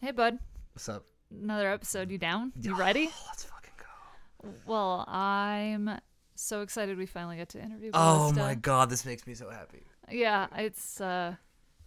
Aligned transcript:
Hey, 0.00 0.10
bud. 0.12 0.38
What's 0.72 0.88
up? 0.88 1.04
Another 1.30 1.70
episode. 1.72 2.10
You 2.10 2.18
down? 2.18 2.52
You 2.60 2.76
ready? 2.76 3.06
Let's 3.28 3.44
fucking 3.44 3.72
go. 3.78 4.50
Well, 4.66 5.04
I'm 5.08 5.98
so 6.34 6.60
excited 6.62 6.98
we 6.98 7.06
finally 7.06 7.36
get 7.36 7.48
to 7.50 7.62
interview. 7.62 7.90
Oh 7.94 8.18
Ballista. 8.18 8.40
my 8.40 8.54
god, 8.54 8.90
this 8.90 9.04
makes 9.04 9.26
me 9.26 9.34
so 9.34 9.50
happy. 9.50 9.82
Yeah, 10.10 10.46
it's 10.56 11.00
uh 11.00 11.34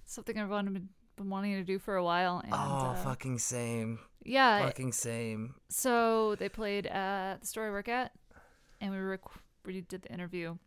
something 0.05 0.37
I've 0.37 0.49
wanted, 0.49 0.87
been 1.15 1.29
wanting 1.29 1.53
to 1.55 1.63
do 1.63 1.77
for 1.79 1.95
a 1.95 2.03
while. 2.03 2.39
And, 2.43 2.53
oh, 2.53 2.57
uh, 2.57 2.95
fucking 2.95 3.37
same. 3.39 3.99
Yeah. 4.25 4.65
fucking 4.65 4.91
same. 4.91 5.55
So 5.69 6.35
they 6.35 6.49
played 6.49 6.87
at 6.87 7.41
the 7.41 7.47
store 7.47 7.67
I 7.67 7.71
work 7.71 7.87
at, 7.87 8.11
and 8.81 8.91
we 8.91 8.97
rec- 8.97 9.21
we 9.65 9.81
did 9.81 10.01
the 10.01 10.11
interview 10.11 10.57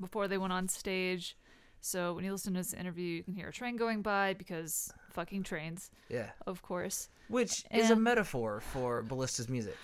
before 0.00 0.28
they 0.28 0.38
went 0.38 0.52
on 0.52 0.68
stage. 0.68 1.36
So 1.84 2.14
when 2.14 2.24
you 2.24 2.30
listen 2.32 2.54
to 2.54 2.60
this 2.60 2.72
interview, 2.72 3.04
you 3.16 3.22
can 3.24 3.34
hear 3.34 3.48
a 3.48 3.52
train 3.52 3.76
going 3.76 4.02
by 4.02 4.34
because 4.34 4.92
fucking 5.10 5.42
trains, 5.42 5.90
Yeah. 6.08 6.30
of 6.46 6.62
course. 6.62 7.08
Which 7.28 7.64
is 7.72 7.90
a 7.90 7.96
metaphor 7.96 8.60
for 8.60 9.02
Ballista's 9.02 9.48
music. 9.48 9.76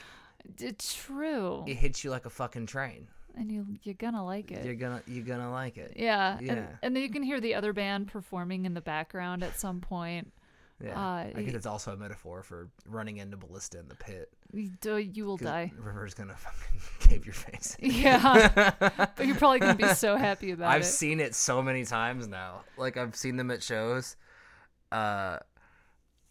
It's 0.58 0.94
true, 0.94 1.64
It 1.66 1.74
hits 1.74 2.04
you 2.04 2.10
like 2.10 2.24
a 2.24 2.30
fucking 2.30 2.66
train. 2.66 3.08
and 3.34 3.50
you 3.52 3.66
you're 3.82 3.94
gonna 3.94 4.24
like 4.24 4.50
it. 4.52 4.64
You're 4.64 4.74
gonna 4.76 5.02
you're 5.06 5.24
gonna 5.24 5.50
like 5.50 5.76
it. 5.76 5.94
Yeah, 5.96 6.38
Yeah. 6.40 6.52
And, 6.52 6.68
and 6.82 6.96
then 6.96 7.02
you 7.02 7.10
can 7.10 7.22
hear 7.24 7.40
the 7.40 7.54
other 7.56 7.72
band 7.72 8.06
performing 8.08 8.64
in 8.64 8.74
the 8.74 8.80
background 8.80 9.42
at 9.42 9.58
some 9.58 9.80
point. 9.80 10.32
Yeah. 10.82 10.98
Uh, 10.98 11.30
I 11.34 11.42
guess 11.42 11.54
it's 11.54 11.66
also 11.66 11.92
a 11.92 11.96
metaphor 11.96 12.42
for 12.42 12.70
running 12.86 13.16
into 13.16 13.36
Ballista 13.36 13.80
in 13.80 13.88
the 13.88 13.96
pit. 13.96 14.30
You, 14.52 15.26
will 15.26 15.36
die. 15.36 15.72
River's 15.76 16.14
gonna 16.14 16.36
fucking 16.36 16.80
cave 17.00 17.26
your 17.26 17.34
face. 17.34 17.76
Yeah, 17.80 18.72
but 18.78 19.26
you're 19.26 19.36
probably 19.36 19.58
gonna 19.58 19.74
be 19.74 19.88
so 19.88 20.16
happy 20.16 20.52
about 20.52 20.72
it. 20.72 20.76
I've 20.76 20.84
seen 20.84 21.20
it 21.20 21.34
so 21.34 21.62
many 21.62 21.84
times 21.84 22.28
now. 22.28 22.62
Like 22.76 22.96
I've 22.96 23.16
seen 23.16 23.36
them 23.36 23.50
at 23.50 23.62
shows. 23.62 24.16
Uh 24.92 25.38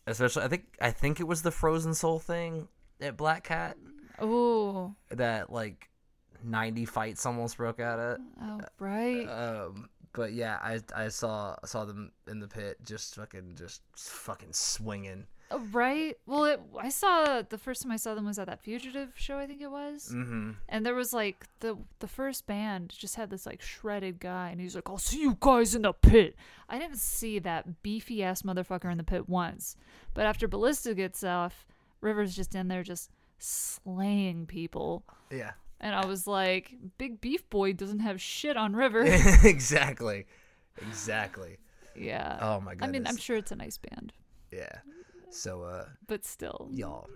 especially 0.05 0.43
I 0.43 0.47
think 0.47 0.63
I 0.79 0.91
think 0.91 1.19
it 1.19 1.27
was 1.27 1.41
the 1.41 1.51
Frozen 1.51 1.93
Soul 1.93 2.19
thing 2.19 2.69
at 3.01 3.17
Black 3.17 3.43
Cat 3.43 3.77
oh, 4.19 4.95
that 5.11 5.51
like 5.51 5.89
90 6.43 6.85
fights 6.85 7.25
almost 7.25 7.57
broke 7.57 7.79
out 7.79 7.99
at. 7.99 8.19
oh, 8.41 8.61
right. 8.79 9.25
Um 9.25 9.89
but 10.17 10.33
yeah, 10.33 10.57
I 10.61 10.81
I 10.93 11.07
saw 11.09 11.55
saw 11.63 11.85
them 11.85 12.11
in 12.27 12.39
the 12.41 12.47
pit 12.47 12.77
just 12.83 13.15
fucking 13.15 13.53
just 13.55 13.81
fucking 13.95 14.51
swinging. 14.51 15.27
Oh, 15.49 15.59
right. 15.71 16.17
Well, 16.25 16.43
it, 16.43 16.59
I 16.77 16.89
saw 16.89 17.41
the 17.41 17.57
first 17.57 17.81
time 17.83 17.91
I 17.93 17.95
saw 17.95 18.13
them 18.15 18.25
was 18.25 18.37
at 18.37 18.47
that 18.47 18.59
fugitive 18.61 19.13
show. 19.15 19.37
I 19.37 19.47
think 19.47 19.61
it 19.61 19.71
was, 19.71 20.11
Mhm. 20.13 20.55
and 20.67 20.85
there 20.85 20.93
was 20.95 21.13
like 21.13 21.45
the 21.61 21.77
the 21.99 22.07
first 22.07 22.45
band 22.47 22.89
just 22.97 23.15
had 23.15 23.29
this 23.29 23.45
like 23.45 23.61
shredded 23.61 24.19
guy, 24.19 24.49
and 24.49 24.59
he's 24.59 24.75
like, 24.75 24.89
"I'll 24.89 24.97
see 24.97 25.21
you 25.21 25.37
guys 25.39 25.73
in 25.75 25.83
the 25.83 25.93
pit." 25.93 26.35
I 26.67 26.77
didn't 26.79 26.97
see 26.97 27.39
that 27.39 27.81
beefy 27.83 28.23
ass 28.23 28.41
motherfucker 28.41 28.91
in 28.91 28.97
the 28.97 29.05
pit 29.05 29.29
once, 29.29 29.77
but 30.13 30.25
after 30.25 30.49
Ballista 30.49 30.93
gets 30.93 31.23
off, 31.23 31.65
Rivers 32.01 32.35
just 32.35 32.53
in 32.53 32.67
there 32.67 32.83
just 32.83 33.09
slaying 33.39 34.47
people, 34.47 35.03
Yeah. 35.31 35.53
And 35.79 35.95
I 35.95 36.05
was 36.05 36.27
like, 36.27 36.75
"Big 36.97 37.21
Beef 37.21 37.49
Boy 37.49 37.73
doesn't 37.73 37.99
have 37.99 38.21
shit 38.21 38.57
on 38.57 38.75
River." 38.75 39.03
exactly. 39.43 40.25
Exactly. 40.87 41.57
yeah. 41.95 42.37
Oh 42.41 42.59
my 42.61 42.75
god. 42.75 42.87
I 42.87 42.91
mean, 42.91 43.07
I'm 43.07 43.17
sure 43.17 43.35
it's 43.37 43.51
a 43.51 43.55
nice 43.55 43.77
band, 43.77 44.13
Yeah. 44.51 44.69
So 45.29 45.63
uh 45.63 45.85
but 46.07 46.23
still, 46.25 46.69
y'all 46.71 47.09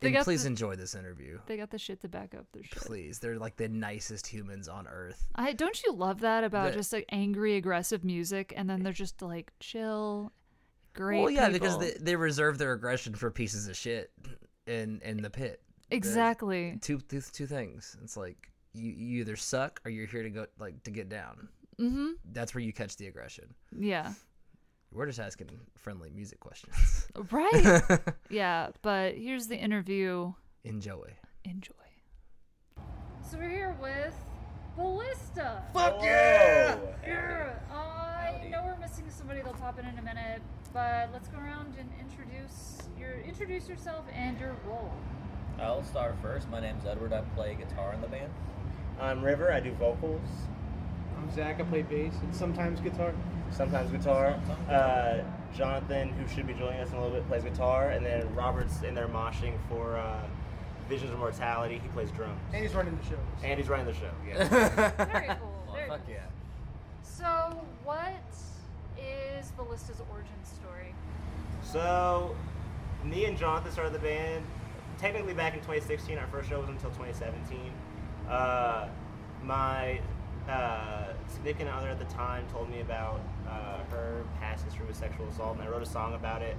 please 0.00 0.42
the, 0.42 0.48
enjoy 0.48 0.76
this 0.76 0.94
interview. 0.94 1.38
they 1.46 1.56
got 1.56 1.70
the 1.70 1.78
shit 1.78 2.00
to 2.02 2.08
back 2.08 2.34
up 2.34 2.44
their 2.52 2.62
shit. 2.62 2.76
Please. 2.76 3.18
They're 3.20 3.38
like 3.38 3.56
the 3.56 3.68
nicest 3.68 4.26
humans 4.26 4.68
on 4.68 4.86
earth. 4.86 5.26
I 5.34 5.54
don't 5.54 5.82
you 5.82 5.92
love 5.92 6.20
that 6.20 6.44
about 6.44 6.72
The- 6.72 6.78
just 6.78 6.92
like 6.92 7.06
angry, 7.08 7.56
aggressive 7.56 8.04
music, 8.04 8.52
and 8.54 8.68
then 8.68 8.82
they're 8.82 8.92
just 8.92 9.22
like 9.22 9.50
chill, 9.60 10.30
great. 10.92 11.22
well, 11.22 11.30
yeah, 11.30 11.48
people. 11.48 11.60
because 11.60 11.78
they, 11.78 11.92
they 11.98 12.16
reserve 12.16 12.58
their 12.58 12.74
aggression 12.74 13.14
for 13.14 13.30
pieces 13.30 13.66
of 13.66 13.76
shit 13.76 14.12
in 14.66 15.00
in 15.02 15.22
the 15.22 15.30
pit. 15.30 15.62
Exactly. 15.90 16.78
Two 16.80 17.00
two, 17.00 17.20
two 17.20 17.46
things. 17.46 17.96
It's 18.02 18.16
like 18.16 18.50
you, 18.72 18.90
you 18.90 19.20
either 19.20 19.36
suck 19.36 19.80
or 19.84 19.90
you're 19.90 20.06
here 20.06 20.22
to 20.22 20.30
go 20.30 20.46
like 20.58 20.82
to 20.84 20.90
get 20.90 21.08
down. 21.08 21.48
Mm-hmm. 21.80 22.10
That's 22.32 22.54
where 22.54 22.62
you 22.62 22.72
catch 22.72 22.96
the 22.96 23.06
aggression. 23.06 23.54
Yeah. 23.76 24.12
We're 24.92 25.06
just 25.06 25.18
asking 25.18 25.48
friendly 25.76 26.10
music 26.10 26.40
questions. 26.40 27.08
Right. 27.30 27.82
yeah. 28.30 28.70
But 28.82 29.14
here's 29.14 29.46
the 29.48 29.56
interview. 29.56 30.32
Enjoy. 30.64 31.06
Enjoy. 31.44 31.74
So 33.28 33.38
we're 33.38 33.48
here 33.48 33.76
with 33.80 34.14
Ballista. 34.76 35.62
Fuck 35.72 36.02
yeah! 36.02 36.76
Yeah. 37.06 37.54
I 37.72 38.48
know 38.50 38.62
we're 38.64 38.76
missing 38.78 39.04
somebody. 39.08 39.40
They'll 39.42 39.54
pop 39.54 39.78
in 39.78 39.86
in 39.86 39.98
a 39.98 40.02
minute, 40.02 40.42
but 40.72 41.10
let's 41.12 41.28
go 41.28 41.38
around 41.38 41.74
and 41.78 41.88
introduce 42.00 42.78
your 42.98 43.20
introduce 43.20 43.68
yourself 43.68 44.04
and 44.12 44.38
your 44.38 44.56
role. 44.66 44.92
I'll 45.60 45.82
start 45.84 46.14
first. 46.20 46.48
My 46.50 46.60
name's 46.60 46.84
Edward. 46.84 47.12
I 47.12 47.22
play 47.36 47.54
guitar 47.54 47.92
in 47.94 48.00
the 48.00 48.08
band. 48.08 48.30
I'm 49.00 49.22
River. 49.22 49.52
I 49.52 49.60
do 49.60 49.72
vocals, 49.72 50.20
I'm 51.18 51.30
Zach. 51.34 51.60
I 51.60 51.64
play 51.64 51.82
bass 51.82 52.14
and 52.22 52.34
sometimes 52.34 52.80
guitar. 52.80 53.12
sometimes 53.50 53.90
guitar. 53.90 54.38
Uh, 54.68 55.18
Jonathan, 55.56 56.08
who 56.10 56.28
should 56.34 56.46
be 56.46 56.54
joining 56.54 56.80
us 56.80 56.90
in 56.90 56.96
a 56.96 57.00
little 57.02 57.16
bit, 57.16 57.26
plays 57.28 57.44
guitar, 57.44 57.90
and 57.90 58.04
then 58.04 58.32
Robert's 58.34 58.82
in 58.82 58.94
there 58.94 59.06
moshing 59.08 59.54
for 59.68 59.96
uh, 59.96 60.20
Visions 60.88 61.12
of 61.12 61.18
Mortality. 61.18 61.80
He 61.82 61.88
plays 61.88 62.10
drums, 62.10 62.40
And 62.52 62.62
he's 62.62 62.74
running 62.74 62.96
the 62.96 63.04
shows. 63.04 63.18
and 63.42 63.58
he's 63.58 63.68
running 63.68 63.86
the 63.86 63.94
show. 63.94 64.10
Yeah. 64.26 64.48
Very 65.04 65.26
cool. 65.28 65.72
Very 65.74 65.88
Fuck 65.88 66.04
cool. 66.06 66.14
yeah. 66.14 66.20
So, 67.02 67.60
what 67.84 68.12
is 68.98 69.50
Ballista's 69.52 70.02
origin 70.10 70.32
story? 70.44 70.94
so, 71.62 72.34
me 73.04 73.24
and 73.26 73.36
Jonathan 73.38 73.70
started 73.72 73.92
the 73.92 73.98
band 74.00 74.44
technically 74.98 75.34
back 75.34 75.54
in 75.54 75.60
2016. 75.60 76.18
Our 76.18 76.26
first 76.28 76.48
show 76.48 76.60
was 76.60 76.68
until 76.68 76.90
2017. 76.90 77.72
Uh, 78.28 78.88
my 79.42 80.00
uh, 80.48 81.12
significant 81.28 81.70
other 81.70 81.88
at 81.88 81.98
the 81.98 82.04
time 82.06 82.44
told 82.52 82.70
me 82.70 82.80
about 82.80 83.20
uh, 83.48 83.78
her 83.90 84.24
past 84.40 84.64
history 84.64 84.86
with 84.86 84.96
sexual 84.96 85.26
assault, 85.28 85.56
and 85.56 85.66
I 85.66 85.70
wrote 85.70 85.82
a 85.82 85.86
song 85.86 86.14
about 86.14 86.42
it. 86.42 86.56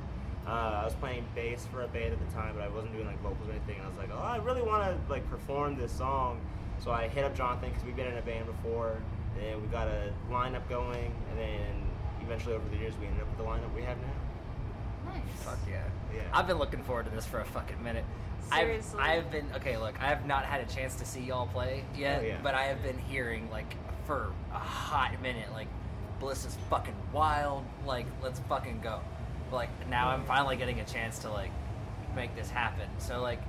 Uh, 0.47 0.81
I 0.81 0.83
was 0.83 0.93
playing 0.93 1.25
bass 1.33 1.67
for 1.71 1.81
a 1.81 1.87
band 1.87 2.13
at 2.13 2.19
the 2.19 2.33
time, 2.35 2.53
but 2.55 2.63
I 2.63 2.67
wasn't 2.67 2.93
doing 2.93 3.07
like 3.07 3.19
vocals 3.21 3.49
or 3.49 3.51
anything. 3.51 3.77
And 3.77 3.85
I 3.85 3.89
was 3.89 3.97
like, 3.97 4.09
oh, 4.13 4.19
I 4.19 4.37
really 4.37 4.61
want 4.61 4.83
to 4.83 5.11
like 5.11 5.27
perform 5.29 5.75
this 5.75 5.91
song. 5.91 6.39
So 6.83 6.91
I 6.91 7.07
hit 7.07 7.23
up 7.23 7.35
Jonathan 7.35 7.69
because 7.69 7.83
we've 7.83 7.95
been 7.95 8.07
in 8.07 8.17
a 8.17 8.21
band 8.21 8.45
before, 8.45 8.97
and 9.41 9.61
we 9.61 9.67
got 9.69 9.87
a 9.87 10.13
lineup 10.29 10.67
going, 10.69 11.11
and 11.31 11.39
then 11.39 11.89
eventually 12.21 12.53
over 12.55 12.67
the 12.69 12.77
years 12.77 12.93
we 12.99 13.07
ended 13.07 13.21
up 13.21 13.29
with 13.29 13.37
the 13.37 13.43
lineup 13.43 13.73
we 13.75 13.81
have 13.81 13.97
now. 13.97 15.11
Nice. 15.11 15.43
Fuck 15.43 15.59
yeah. 15.69 15.83
Yeah. 16.13 16.21
I've 16.33 16.47
been 16.47 16.57
looking 16.57 16.83
forward 16.83 17.05
to 17.05 17.11
this 17.11 17.25
for 17.25 17.39
a 17.39 17.45
fucking 17.45 17.81
minute. 17.83 18.05
Seriously. 18.51 18.99
I've, 18.99 19.25
I've 19.25 19.31
been 19.31 19.47
okay. 19.55 19.77
Look, 19.77 19.95
I 20.01 20.07
have 20.07 20.25
not 20.25 20.45
had 20.45 20.61
a 20.61 20.65
chance 20.73 20.95
to 20.95 21.05
see 21.05 21.21
y'all 21.21 21.47
play 21.47 21.83
yet, 21.97 22.21
Oh, 22.21 22.25
yeah. 22.25 22.37
but 22.43 22.53
I 22.55 22.63
have 22.63 22.81
been 22.83 22.97
hearing 22.97 23.49
like 23.51 23.75
for 24.05 24.31
a 24.53 24.57
hot 24.59 25.19
minute, 25.21 25.51
like 25.53 25.67
Bliss 26.19 26.45
is 26.45 26.57
fucking 26.69 26.95
wild. 27.11 27.63
Like, 27.85 28.05
let's 28.21 28.39
fucking 28.41 28.81
go. 28.81 28.99
Like 29.51 29.69
now, 29.89 30.09
I'm 30.09 30.23
finally 30.25 30.55
getting 30.57 30.79
a 30.79 30.85
chance 30.85 31.19
to 31.19 31.29
like 31.29 31.51
make 32.15 32.35
this 32.35 32.49
happen. 32.49 32.87
So 32.99 33.21
like, 33.21 33.41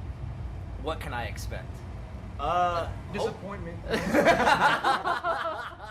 what 0.83 1.01
can 1.01 1.13
I 1.13 1.25
expect? 1.27 1.77
Uh, 2.39 2.89
Disappointment. 3.13 3.79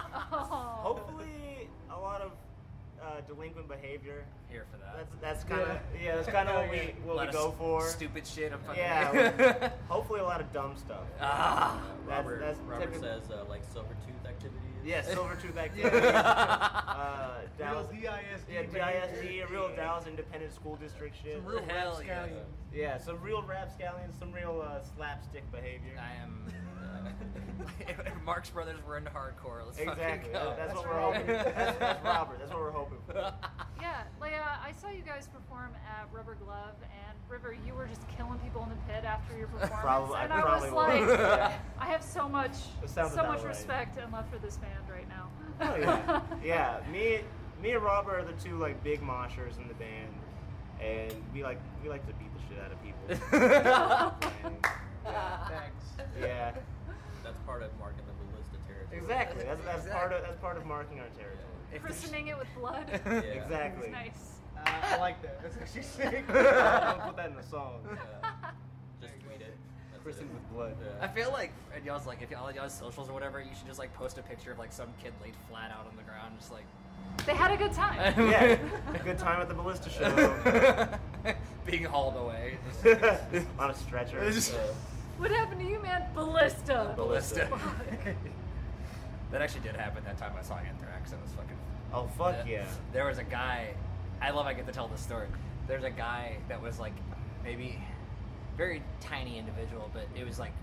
uh, 3.16 3.22
delinquent 3.22 3.68
behavior. 3.68 4.26
Here 4.50 4.66
for 4.72 4.78
that. 4.78 4.96
That's 4.98 5.16
that's 5.22 5.44
kind 5.44 5.62
of 5.62 5.78
yeah. 6.02 6.16
That's 6.16 6.28
kind 6.28 6.50
of 6.50 6.56
what 6.56 6.70
we 6.72 6.78
what 7.06 7.18
we 7.22 7.28
us 7.28 7.34
go 7.34 7.52
for. 7.58 7.82
Stupid 7.88 8.26
shit. 8.28 8.52
I'm 8.54 8.60
fucking 8.60 8.82
Yeah. 8.82 9.70
hopefully 9.90 10.20
a 10.20 10.24
lot 10.24 10.42
of 10.42 10.52
dumb 10.54 10.76
stuff. 10.78 11.04
ah. 11.22 11.82
That's 12.08 12.10
Robert, 12.18 12.40
that's 12.40 12.60
Robert 12.60 12.80
typical. 12.86 13.02
says 13.04 13.24
uh, 13.32 13.44
like 13.50 13.62
silver 13.74 13.96
tooth 14.06 14.28
activities. 14.30 14.62
Yeah, 14.86 15.02
silver 15.02 15.36
tooth 15.42 15.58
activity. 15.66 16.08
uh, 16.08 17.32
Real 17.58 17.68
Dallas. 17.68 17.88
DISD. 17.88 18.54
Yeah. 18.54 18.62
DISD, 18.64 19.44
a 19.44 19.52
real 19.52 19.72
Dallas 19.76 20.06
Independent 20.08 20.54
School 20.54 20.76
District 20.76 21.16
shit. 21.24 21.38
Some 21.38 21.46
real 21.46 21.64
Hell 21.68 22.02
yeah. 22.06 22.14
rapscallions. 22.20 22.50
Yeah, 22.72 22.98
some 23.00 23.20
real 23.22 23.42
rapscallions, 23.42 24.14
some 24.20 24.32
real 24.32 24.64
uh, 24.64 24.84
slapstick 24.96 25.50
behavior. 25.52 25.98
I 26.00 26.22
am. 26.24 26.46
If 27.80 28.00
Marx 28.26 28.50
Brothers 28.50 28.78
were 28.88 28.98
into 28.98 29.10
hardcore. 29.12 29.66
Let's 29.66 29.78
Exactly. 29.80 30.04
fucking 30.06 30.32
go. 30.32 30.40
That- 30.50 30.58
that's, 30.58 30.74
That's 30.74 30.76
what 30.76 30.88
we're 30.94 31.02
hoping. 31.02 31.28
That's, 31.28 31.80
that's 31.80 32.04
Robert. 32.06 32.40
That's 32.40 32.52
what 32.52 32.60
we're 32.60 32.72
hoping 32.72 32.98
for. 33.08 33.34
Yeah, 33.82 34.02
like 34.20 34.34
uh, 34.34 34.66
I 34.68 34.72
saw 34.72 34.90
you 34.90 35.04
guys 35.04 35.28
perform 35.28 35.70
at 35.88 36.08
Rubber 36.12 36.34
Glove, 36.44 36.74
and 36.82 37.16
River, 37.30 37.56
you 37.68 37.76
were 37.76 37.86
just 37.86 38.02
killing 38.18 38.40
people 38.40 38.64
in 38.64 38.70
the 38.70 38.76
pit 38.92 39.04
after 39.06 39.38
your 39.38 39.48
performance, 39.48 39.80
Probably- 39.82 40.18
and 40.22 40.34
I, 40.34 40.42
probably 40.42 40.72
was 40.72 40.76
like, 40.76 41.20
yeah. 41.20 41.54
I 41.78 41.86
have 41.86 42.02
so 42.02 42.28
much, 42.28 42.54
so 42.88 43.04
much 43.04 43.16
right. 43.16 43.44
respect 43.46 44.00
and 44.00 44.12
love 44.12 44.26
for 44.32 44.40
this 44.40 44.58
band 44.58 44.90
right 44.92 45.08
now. 45.08 45.30
Oh 45.62 45.76
yeah, 45.76 46.22
yeah. 46.44 46.80
Me, 46.92 47.20
me 47.62 47.72
and 47.74 47.84
Robert 47.84 48.16
are 48.22 48.26
the 48.26 48.34
two 48.44 48.58
like 48.58 48.84
big 48.84 49.02
moshers 49.02 49.58
in 49.62 49.68
the 49.68 49.76
band, 49.76 50.12
and 50.82 51.14
we 51.32 51.44
like 51.44 51.60
we 51.84 51.90
like 51.90 52.06
to 52.08 52.14
beat 52.14 52.30
the 52.34 52.42
shit 52.50 52.64
out 52.64 52.72
of 52.72 52.82
people. 52.84 53.04
And, 54.44 54.56
Thanks. 55.48 55.86
yeah, 56.20 56.52
That's 56.52 56.66
part 57.46 57.62
of 57.64 57.70
marking 57.80 58.04
the 58.06 58.14
ballista 58.32 58.58
territory. 58.68 58.98
exactly. 59.00 59.44
That's 59.46 59.64
that's 59.66 59.88
part 59.94 60.12
of 60.14 60.22
that's 60.24 60.38
part 60.40 60.58
of 60.58 60.66
marking 60.66 61.00
our 61.00 61.08
territory. 61.18 61.40
If 61.74 61.82
there's- 61.82 62.00
Christening 62.00 62.28
it 62.28 62.38
with 62.38 62.48
blood. 62.58 62.86
Yeah. 63.06 63.20
Exactly. 63.44 63.90
Nice. 63.90 64.40
Uh, 64.58 64.62
I, 64.66 64.96
I 64.96 64.98
like 64.98 65.22
that. 65.22 65.42
That's 65.44 65.58
actually 65.58 65.82
sick. 66.00 66.26
I'll 66.30 67.00
put 67.08 67.18
that 67.18 67.30
in 67.30 67.36
the 67.36 67.44
song. 67.44 67.80
Yeah. 67.92 68.30
Just 69.02 69.14
tweet 69.26 69.42
it. 69.42 69.56
Christened 70.04 70.30
with 70.32 70.50
blood. 70.54 70.76
Yeah. 70.82 71.04
I 71.06 71.08
feel 71.08 71.32
like 71.32 71.52
and 71.76 71.84
y'all's 71.86 72.06
like 72.06 72.22
if 72.22 72.30
y'all 72.32 72.52
y'all's 72.52 72.74
socials 72.74 73.10
or 73.10 73.14
whatever, 73.14 73.40
you 73.42 73.50
should 73.58 73.68
just 73.68 73.80
like 73.80 73.94
post 73.96 74.18
a 74.18 74.22
picture 74.22 74.52
of 74.52 74.60
like 74.60 74.72
some 74.72 74.88
kid 75.04 75.14
laid 75.22 75.34
flat 75.50 75.72
out 75.72 75.88
on 75.90 75.96
the 75.98 76.04
ground, 76.04 76.36
just 76.40 76.52
like 76.52 76.66
They 77.26 77.34
had 77.36 77.52
a 77.52 77.58
good 77.58 77.74
time. 77.74 78.14
Yeah, 78.30 78.58
a 78.94 79.00
good 79.04 79.18
time 79.18 79.42
at 79.42 79.48
the 79.50 79.56
Ballista 79.56 79.90
show. 79.90 80.88
being 81.66 81.84
hauled 81.84 82.16
away. 82.18 82.58
On 83.60 83.72
a 83.72 83.74
stretcher. 83.74 84.20
What 85.18 85.32
happened 85.32 85.62
to 85.62 85.68
you, 85.68 85.82
man? 85.82 86.06
Ballista. 86.14 86.94
Ballista. 86.96 87.48
that 89.32 89.42
actually 89.42 89.62
did 89.62 89.76
happen 89.76 90.04
that 90.06 90.18
time 90.18 90.34
I 90.38 90.42
saw 90.42 90.58
Anthrax. 90.58 91.12
It 91.12 91.20
was 91.22 91.32
fucking. 91.32 91.58
Oh 91.94 92.08
fuck 92.18 92.48
yeah. 92.48 92.66
There 92.94 93.06
was 93.06 93.18
a 93.18 93.24
guy. 93.24 93.74
I 94.22 94.32
love 94.32 94.46
I 94.46 94.54
get 94.54 94.66
to 94.68 94.74
tell 94.74 94.88
this 94.88 95.02
story. 95.02 95.28
There's 95.68 95.84
a 95.84 95.90
guy 95.90 96.38
that 96.50 96.62
was 96.62 96.80
like 96.80 96.94
maybe 97.44 97.80
very 98.58 98.82
tiny 99.00 99.38
individual, 99.38 99.90
but 99.94 100.08
it 100.16 100.26
was 100.26 100.40
like 100.40 100.54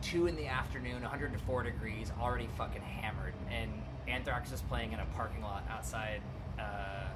two 0.00 0.26
in 0.26 0.36
the 0.36 0.46
afternoon, 0.46 1.02
104 1.02 1.62
degrees, 1.62 2.12
already 2.20 2.48
fucking 2.56 2.82
hammered, 2.82 3.34
and 3.50 3.70
Anthrax 4.08 4.52
is 4.52 4.60
playing 4.62 4.92
in 4.92 5.00
a 5.00 5.06
parking 5.16 5.42
lot 5.42 5.64
outside. 5.70 6.20
Uh, 6.58 7.06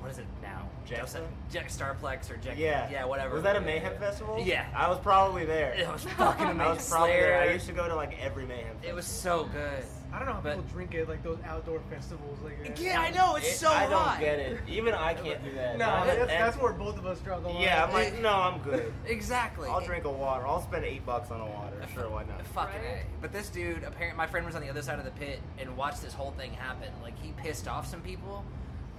what 0.00 0.10
is 0.10 0.18
it 0.18 0.26
now? 0.42 0.68
Gexa? 0.88 1.20
Jack 1.50 1.68
Starplex 1.68 2.30
or 2.30 2.36
Jack? 2.36 2.58
Yeah. 2.58 2.88
yeah, 2.90 3.04
whatever. 3.04 3.34
Was 3.34 3.44
that 3.44 3.56
a 3.56 3.60
Mayhem 3.60 3.96
festival? 3.98 4.38
Yeah. 4.44 4.66
I 4.74 4.88
was 4.88 4.98
probably 4.98 5.44
there. 5.44 5.72
It 5.74 5.86
was 5.90 6.02
fucking 6.04 6.46
amazing. 6.46 6.60
I 6.60 6.72
was 6.74 6.88
probably 6.88 7.10
Slayer. 7.10 7.22
there. 7.22 7.40
I 7.42 7.52
used 7.52 7.66
to 7.66 7.72
go 7.72 7.88
to 7.88 7.94
like 7.94 8.16
every 8.22 8.44
Mayhem 8.46 8.66
festival. 8.74 8.90
It 8.90 8.94
was 8.94 9.06
so 9.06 9.44
good. 9.52 9.84
I 10.12 10.18
don't 10.18 10.26
know 10.28 10.34
how 10.34 10.40
But- 10.42 10.56
people 10.56 10.70
drink 10.72 10.94
it 10.94 11.08
like 11.08 11.22
those 11.22 11.38
outdoor 11.46 11.80
festivals 11.88 12.38
like 12.44 12.62
that. 12.62 12.78
Yeah, 12.78 13.00
I 13.00 13.10
know 13.12 13.36
it's 13.36 13.48
It- 13.48 13.56
so 13.56 13.70
I 13.70 13.86
don't 13.88 14.20
get 14.20 14.38
it. 14.40 14.58
Even 14.68 14.92
I 14.92 15.14
can't 15.14 15.42
do 15.42 15.52
that. 15.54 15.78
No, 15.78 15.86
And- 15.88 16.08
that's, 16.08 16.18
and- 16.20 16.28
that's 16.30 16.56
where 16.58 16.72
both 16.74 16.98
of 16.98 17.06
us 17.06 17.18
struggle. 17.18 17.44
the 17.52 17.54
line. 17.54 17.62
Yeah, 17.62 17.84
I'm 17.84 17.92
like, 17.94 18.20
no, 18.20 18.30
I'm 18.34 18.58
good. 18.60 18.92
Exactly. 19.06 19.68
I'll 19.70 19.80
drink 19.80 20.04
a 20.04 20.10
water. 20.10 20.46
I'll 20.46 20.60
spend 20.62 20.84
eight 20.84 21.06
bucks 21.06 21.30
on 21.30 21.40
a 21.40 21.46
water. 21.46 21.76
Sure, 21.94 22.10
why 22.10 22.24
not? 22.24 22.44
Fucking 22.48 22.80
Right? 22.82 22.98
A. 22.98 23.04
But 23.22 23.32
this 23.32 23.48
dude, 23.48 23.84
apparently, 23.84 24.16
my 24.18 24.26
friend 24.26 24.44
was 24.44 24.54
on 24.54 24.60
the 24.62 24.68
other 24.68 24.82
side 24.82 24.98
of 24.98 25.04
the 25.06 25.10
pit 25.12 25.40
and 25.58 25.74
watched 25.76 26.02
this 26.02 26.12
whole 26.12 26.32
thing 26.32 26.52
happen. 26.52 26.88
Like 27.02 27.18
he 27.18 27.32
pissed 27.38 27.66
off 27.66 27.86
some 27.86 28.00
people, 28.02 28.44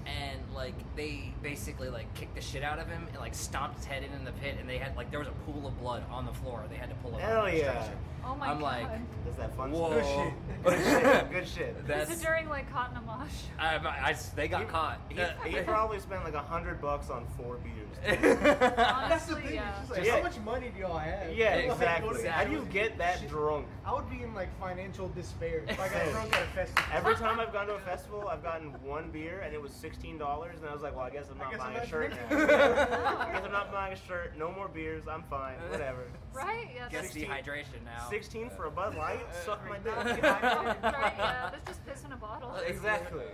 and 0.06 0.40
like 0.54 0.74
they 0.96 1.34
basically 1.42 1.90
like 1.90 2.14
kicked 2.14 2.36
the 2.36 2.42
shit 2.42 2.64
out 2.64 2.80
of 2.80 2.88
him 2.88 3.08
and 3.08 3.18
like 3.20 3.36
stomped 3.36 3.78
his 3.78 3.86
head 3.86 4.04
in 4.04 4.12
in 4.14 4.26
the 4.26 4.32
pit, 4.34 4.58
and 4.60 4.70
they 4.70 4.78
had 4.78 4.96
like 4.96 5.10
there 5.10 5.20
was 5.20 5.28
a 5.28 5.52
pool 5.52 5.68
of 5.68 5.80
blood 5.80 6.04
on 6.12 6.26
the 6.26 6.34
floor. 6.34 6.64
They 6.70 6.78
had 6.78 6.90
to 6.90 6.96
pull 6.96 7.12
him. 7.12 7.20
Hell 7.22 7.42
out 7.42 7.48
of 7.48 7.52
the 7.54 7.58
yeah. 7.60 7.84
stretcher. 7.84 7.98
Oh 8.26 8.36
my 8.36 8.48
I'm 8.50 8.60
god. 8.60 8.64
like, 8.64 8.88
That's 9.26 9.38
that 9.38 9.56
fun 9.58 9.72
Whoa. 9.72 10.02
stuff. 10.02 10.34
Good 10.64 10.78
shit. 10.84 11.32
Good 11.32 11.48
shit. 11.48 11.88
That's. 11.88 12.10
Is 12.12 12.22
it 12.22 12.26
during 12.26 12.48
like 12.50 12.72
Cotton 12.72 12.98
Amash? 12.98 13.30
I, 13.60 13.76
I, 13.78 14.16
they 14.36 14.48
got 14.48 14.62
He- 14.62 14.68
caught. 14.68 15.02
He, 15.10 15.50
he 15.50 15.62
probably 15.64 16.00
spent 16.00 16.24
like 16.24 16.34
a 16.34 16.40
hundred 16.42 16.82
bucks 16.82 17.10
on 17.10 17.26
four 17.38 17.58
beers. 17.58 17.80
That's 18.04 18.22
the 18.22 18.94
Honestly, 18.96 19.42
thing. 19.44 19.54
yeah. 19.56 19.70
It's 19.70 19.80
just 19.80 19.92
like, 19.92 20.06
Yeah. 20.06 20.16
how 20.18 20.24
much 20.24 20.38
money 20.40 20.72
do 20.74 20.80
y'all 20.82 20.98
have? 20.98 21.34
Yeah, 21.36 21.56
Like, 21.56 21.66
exactly. 21.66 22.28
How 22.28 22.44
do 22.44 22.52
you 22.52 22.68
get 22.72 22.98
that 22.98 23.28
drunk? 23.30 23.66
I 23.86 23.94
would 23.94 24.10
be 24.10 24.24
in 24.24 24.34
like 24.34 24.50
financial 24.60 25.10
despair 25.10 25.64
if 25.68 25.80
I 25.80 25.88
got 25.90 26.10
drunk 26.12 26.34
at 26.36 26.44
a 26.44 26.46
festival. 26.48 26.84
Every 26.94 27.16
time 27.16 27.40
I've 27.40 27.54
gone 27.54 27.68
to 27.68 27.74
a 27.76 27.80
festival, 27.80 28.28
I've 28.30 28.44
gotten 28.44 28.70
one 28.84 29.10
beer 29.12 29.42
and 29.46 29.54
it 29.54 29.62
was 29.62 29.72
sixteen 29.72 30.18
dollars, 30.18 30.60
and 30.62 30.70
I 30.70 30.74
was 30.74 30.82
like, 30.82 30.96
well, 30.96 31.06
I 31.06 31.10
guess 31.10 31.26
I'm 31.32 31.38
not 31.38 31.52
guess 31.52 31.60
buying 31.60 31.72
I'm 31.72 31.78
a 31.78 31.80
not 31.84 31.90
shirt 31.90 32.14
drinking. 32.30 32.48
now. 32.48 33.20
I 33.20 33.32
guess 33.34 33.44
I'm 33.46 33.52
not 33.52 33.72
buying 33.72 33.94
a 33.94 34.08
shirt. 34.08 34.38
No 34.38 34.52
more 34.52 34.68
beers. 34.70 35.04
I'm 35.10 35.24
fine. 35.30 35.56
Whatever. 35.70 36.08
Right? 36.34 36.70
Yeah. 36.76 36.90
Guess 36.90 37.02
That's, 37.04 37.14
16 37.14 37.30
dehydration 37.30 37.86
now. 37.86 38.10
Sixteen 38.10 38.50
for 38.50 38.66
a 38.66 38.72
Bud 38.72 38.96
Light? 38.96 39.26
Suck 39.46 39.62
my 39.70 39.78
dick. 39.78 39.96
right. 39.96 40.22
Yeah. 40.22 41.50
That's 41.52 41.68
just 41.68 41.86
piss 41.86 42.04
in 42.04 42.12
a 42.12 42.18
bottle. 42.18 42.56
Exactly. 42.66 43.26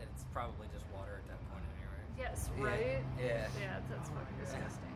It's 0.00 0.24
probably 0.32 0.66
just 0.72 0.84
water 0.94 1.20
at 1.22 1.28
that 1.28 1.50
point 1.50 1.64
anyway. 1.76 2.28
Yes. 2.30 2.50
Yeah. 2.58 2.64
Right. 2.64 3.04
Yeah. 3.18 3.46
Yeah. 3.60 3.78
That's 3.90 4.08
fucking 4.10 4.36
disgusting. 4.40 4.92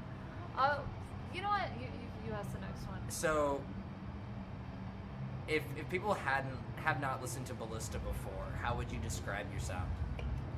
Uh, 0.57 0.79
you 1.35 1.43
know 1.43 1.49
what? 1.49 1.69
You 1.79 1.87
you, 1.87 2.29
you 2.29 2.33
ask 2.33 2.53
the 2.53 2.61
next 2.61 2.87
one. 2.87 2.99
So, 3.09 3.61
if 5.49 5.63
if 5.77 5.89
people 5.91 6.15
hadn't 6.15 6.59
have 6.77 7.01
not 7.01 7.21
listened 7.21 7.47
to 7.47 7.55
Ballista 7.55 7.99
before, 7.99 8.47
how 8.63 8.77
would 8.77 8.91
you 8.93 8.99
describe 8.99 9.47
your 9.51 9.61
sound? 9.61 9.91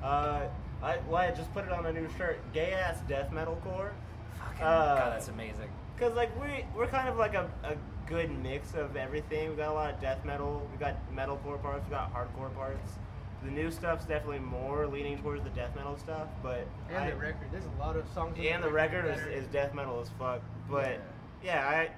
Uh, 0.03 0.43
I, 0.83 0.99
well, 1.09 1.17
I 1.23 1.31
just 1.31 1.53
put 1.55 1.65
it 1.65 1.73
on 1.73 1.87
a 1.87 1.93
new 1.93 2.09
shirt. 2.19 2.41
Gay 2.53 2.73
ass 2.73 2.99
death 3.09 3.33
metal 3.33 3.57
core. 3.65 3.93
Fucking 4.39 4.65
Uh, 4.65 4.97
God, 4.97 5.13
that's 5.13 5.29
amazing. 5.29 5.71
Cause 5.99 6.15
like 6.15 6.31
we 6.41 6.65
we're 6.77 6.87
kind 6.89 7.09
of 7.09 7.17
like 7.17 7.35
a, 7.35 7.49
a 7.65 7.75
good 8.09 8.31
mix 8.43 8.75
of 8.75 8.97
everything. 8.97 9.51
We 9.51 9.57
got 9.57 9.69
a 9.71 9.73
lot 9.75 9.95
of 9.95 10.01
death 10.01 10.25
metal. 10.25 10.67
We 10.73 10.79
got 10.79 10.97
metalcore 11.15 11.61
parts. 11.63 11.85
We 11.87 11.91
got 11.91 12.13
hardcore 12.13 12.53
parts. 12.55 12.93
The 13.45 13.51
new 13.51 13.71
stuff's 13.71 14.05
definitely 14.05 14.39
more 14.41 14.87
leaning 14.87 15.19
towards 15.19 15.43
the 15.43 15.51
death 15.51 15.75
metal 15.75 15.97
stuff, 15.99 16.29
but 16.43 16.67
And 16.89 16.99
I- 16.99 17.11
the 17.11 17.17
record. 17.17 17.49
There's 17.51 17.65
a 17.65 17.81
lot 17.81 17.97
of 17.97 18.05
songs. 18.15 18.37
and 18.41 18.63
the 18.63 18.71
record 18.71 19.05
that 19.07 19.19
is, 19.19 19.45
is 19.45 19.47
death 19.49 19.75
metal 19.75 20.01
as 20.01 20.11
fuck. 20.19 20.41
But 20.71 21.01
yeah, 21.45 21.67
I 21.69 21.91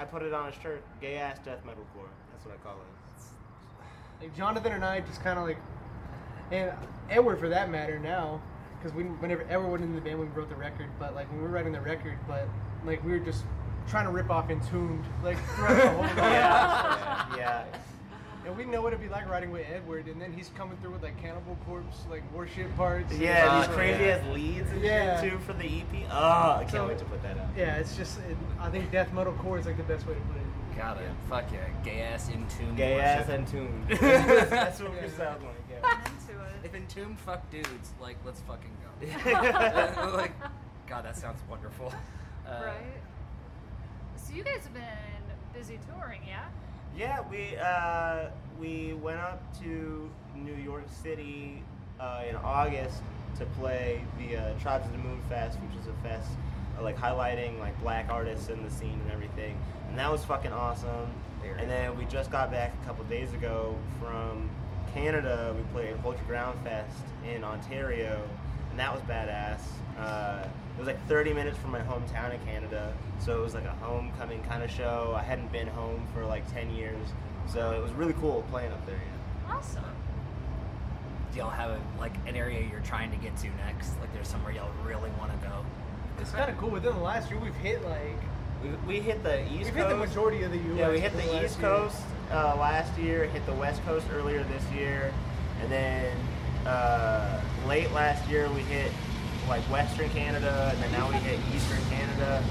I 0.00 0.04
put 0.04 0.22
it 0.22 0.32
on 0.34 0.48
a 0.48 0.52
shirt. 0.62 0.82
Gay 1.00 1.16
ass 1.16 1.38
death 1.44 1.64
metal 1.64 1.84
core. 1.94 2.06
That's 2.32 2.44
what 2.44 2.54
I 2.54 2.58
call 2.58 2.76
it. 2.78 4.24
like 4.24 4.36
Jonathan 4.36 4.72
and 4.72 4.84
I 4.84 5.00
just 5.00 5.22
kind 5.22 5.38
of 5.38 5.46
like, 5.46 5.58
and 6.50 6.72
Edward 7.08 7.38
for 7.38 7.48
that 7.48 7.70
matter 7.70 7.98
now, 7.98 8.40
because 8.78 8.94
we 8.94 9.04
whenever 9.04 9.44
Edward 9.50 9.68
went 9.68 9.82
into 9.84 9.94
the 9.96 10.00
band, 10.00 10.18
we 10.20 10.26
wrote 10.26 10.48
the 10.48 10.56
record. 10.56 10.88
But 10.98 11.14
like 11.14 11.28
when 11.30 11.38
we 11.38 11.42
were 11.44 11.50
writing 11.52 11.72
the 11.72 11.80
record, 11.80 12.18
but 12.28 12.46
like 12.84 13.02
we 13.04 13.12
were 13.12 13.18
just 13.18 13.44
trying 13.88 14.04
to 14.04 14.10
rip 14.10 14.30
off 14.30 14.50
Entombed 14.50 15.04
like 15.22 15.38
throughout 15.54 15.74
the 15.76 15.88
whole 15.90 16.04
Yeah, 16.16 17.36
yeah. 17.36 17.64
And 18.46 18.56
we 18.56 18.64
know 18.64 18.80
what 18.80 18.92
it'd 18.94 19.04
be 19.04 19.08
like 19.12 19.28
riding 19.28 19.50
with 19.50 19.66
Edward, 19.72 20.06
and 20.08 20.20
then 20.20 20.32
he's 20.32 20.48
coming 20.56 20.76
through 20.78 20.92
with 20.92 21.02
like 21.02 21.20
Cannibal 21.20 21.56
Corpse, 21.66 21.98
like 22.10 22.22
worship 22.32 22.74
parts. 22.76 23.12
and- 23.12 23.20
Yeah, 23.20 23.58
these 23.58 23.66
Fuck 23.66 23.76
crazy 23.76 24.02
yeah. 24.04 24.08
ass 24.10 24.34
leads 24.34 24.70
and 24.70 24.82
Yeah. 24.82 25.20
shit 25.20 25.30
too 25.32 25.38
for 25.40 25.52
the 25.52 25.64
EP. 25.66 26.04
Oh, 26.06 26.08
ah, 26.12 26.56
I 26.56 26.60
can't 26.60 26.70
So- 26.72 26.88
wait 26.88 26.98
to 26.98 27.04
put 27.04 27.22
that 27.22 27.36
out. 27.38 27.48
Yeah, 27.56 27.76
it's 27.76 27.96
just 27.96 28.18
it, 28.20 28.36
I 28.58 28.70
think 28.70 28.90
death 28.90 29.12
metal 29.12 29.34
core 29.34 29.58
is 29.58 29.66
like 29.66 29.76
the 29.76 29.82
best 29.82 30.06
way 30.06 30.14
to 30.14 30.20
put 30.20 30.36
it. 30.36 30.42
Got 30.78 30.96
it. 30.98 31.10
Fuck 31.28 31.52
yeah, 31.52 31.58
gay 31.84 32.00
ass 32.00 32.30
entombed. 32.30 32.76
Gay 32.76 32.98
ass 32.98 33.28
worship. 33.28 33.34
and 33.38 33.46
tuned. 33.48 33.88
That's 34.00 34.80
what 34.80 34.92
we 35.02 35.08
sound 35.10 35.42
like. 35.42 35.54
Yeah. 35.70 35.76
I'm 35.82 35.98
into 36.06 36.40
it. 36.42 36.52
If 36.64 36.74
entombed 36.74 37.18
fuck 37.20 37.48
dudes, 37.50 37.92
like 38.00 38.16
let's 38.24 38.40
fucking 38.42 38.70
go. 38.80 39.06
like, 40.16 40.32
God, 40.88 41.04
that 41.04 41.16
sounds 41.18 41.40
wonderful. 41.50 41.92
Uh, 42.46 42.62
right. 42.64 42.76
So 44.16 44.34
you 44.34 44.42
guys 44.42 44.62
have 44.64 44.74
been 44.74 44.82
busy 45.54 45.78
touring, 45.88 46.20
yeah? 46.26 46.46
Yeah, 46.96 47.20
we 47.30 47.56
uh, 47.56 48.30
we 48.58 48.94
went 48.94 49.20
up 49.20 49.42
to 49.60 50.10
New 50.36 50.54
York 50.54 50.84
City 51.02 51.62
uh, 52.00 52.22
in 52.28 52.36
August 52.36 53.02
to 53.38 53.46
play 53.46 54.02
the 54.18 54.36
uh, 54.36 54.58
Tribes 54.58 54.86
of 54.86 54.92
the 54.92 54.98
Moon 54.98 55.20
Fest, 55.28 55.58
which 55.60 55.80
is 55.80 55.86
a 55.86 55.92
fest 56.02 56.28
uh, 56.78 56.82
like 56.82 56.96
highlighting 56.98 57.58
like 57.60 57.80
black 57.80 58.08
artists 58.10 58.48
in 58.48 58.62
the 58.62 58.70
scene 58.70 59.00
and 59.04 59.12
everything, 59.12 59.56
and 59.88 59.98
that 59.98 60.10
was 60.10 60.24
fucking 60.24 60.52
awesome. 60.52 61.10
And 61.58 61.70
then 61.70 61.96
we 61.96 62.04
just 62.04 62.30
got 62.30 62.50
back 62.50 62.74
a 62.82 62.86
couple 62.86 63.04
days 63.04 63.32
ago 63.32 63.74
from 63.98 64.50
Canada. 64.92 65.54
We 65.56 65.62
played 65.72 65.96
Hold 65.96 66.16
Your 66.16 66.26
Ground 66.26 66.58
Fest 66.64 66.96
in 67.26 67.44
Ontario, 67.44 68.20
and 68.70 68.78
that 68.78 68.92
was 68.92 69.00
badass. 69.02 69.60
Uh, 69.98 70.44
it 70.44 70.50
was 70.80 70.88
like 70.88 71.06
30 71.08 71.34
minutes 71.34 71.58
from 71.58 71.70
my 71.70 71.80
hometown 71.80 72.32
in 72.34 72.40
Canada, 72.46 72.92
so 73.18 73.38
it 73.38 73.42
was 73.42 73.54
like 73.54 73.64
a 73.66 73.76
homecoming 73.82 74.42
kind 74.44 74.62
of 74.62 74.70
show. 74.70 75.14
I 75.16 75.22
hadn't 75.22 75.52
been 75.52 75.68
home 75.68 76.06
for 76.14 76.24
like 76.24 76.50
10 76.52 76.70
years, 76.74 77.06
so 77.46 77.72
it 77.72 77.82
was 77.82 77.92
really 77.92 78.14
cool 78.14 78.42
playing 78.50 78.72
up 78.72 78.84
there. 78.86 78.96
Yeah. 78.96 79.54
Awesome. 79.54 79.84
Do 81.32 81.38
y'all 81.38 81.50
have 81.50 81.70
a, 81.70 81.80
like 82.00 82.14
an 82.26 82.34
area 82.34 82.66
you're 82.68 82.80
trying 82.80 83.10
to 83.10 83.16
get 83.18 83.36
to 83.38 83.48
next? 83.64 84.00
Like, 84.00 84.12
there's 84.14 84.26
somewhere 84.26 84.52
y'all 84.52 84.70
really 84.84 85.10
want 85.18 85.30
to 85.38 85.46
go? 85.46 85.64
It's 86.18 86.30
kind 86.32 86.50
of 86.50 86.56
cool. 86.56 86.70
Within 86.70 86.94
the 86.94 87.00
last 87.00 87.30
year, 87.30 87.38
we've 87.38 87.54
hit 87.56 87.84
like 87.84 88.16
We, 88.62 88.70
we 88.86 89.00
hit 89.00 89.22
the 89.22 89.42
East 89.44 89.52
we've 89.52 89.74
Coast. 89.74 89.76
hit 89.76 89.88
the 89.90 89.96
majority 89.96 90.42
of 90.42 90.50
the 90.50 90.58
U.S. 90.58 90.78
Yeah, 90.78 90.90
we 90.90 90.98
hit 90.98 91.12
within 91.12 91.28
the 91.28 91.32
last 91.34 91.44
East 91.44 91.60
year. 91.60 91.68
Coast 91.68 92.02
uh, 92.32 92.56
last 92.58 92.98
year, 92.98 93.24
hit 93.26 93.44
the 93.46 93.54
West 93.54 93.84
Coast 93.84 94.06
earlier 94.12 94.42
this 94.44 94.64
year, 94.72 95.12
and 95.62 95.70
then 95.70 96.16
uh, 96.66 97.40
late 97.66 97.90
last 97.92 98.26
year 98.28 98.48
we 98.50 98.60
hit 98.62 98.90
like 99.50 99.62
Western 99.64 100.08
Canada, 100.10 100.70
and 100.72 100.82
then 100.82 100.92
now 100.92 101.08
we 101.08 101.16
hit 101.16 101.38
Eastern 101.54 101.82
Canada. 101.90 102.42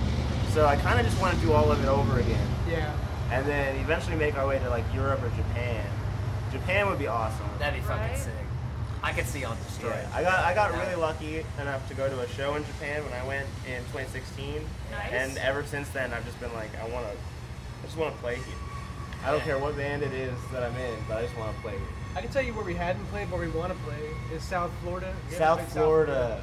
So 0.51 0.65
I 0.65 0.75
kind 0.75 1.00
of 1.00 1.06
just 1.06 1.20
want 1.22 1.34
to 1.34 1.41
do 1.46 1.53
all 1.53 1.72
of 1.72 1.82
it 1.82 1.88
over 1.88 2.20
again, 2.20 2.48
Yeah. 2.68 2.91
and 3.32 3.46
then 3.48 3.77
eventually 3.77 4.18
make 4.18 4.38
our 4.38 4.46
way 4.46 4.60
to 4.60 4.70
like 4.70 4.84
Europe 4.94 5.24
or 5.24 5.29
Japan. 5.29 5.84
Japan 6.51 6.88
would 6.89 7.00
be 7.00 7.08
awesome. 7.08 7.50
That'd 7.58 7.79
be 7.82 7.88
fucking 7.88 8.03
Right? 8.10 8.18
sick. 8.18 8.34
I 9.01 9.13
could 9.13 9.25
see 9.27 9.39
y'all 9.39 9.56
destroy 9.65 9.91
Yeah, 9.91 9.96
it. 10.01 10.08
I 10.13 10.24
got 10.24 10.39
I 10.44 10.53
got 10.53 10.74
really 10.74 10.96
lucky 10.96 11.46
enough 11.62 11.88
to 11.88 11.94
go 11.94 12.10
to 12.10 12.20
a 12.20 12.27
show 12.29 12.56
in 12.56 12.65
Japan 12.65 13.01
when 13.06 13.13
I 13.13 13.24
went 13.25 13.48
in 13.65 13.82
2016, 13.94 14.68
Nice. 14.91 15.12
and 15.13 15.38
ever 15.38 15.63
since 15.63 15.88
then 15.89 16.12
I've 16.13 16.25
just 16.25 16.39
been 16.41 16.53
like 16.53 16.70
I 16.84 16.84
want 16.89 17.06
to, 17.06 17.13
I 17.13 17.86
just 17.86 17.96
want 17.98 18.13
to 18.13 18.20
play 18.22 18.36
here. 18.36 18.44
I 19.24 19.32
don't 19.32 19.39
Yeah. 19.39 19.46
care 19.46 19.60
what 19.60 19.77
band 19.77 20.03
it 20.03 20.12
is 20.13 20.38
that 20.51 20.63
I'm 20.63 20.75
in, 20.75 20.98
but 21.08 21.18
I 21.20 21.22
just 21.22 21.38
want 21.38 21.56
to 21.56 21.62
play 21.62 21.72
here. 21.77 21.88
I 22.15 22.22
can 22.22 22.29
tell 22.32 22.41
you 22.44 22.53
where 22.53 22.65
we 22.65 22.74
hadn't 22.74 23.06
played, 23.12 23.32
where 23.32 23.39
we 23.39 23.48
want 23.50 23.72
to 23.72 23.79
play 23.86 24.36
is 24.36 24.44
South 24.44 24.72
Florida. 24.84 25.13
We 25.29 25.36
haven't 25.36 25.38
South 25.38 25.58
played 25.60 25.70
Florida. 25.72 26.41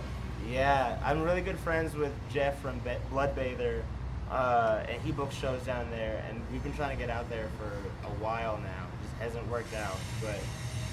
Yeah, 0.49 0.99
I'm 1.05 1.23
really 1.23 1.41
good 1.43 1.59
friends 1.59 1.95
with 1.95 2.13
Jeff 2.33 2.61
from 2.61 2.79
Be- 2.81 2.91
Bloodbather, 3.13 3.83
uh, 4.31 4.83
and 4.89 5.01
he 5.03 5.13
books 5.13 5.35
shows 5.35 5.63
down 5.63 5.91
there, 5.91 6.25
and 6.29 6.41
we've 6.53 6.63
been 6.63 6.75
trying 6.75 6.97
to 6.97 7.01
get 7.01 7.11
out 7.11 7.29
there 7.29 7.49
for 7.59 7.67
a 8.07 8.11
while 8.23 8.59
now. 8.59 8.87
It 8.87 9.07
just 9.07 9.17
hasn't 9.23 9.49
worked 9.51 9.75
out, 9.75 9.97
but 10.23 10.39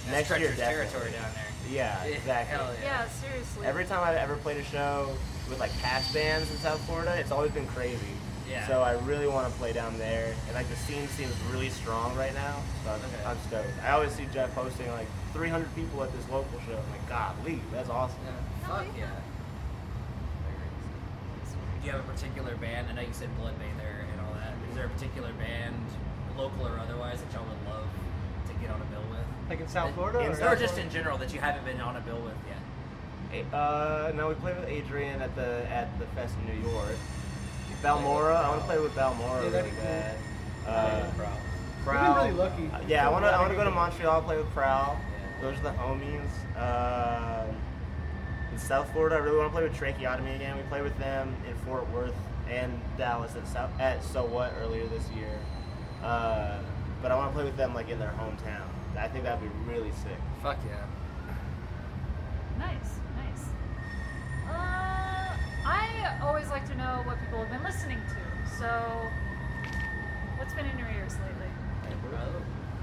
next 0.09 0.29
year 0.29 0.39
treacherous 0.39 0.57
definitely. 0.57 0.89
territory 0.91 1.11
down 1.11 1.31
there. 1.33 1.71
Yeah, 1.71 2.03
exactly. 2.05 2.57
Hell 2.57 2.73
Yeah, 2.83 3.07
seriously. 3.09 3.65
Every 3.67 3.85
time 3.85 4.03
I've 4.03 4.17
ever 4.17 4.35
played 4.37 4.57
a 4.57 4.63
show 4.63 5.15
with 5.49 5.59
like 5.59 5.71
past 5.81 6.13
bands 6.13 6.49
in 6.51 6.57
South 6.57 6.81
Florida, 6.85 7.15
it's 7.17 7.31
always 7.31 7.51
been 7.51 7.67
crazy. 7.67 7.99
Yeah. 8.49 8.67
So 8.67 8.81
I 8.81 8.93
really 9.05 9.27
want 9.27 9.51
to 9.51 9.57
play 9.59 9.71
down 9.71 9.97
there, 9.97 10.33
and 10.47 10.53
like 10.55 10.67
the 10.69 10.75
scene 10.75 11.07
seems 11.09 11.33
really 11.51 11.69
strong 11.69 12.15
right 12.17 12.33
now. 12.33 12.59
So 12.83 12.91
I'm, 12.91 12.99
Okay. 12.99 13.23
I'm 13.25 13.37
stoked. 13.47 13.69
I 13.85 13.91
always 13.91 14.11
see 14.13 14.27
Jeff 14.33 14.53
posting 14.55 14.89
like 14.91 15.07
300 15.31 15.73
people 15.75 16.03
at 16.03 16.11
this 16.11 16.27
local 16.29 16.59
show. 16.67 16.73
I'm 16.77 16.91
like, 16.91 17.07
golly, 17.07 17.61
that's 17.71 17.89
awesome. 17.89 18.17
Yeah. 18.25 18.67
Fuck 18.67 18.85
yeah. 18.97 19.05
Do 21.83 21.87
you 21.89 21.95
have 21.97 22.07
a 22.07 22.11
particular 22.13 22.55
band? 22.55 22.87
I 22.89 22.93
know 22.93 23.01
you 23.01 23.11
said 23.11 23.27
Bloodbather 23.37 24.07
and 24.09 24.21
all 24.25 24.33
that. 24.35 24.53
Is 24.69 24.75
there 24.75 24.85
a 24.85 24.89
particular 24.89 25.33
band, 25.33 25.75
local 26.37 26.65
or 26.65 26.79
otherwise, 26.79 27.19
that 27.21 27.33
y'all 27.33 27.43
would 27.43 27.69
love 27.69 27.85
to 28.47 28.53
get 28.55 28.69
on 28.69 28.81
a 28.81 28.85
bill 28.85 29.03
with? 29.11 29.19
Like 29.49 29.59
in 29.59 29.67
South 29.67 29.93
Florida? 29.93 30.19
in 30.21 30.31
or 30.31 30.35
South 30.35 30.53
Or 30.53 30.55
just 30.55 30.77
in 30.77 30.89
general 30.89 31.17
that 31.17 31.33
you 31.33 31.41
haven't 31.41 31.65
been 31.65 31.81
on 31.81 31.97
a 31.97 31.99
bill 31.99 32.21
with 32.21 32.35
yet? 32.47 33.43
A- 33.51 33.55
Uh, 33.55 34.11
no, 34.15 34.29
we 34.29 34.35
played 34.35 34.55
with 34.57 34.69
Adrian 34.69 35.21
at 35.21 35.35
the 35.35 35.69
at 35.69 35.99
the 35.99 36.05
fest 36.15 36.35
in 36.39 36.55
New 36.55 36.69
York. 36.71 36.95
Balmora, 37.83 38.37
I 38.37 38.47
want 38.49 38.61
to 38.61 38.65
play 38.65 38.79
with 38.79 38.95
Balmora 38.95 39.43
Yeah, 39.43 39.49
that'd 39.49 39.65
really 39.65 39.71
be 39.71 39.75
bad. 39.83 40.15
Oh, 40.65 40.71
Uh, 40.71 41.05
We've 41.85 41.95
been 41.99 42.15
really 42.15 42.31
lucky. 42.31 42.69
Uh, 42.73 42.79
yeah, 42.87 43.05
I 43.05 43.11
want 43.11 43.25
to. 43.25 43.29
I 43.31 43.39
want 43.41 43.51
to 43.51 43.57
go 43.57 43.65
to 43.65 43.69
Yeah. 43.69 43.75
Montreal, 43.75 44.21
play 44.21 44.37
with 44.37 44.49
Prowl. 44.51 44.95
Yeah. 44.97 45.41
Those 45.41 45.59
are 45.59 45.63
the 45.63 45.71
homies. 45.71 46.31
Um, 46.55 47.53
in 48.53 48.59
South 48.59 48.91
Florida, 48.93 49.15
I 49.15 49.19
really 49.19 49.37
want 49.37 49.49
to 49.49 49.53
play 49.57 49.63
with 49.63 49.75
Tracheotomy 49.75 50.35
again. 50.35 50.55
We 50.55 50.61
played 50.63 50.83
with 50.83 50.97
them 50.99 51.35
in 51.49 51.55
Fort 51.65 51.89
Worth 51.89 52.13
and 52.47 52.79
Dallas 52.99 53.35
at 53.35 53.47
South, 53.47 53.71
at 53.79 54.03
So 54.03 54.25
What 54.25 54.53
earlier 54.61 54.85
this 54.85 55.09
year. 55.09 55.39
Uh, 56.03 56.59
but 57.01 57.11
I 57.11 57.15
want 57.15 57.31
to 57.31 57.35
play 57.35 57.45
with 57.45 57.57
them 57.57 57.73
like 57.73 57.89
in 57.89 57.97
their 57.97 58.13
hometown. 58.19 58.61
I 58.95 59.07
think 59.07 59.23
that'd 59.23 59.41
be 59.41 59.49
really 59.65 59.89
sick. 60.03 60.19
Fuck 60.43 60.59
yeah. 60.67 60.85
Nice, 62.59 62.99
nice. 63.17 63.49
Uh, 64.47 65.35
I 65.65 66.19
always 66.21 66.47
like 66.49 66.67
to 66.67 66.75
know 66.75 67.01
what 67.05 67.19
people 67.21 67.39
have 67.39 67.49
been 67.49 67.63
listening 67.63 67.97
to. 67.97 68.49
So, 68.59 68.69
what's 70.37 70.53
been 70.53 70.67
in 70.67 70.77
your 70.77 70.89
ears 70.89 71.13
lately? 71.25 71.49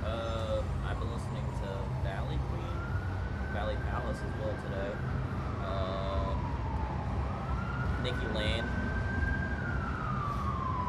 Uh, 0.05 0.63
I've 0.85 0.99
been 0.99 1.13
listening 1.13 1.45
to 1.63 1.69
Valley 2.03 2.39
Queen, 2.51 3.53
Valley 3.53 3.77
Palace 3.89 4.19
as 4.19 4.45
well 4.45 4.57
today. 4.67 5.10
Nikki 8.03 8.27
Lane, 8.35 8.65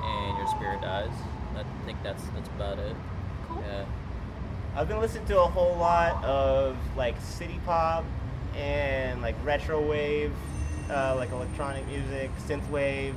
and 0.04 0.38
Your 0.38 0.48
Spirit 0.48 0.82
Dies. 0.82 1.12
I 1.56 1.64
think 1.86 2.02
that's 2.04 2.24
that's 2.36 2.48
about 2.50 2.80
it. 2.80 2.96
Cool. 3.48 3.64
Yeah. 3.68 3.86
I've 4.76 4.88
been 4.88 5.00
listening 5.00 5.26
to 5.26 5.42
a 5.42 5.48
whole 5.48 5.76
lot 5.76 6.24
of 6.24 6.78
like 6.96 7.20
city 7.20 7.60
pop 7.66 8.06
and 8.56 9.22
like 9.22 9.36
retro 9.44 9.82
wave, 9.82 10.32
uh, 10.90 11.16
like 11.18 11.32
electronic 11.32 11.86
music, 11.88 12.32
synth 12.48 12.68
wave. 12.70 13.16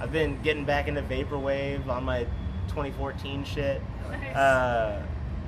I've 0.00 0.12
been 0.12 0.40
getting 0.42 0.64
back 0.64 0.88
into 0.88 1.02
vaporwave 1.02 1.86
on 1.88 2.04
my 2.04 2.24
2014 2.68 3.44
shit. 3.44 3.80
Nice. 4.10 4.36
Uh, 4.36 5.02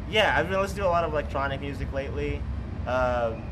yeah, 0.08 0.35
I've 0.38 0.49
been 0.49 0.61
listening 0.61 0.85
to 0.85 0.88
a 0.88 0.90
lot 0.90 1.04
of 1.04 1.12
electronic 1.12 1.61
music 1.61 1.92
lately, 1.92 2.40
um, 2.87 3.42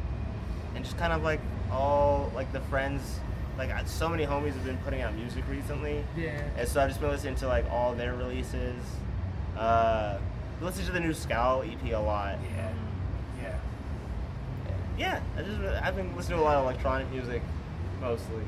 and 0.75 0.85
just 0.85 0.97
kind 0.97 1.13
of 1.13 1.23
like 1.23 1.41
all 1.73 2.31
like 2.35 2.53
the 2.53 2.61
friends, 2.61 3.19
like 3.59 3.71
I- 3.71 3.85
so 3.85 4.09
many 4.09 4.25
homies 4.27 4.53
have 4.55 4.65
been 4.65 4.79
putting 4.79 5.01
out 5.03 5.15
music 5.15 5.45
recently. 5.49 6.05
Yeah. 6.17 6.41
And 6.57 6.69
so 6.69 6.81
I've 6.83 6.89
just 6.89 7.01
been 7.01 7.11
listening 7.11 7.35
to 7.37 7.49
like 7.49 7.71
all 7.71 7.95
their 7.95 8.15
releases. 8.15 8.77
Uh, 9.57 10.19
listen 10.61 10.85
to 10.87 10.93
the 10.93 11.01
new 11.01 11.13
Scowl 11.15 11.63
EP 11.63 11.93
a 11.93 11.97
lot. 11.99 12.39
Yeah. 12.57 12.73
Yeah. 13.43 13.57
Yeah, 14.97 15.21
I 15.39 15.43
just 15.43 15.61
I've 15.83 15.97
been 15.97 16.15
listening 16.17 16.39
to 16.39 16.43
a 16.43 16.47
lot 16.47 16.57
of 16.57 16.65
electronic 16.65 17.11
music, 17.11 17.43
mostly. 18.01 18.43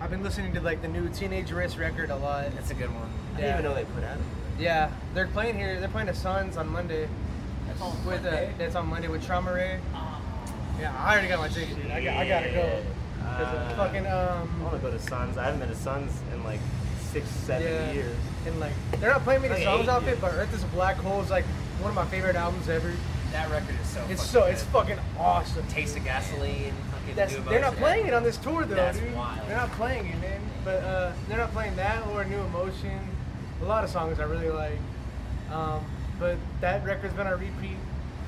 I've 0.00 0.10
been 0.10 0.22
listening 0.22 0.52
to 0.54 0.60
like 0.60 0.80
the 0.82 0.88
new 0.88 1.08
Teenage 1.08 1.50
Wrist 1.50 1.76
record 1.76 2.10
a 2.10 2.16
lot. 2.16 2.54
That's 2.54 2.70
a 2.70 2.74
good 2.74 2.94
one. 2.94 3.10
I 3.34 3.40
didn't 3.40 3.52
even 3.58 3.64
know 3.64 3.74
they 3.74 3.84
put 3.84 4.04
out. 4.04 4.18
Yeah, 4.58 4.90
they're 5.14 5.26
playing 5.28 5.56
here. 5.56 5.78
They're 5.80 5.88
playing 5.88 6.06
the 6.08 6.14
Suns 6.14 6.56
on 6.56 6.68
Monday. 6.68 7.08
That's 7.66 7.80
on 7.80 7.90
with 8.06 8.22
Monday? 8.22 8.46
Uh, 8.48 8.58
that's 8.58 8.74
on 8.76 8.86
Monday 8.88 9.08
with 9.08 9.24
Trauma 9.24 9.52
Ray. 9.52 9.78
Yeah, 10.80 10.94
I 10.96 11.12
already 11.12 11.28
got 11.28 11.38
my 11.40 11.48
ticket. 11.48 11.76
Dude. 11.80 11.90
I, 11.90 12.02
got, 12.02 12.16
I 12.16 12.28
gotta 12.28 12.50
go. 12.50 12.82
'Cause 13.36 13.46
Uh, 13.54 13.68
of 13.70 13.76
fucking 13.76 14.06
I 14.06 14.10
um. 14.40 14.62
want 14.62 14.74
to 14.74 14.80
go 14.80 14.90
to 14.90 14.98
Suns. 14.98 15.36
I 15.38 15.44
haven't 15.44 15.60
been 15.60 15.68
to 15.68 15.74
Suns 15.76 16.12
in 16.32 16.42
like 16.44 16.60
six, 17.12 17.28
seven 17.28 17.66
Yeah. 17.72 17.92
years. 17.92 18.16
And 18.46 18.58
like 18.60 18.72
they're 19.00 19.10
not 19.10 19.24
playing 19.24 19.42
many 19.42 19.54
Like 19.54 19.64
songs 19.64 19.82
eight 19.84 19.88
off 19.88 20.06
it, 20.06 20.20
but 20.20 20.32
Earth 20.34 20.54
is 20.54 20.62
a 20.62 20.66
Black 20.68 20.96
Hole 20.96 21.20
is 21.22 21.30
like 21.30 21.44
one 21.80 21.90
of 21.90 21.94
my 21.96 22.06
favorite 22.06 22.36
albums 22.36 22.68
ever. 22.68 22.92
That 23.32 23.50
record 23.50 23.74
is 23.80 23.86
so. 23.88 24.00
It's 24.08 24.22
fucking 24.22 24.26
so 24.32 24.40
good. 24.42 24.52
it's 24.52 24.62
fucking 24.64 24.98
awesome. 25.18 25.66
Taste 25.68 25.96
of 25.96 26.04
gasoline. 26.04 26.72
Fucking 26.92 27.14
That's 27.14 27.32
New 27.34 27.42
they're 27.44 27.60
not 27.60 27.76
playing 27.76 28.06
it 28.06 28.14
on 28.14 28.22
this 28.22 28.36
tour 28.38 28.64
though, 28.64 28.74
That's 28.74 28.98
dude. 28.98 29.14
wild. 29.14 29.46
They're 29.46 29.56
not 29.56 29.70
playing 29.72 30.06
it, 30.06 30.20
man. 30.20 30.40
But 30.64 30.82
uh, 30.82 31.12
they're 31.28 31.38
not 31.38 31.52
playing 31.52 31.76
that 31.76 32.06
or 32.08 32.24
New 32.24 32.40
Emotion. 32.40 32.98
A 33.62 33.64
lot 33.64 33.84
of 33.84 33.90
songs 33.90 34.18
I 34.20 34.24
really 34.24 34.48
like. 34.50 34.78
Um, 35.52 35.84
but 36.18 36.36
that 36.60 36.84
record's 36.84 37.14
been 37.14 37.26
on 37.26 37.38
repeat. 37.38 37.76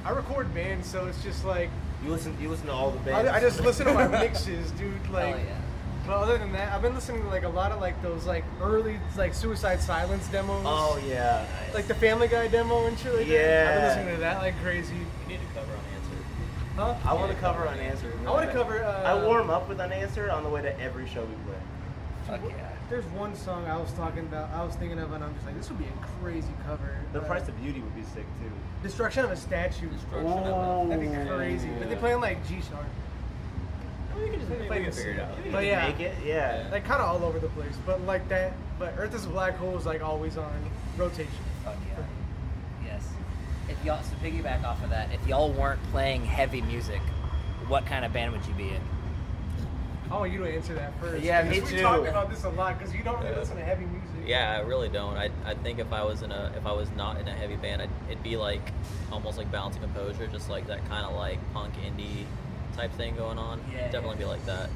I 0.04 0.10
record 0.10 0.52
bands, 0.54 0.88
so 0.88 1.06
it's 1.06 1.22
just 1.22 1.44
like 1.44 1.70
You 2.04 2.10
listen. 2.10 2.36
You 2.40 2.48
listen 2.48 2.66
to 2.66 2.72
all 2.72 2.90
the 2.90 2.98
bands. 3.00 3.28
I, 3.28 3.36
I 3.36 3.40
just 3.40 3.60
listen 3.60 3.86
to 3.86 3.94
my 3.94 4.06
mixes, 4.20 4.70
dude. 4.72 4.92
Like, 5.10 5.36
Hell 5.36 5.44
yeah. 5.44 5.60
but 6.06 6.12
other 6.16 6.38
than 6.38 6.52
that, 6.52 6.72
I've 6.72 6.80
been 6.82 6.94
listening 6.94 7.22
to 7.22 7.28
like 7.28 7.42
a 7.44 7.48
lot 7.48 7.72
of 7.72 7.80
like 7.80 8.00
those 8.02 8.24
like 8.26 8.44
early 8.62 8.98
like 9.16 9.34
Suicide 9.34 9.80
Silence 9.82 10.26
demos. 10.28 10.62
Oh 10.66 11.00
yeah. 11.06 11.44
Like 11.74 11.86
the 11.88 11.94
Family 11.94 12.28
Guy 12.28 12.48
demo 12.48 12.86
and 12.86 12.98
shit 12.98 13.14
like 13.14 13.28
that. 13.28 13.68
I've 13.68 13.74
been 13.74 13.88
listening 13.88 14.14
to 14.14 14.20
that 14.20 14.38
like 14.38 14.54
crazy. 14.62 14.94
You 14.94 15.28
need 15.28 15.40
to 15.40 15.46
cover 15.54 15.72
unanswered. 15.72 16.24
Huh? 16.76 16.94
I 17.04 17.12
want 17.14 17.30
to 17.32 17.38
cover 17.38 17.68
unanswered. 17.68 18.14
I 18.26 18.30
wanna 18.30 18.52
cover, 18.52 18.82
uh, 18.82 19.02
I 19.02 19.26
warm 19.26 19.50
up 19.50 19.68
with 19.68 19.80
unanswered 19.80 20.30
on 20.30 20.42
the 20.42 20.48
way 20.48 20.62
to 20.62 20.80
every 20.80 21.06
show 21.06 21.20
we 21.22 21.34
play. 21.44 21.60
Fuck 22.26 22.40
yeah. 22.50 22.70
There's 22.88 23.04
one 23.06 23.36
song 23.36 23.66
I 23.66 23.76
was 23.76 23.92
talking 23.92 24.20
about, 24.20 24.50
I 24.54 24.64
was 24.64 24.74
thinking 24.76 24.98
of, 24.98 25.12
and 25.12 25.22
I'm 25.22 25.32
just 25.34 25.46
like, 25.46 25.56
this 25.56 25.68
would 25.68 25.78
be 25.78 25.84
a 25.84 26.06
crazy 26.22 26.48
cover. 26.66 26.96
The 27.12 27.20
Uh, 27.20 27.24
price 27.24 27.46
of 27.48 27.60
beauty 27.60 27.80
would 27.80 27.94
be 27.94 28.02
sick 28.02 28.24
too. 28.40 28.50
Destruction 28.82 29.24
of 29.24 29.30
a 29.30 29.36
Statue. 29.36 29.88
Destruction 29.88 30.26
Oh, 30.46 30.86
That'd 30.88 31.00
be 31.10 31.28
crazy. 31.30 31.68
But 31.78 31.90
they 31.90 31.96
play 31.96 32.12
on 32.14 32.20
like 32.20 32.46
G 32.48 32.60
sharp. 32.70 32.84
We 34.16 34.28
can 34.30 34.38
just 34.40 34.50
They 34.50 34.66
play 34.66 34.84
this. 34.84 34.96
figure 34.96 35.12
it 35.12 35.20
out. 35.20 35.44
We 35.44 35.50
But 35.50 35.64
yeah. 35.64 35.86
make 35.88 36.00
it. 36.00 36.14
Yeah. 36.24 36.68
Like 36.72 36.84
kind 36.84 37.00
of 37.02 37.08
all 37.08 37.28
over 37.28 37.38
the 37.38 37.48
place, 37.48 37.74
but 37.86 38.00
like 38.06 38.28
that. 38.28 38.52
But 38.78 38.94
Earth 38.98 39.14
is 39.14 39.24
a 39.26 39.28
Black 39.28 39.56
Hole 39.56 39.76
is 39.76 39.86
like 39.86 40.02
always 40.02 40.36
on 40.36 40.50
rotation. 40.96 41.30
Fuck 41.64 41.76
yeah. 41.88 42.04
Yes. 42.92 43.06
If 43.68 43.82
y'all 43.84 44.02
so 44.02 44.14
piggyback 44.22 44.64
off 44.64 44.82
of 44.82 44.90
that, 44.90 45.08
if 45.12 45.26
y'all 45.26 45.52
weren't 45.52 45.82
playing 45.92 46.24
heavy 46.24 46.62
music, 46.62 47.00
what 47.68 47.86
kind 47.86 48.04
of 48.04 48.12
band 48.12 48.32
would 48.32 48.44
you 48.46 48.54
be 48.54 48.70
in? 48.70 48.80
I 50.10 50.14
want 50.18 50.32
you 50.32 50.38
to 50.38 50.52
answer 50.52 50.74
that 50.74 50.98
first. 51.00 51.22
Yeah, 51.22 51.42
me 51.44 51.50
because 51.56 51.70
We 51.70 51.76
too. 51.78 51.82
talk 51.84 52.06
about 52.06 52.30
this 52.30 52.42
a 52.44 52.48
lot 52.48 52.78
because 52.78 52.92
you 52.94 53.04
don't 53.04 53.18
really 53.20 53.30
Yeah. 53.30 53.38
listen 53.38 53.56
to 53.56 53.62
heavy 53.64 53.84
music. 53.84 53.99
Yeah, 54.26 54.56
I 54.56 54.60
really 54.66 54.88
don't. 54.88 55.16
I, 55.16 55.30
I 55.44 55.54
think 55.54 55.78
if 55.78 55.92
I 55.92 56.04
was 56.04 56.22
in 56.22 56.30
a 56.32 56.52
if 56.56 56.66
I 56.66 56.72
was 56.72 56.90
not 56.96 57.18
in 57.20 57.26
a 57.28 57.32
heavy 57.32 57.56
band, 57.56 57.82
I'd, 57.82 57.90
it'd 58.08 58.22
be 58.22 58.36
like 58.36 58.60
almost 59.10 59.38
like 59.38 59.50
Balance 59.50 59.76
and 59.76 59.84
Composure, 59.84 60.26
just 60.26 60.48
like 60.50 60.66
that 60.68 60.86
kind 60.88 61.04
of 61.06 61.14
like 61.14 61.38
punk 61.52 61.74
indie 61.76 62.24
type 62.76 62.92
thing 62.92 63.16
going 63.16 63.38
on. 63.38 63.60
Yeah. 63.72 63.90
Definitely 63.90 64.18
be 64.18 64.24
like 64.24 64.44
that. 64.46 64.70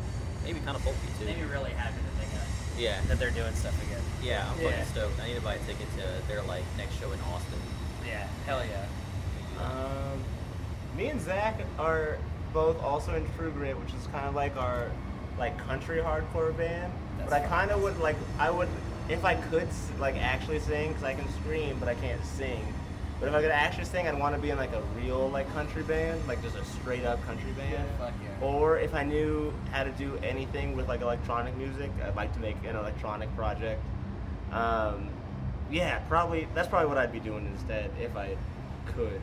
Maybe 0.44 0.60
kind 0.60 0.76
of 0.76 0.82
folky 0.82 1.18
too. 1.18 1.24
Maybe 1.26 1.42
really 1.42 1.70
happy 1.72 1.94
that 1.96 2.18
they 2.20 2.36
got 2.36 2.46
Yeah. 2.78 3.00
that 3.08 3.18
they're 3.18 3.30
doing 3.30 3.54
stuff 3.54 3.80
again. 3.86 4.02
Yeah, 4.22 4.48
I'm 4.50 4.60
Yeah. 4.60 4.70
fucking 4.70 4.86
stoked. 4.86 5.20
I 5.20 5.28
need 5.28 5.36
to 5.36 5.40
buy 5.42 5.54
a 5.54 5.58
ticket 5.60 5.86
to 5.98 6.28
their 6.28 6.42
like 6.42 6.64
next 6.76 6.98
show 6.98 7.10
in 7.12 7.20
Austin. 7.32 7.58
Yeah. 8.06 8.26
Hell 8.46 8.62
yeah. 8.64 8.86
Um, 9.64 10.18
me 10.96 11.08
and 11.08 11.20
Zach 11.20 11.60
are 11.78 12.18
both 12.52 12.82
also 12.82 13.14
in 13.14 13.26
True 13.36 13.50
Grit, 13.50 13.78
which 13.78 13.92
is 13.94 14.06
kind 14.08 14.26
of 14.26 14.34
like 14.34 14.56
our 14.56 14.90
like 15.38 15.56
country 15.66 15.98
hardcore 15.98 16.56
band. 16.56 16.92
That's 17.18 17.30
but 17.30 17.42
I 17.42 17.46
kind 17.46 17.70
of 17.70 17.82
would 17.82 17.98
like 18.00 18.16
I 18.38 18.50
would 18.50 18.68
if 19.08 19.24
I 19.24 19.34
could 19.34 19.68
like 19.98 20.16
actually 20.16 20.60
sing 20.60 20.88
because 20.88 21.04
I 21.04 21.14
can 21.14 21.28
scream 21.34 21.76
but 21.78 21.88
I 21.88 21.94
can't 21.94 22.24
sing. 22.24 22.64
But 23.20 23.28
if 23.28 23.34
I 23.34 23.42
could 23.42 23.52
actually 23.52 23.84
sing, 23.84 24.08
I'd 24.08 24.18
want 24.18 24.34
to 24.34 24.40
be 24.40 24.50
in 24.50 24.58
like 24.58 24.72
a 24.72 24.82
real 24.96 25.30
like 25.30 25.50
country 25.54 25.82
band, 25.82 26.26
like 26.26 26.42
just 26.42 26.56
a 26.56 26.64
straight 26.64 27.04
up 27.04 27.24
country 27.24 27.52
band. 27.52 27.88
Fuck 27.98 28.12
yeah. 28.22 28.46
Or 28.46 28.78
if 28.78 28.92
I 28.92 29.04
knew 29.04 29.52
how 29.70 29.84
to 29.84 29.90
do 29.92 30.18
anything 30.22 30.76
with 30.76 30.88
like 30.88 31.00
electronic 31.00 31.56
music, 31.56 31.90
I'd 32.04 32.16
like 32.16 32.32
to 32.34 32.40
make 32.40 32.56
an 32.66 32.76
electronic 32.76 33.34
project. 33.36 33.82
Um, 34.52 35.08
yeah, 35.70 35.98
probably 36.00 36.48
that's 36.54 36.68
probably 36.68 36.88
what 36.88 36.98
I'd 36.98 37.12
be 37.12 37.20
doing 37.20 37.46
instead 37.46 37.90
if 38.00 38.16
I 38.16 38.36
could. 38.86 39.20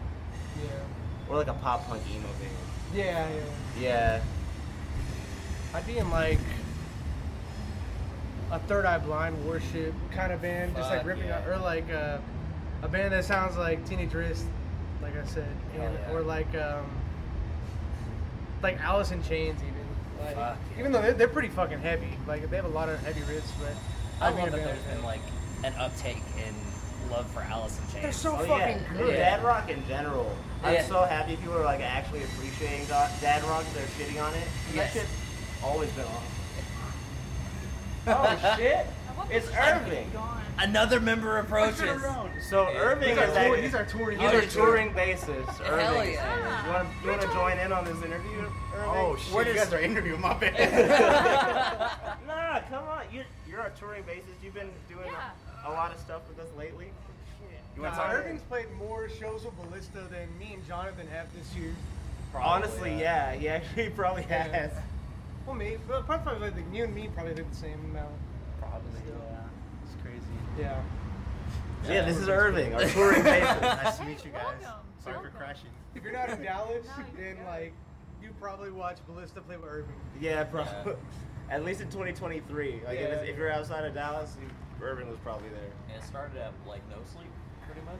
Yeah. 0.64 1.30
Or 1.30 1.36
like 1.36 1.48
a 1.48 1.54
pop 1.54 1.88
punk 1.88 2.02
emo 2.10 2.24
band. 2.24 2.96
Yeah, 2.96 3.28
yeah. 3.30 3.82
Yeah. 3.82 4.22
I'd 5.74 5.86
be 5.86 5.98
in 5.98 6.10
like 6.10 6.40
a 8.52 8.60
Third 8.60 8.86
Eye 8.86 8.98
Blind 9.00 9.46
worship 9.48 9.94
kind 10.12 10.32
of 10.32 10.42
band, 10.42 10.76
just 10.76 10.90
like 10.90 11.06
ripping 11.06 11.28
yeah. 11.28 11.40
out, 11.40 11.48
or 11.48 11.58
like 11.58 11.90
uh, 11.92 12.18
a 12.84 12.88
band 12.88 13.14
that 13.14 13.26
sounds 13.26 13.58
like 13.58 13.84
Teenage 13.88 14.14
Wrist, 14.14 14.46
like 15.02 15.18
I 15.18 15.26
said, 15.26 15.48
and, 15.74 15.94
yeah. 15.94 16.12
or 16.12 16.22
like 16.22 16.54
um, 16.56 16.86
like 18.62 18.80
Alice 18.82 19.12
in 19.12 19.24
Chains, 19.24 19.60
even. 19.62 19.76
Like, 20.20 20.36
Fuck 20.36 20.58
yeah. 20.74 20.80
Even 20.80 20.92
though 20.92 21.02
they're, 21.02 21.14
they're 21.14 21.28
pretty 21.28 21.50
fucking 21.50 21.80
heavy, 21.80 22.18
like 22.28 22.48
they 22.50 22.56
have 22.58 22.66
a 22.66 22.70
lot 22.70 22.90
of 22.90 23.00
heavy 23.00 23.22
riffs, 23.22 23.50
but 23.60 23.74
I 24.22 24.28
I'd 24.28 24.36
be 24.36 24.42
love 24.42 24.52
that 24.52 24.58
band 24.58 24.68
there's 24.68 25.04
like 25.04 25.22
been 25.62 25.64
like 25.64 25.74
an 25.74 25.74
uptake 25.80 26.22
in 26.38 27.12
love 27.12 27.30
for 27.32 27.42
Alice 27.42 27.80
in 27.80 27.84
Chains. 27.86 28.04
They're 28.04 28.12
so 28.12 28.34
Oh, 28.34 28.46
fucking 28.46 28.84
yeah. 28.84 28.98
good. 28.98 29.16
Dad 29.16 29.44
rock 29.44 29.70
in 29.70 29.86
general. 29.88 30.36
I'm 30.64 30.76
Yeah. 30.76 30.86
so 30.86 31.04
happy 31.04 31.38
people 31.38 31.58
are 31.58 31.64
like 31.64 31.82
actually 31.82 32.24
appreciating 32.24 32.86
dad 32.88 33.44
rock. 33.46 33.66
They're 33.74 33.86
shitting 33.98 34.22
on 34.22 34.34
it. 34.36 34.48
Yes. 34.74 34.94
That 34.94 35.00
shit's 35.00 35.12
always 35.64 35.90
been 35.92 36.06
on. 36.06 36.24
Oh 38.08 38.56
shit! 38.58 38.86
It's 39.30 39.48
Irving. 39.56 40.12
Another 40.60 41.00
member 41.00 41.38
approaches. 41.40 42.02
So 42.50 42.68
Irving 42.68 43.16
These 43.16 43.18
is 43.18 43.24
are, 43.30 43.46
tour, 43.46 43.56
that. 43.56 43.62
these 43.62 43.76
are 43.76 43.86
touring. 43.86 44.18
These 44.20 44.28
are 44.28 44.34
you're 44.34 44.42
touring 44.50 44.94
bassists. 44.94 45.58
Hell 45.66 45.74
Irving. 45.96 46.14
yeah. 46.14 46.66
You 47.04 47.10
want 47.10 47.22
to 47.22 47.28
you 47.28 47.34
join 47.34 47.58
in 47.58 47.72
on 47.72 47.86
this 47.86 47.98
interview, 48.04 48.40
Irving? 48.76 48.90
Oh 48.90 49.16
shit! 49.18 49.34
Where 49.34 49.48
you 49.48 49.54
guys 49.56 49.74
are 49.74 49.80
interviewing 49.80 50.22
my 50.22 50.34
band. 50.36 50.56
Nah, 52.28 52.60
come 52.70 52.84
on. 52.88 53.04
You're 53.14 53.24
you're 53.50 53.62
a 53.62 53.72
touring 53.72 54.04
bassist. 54.04 54.44
You've 54.44 54.54
been 54.54 54.70
doing 54.90 55.08
Yeah. 55.08 55.68
a, 55.68 55.72
a 55.72 55.74
lot 55.74 55.94
of 55.94 56.00
stuff 56.00 56.22
with 56.28 56.40
us 56.40 56.52
lately. 56.58 56.92
You 57.76 57.84
want 57.84 57.96
Nah, 57.96 58.08
to 58.08 58.14
Irving's 58.14 58.42
played 58.44 58.68
more 58.78 59.08
shows 59.10 59.46
with 59.46 59.56
Ballista 59.62 60.00
than 60.12 60.28
me 60.38 60.54
and 60.56 60.68
Jonathan 60.68 61.08
have 61.08 61.28
this 61.34 61.54
year. 61.56 61.74
Honestly, 62.36 63.00
yeah. 63.00 63.34
He 63.34 63.48
actually 63.48 63.90
probably 63.96 64.26
Yeah. 64.30 64.44
has. 64.50 64.72
Well, 65.46 65.56
me, 65.56 65.78
but 65.88 66.06
probably 66.06 66.50
like 66.52 66.54
you 66.74 66.84
and 66.84 66.94
me 66.96 67.10
probably 67.14 67.34
did 67.34 67.52
the 67.52 67.56
same 67.56 67.80
amount. 67.86 68.14
Probably. 68.60 68.90
Still. 69.04 69.16
Yeah. 69.30 69.38
It's 69.84 70.02
crazy. 70.02 70.22
Yeah. 70.60 70.82
Yeah, 71.88 72.06
this 72.06 72.18
is 72.18 72.30
Irving, 72.30 72.76
our 72.76 72.86
touring 72.86 73.22
bassist. 73.24 73.62
nice 73.84 73.98
to 73.98 74.06
meet 74.06 74.24
you 74.24 74.32
guys. 74.32 74.44
Welcome, 74.62 74.80
Sorry 75.04 75.18
for 75.32 75.36
crashing. 75.36 75.72
If 75.96 76.04
you're 76.04 76.14
not 76.14 76.30
in 76.30 76.44
Dallas, 76.44 76.86
No, 76.98 77.04
then 77.18 77.36
good. 77.38 77.46
like 77.46 77.74
you 78.22 78.30
probably 78.40 78.70
watch 78.72 78.98
Ballista 79.08 79.42
play 79.42 79.58
with 79.58 79.66
Irving. 79.70 79.96
Yeah, 80.20 80.44
probably. 80.44 80.94
At 81.50 81.66
least 81.66 81.82
in 81.82 81.88
2023. 81.88 82.82
Like 82.86 83.00
if, 83.00 83.10
Yeah. 83.10 83.16
if 83.32 83.36
you're 83.36 83.52
outside 83.52 83.84
of 83.84 83.96
Dallas, 83.96 84.38
you, 84.40 84.48
Irving 84.86 85.10
was 85.10 85.18
probably 85.24 85.50
there. 85.50 85.72
And 85.94 86.02
it 86.02 86.06
started 86.08 86.38
at 86.38 86.54
like 86.68 86.82
no 86.90 86.98
sleep, 87.14 87.32
pretty 87.66 87.82
much. 87.82 88.00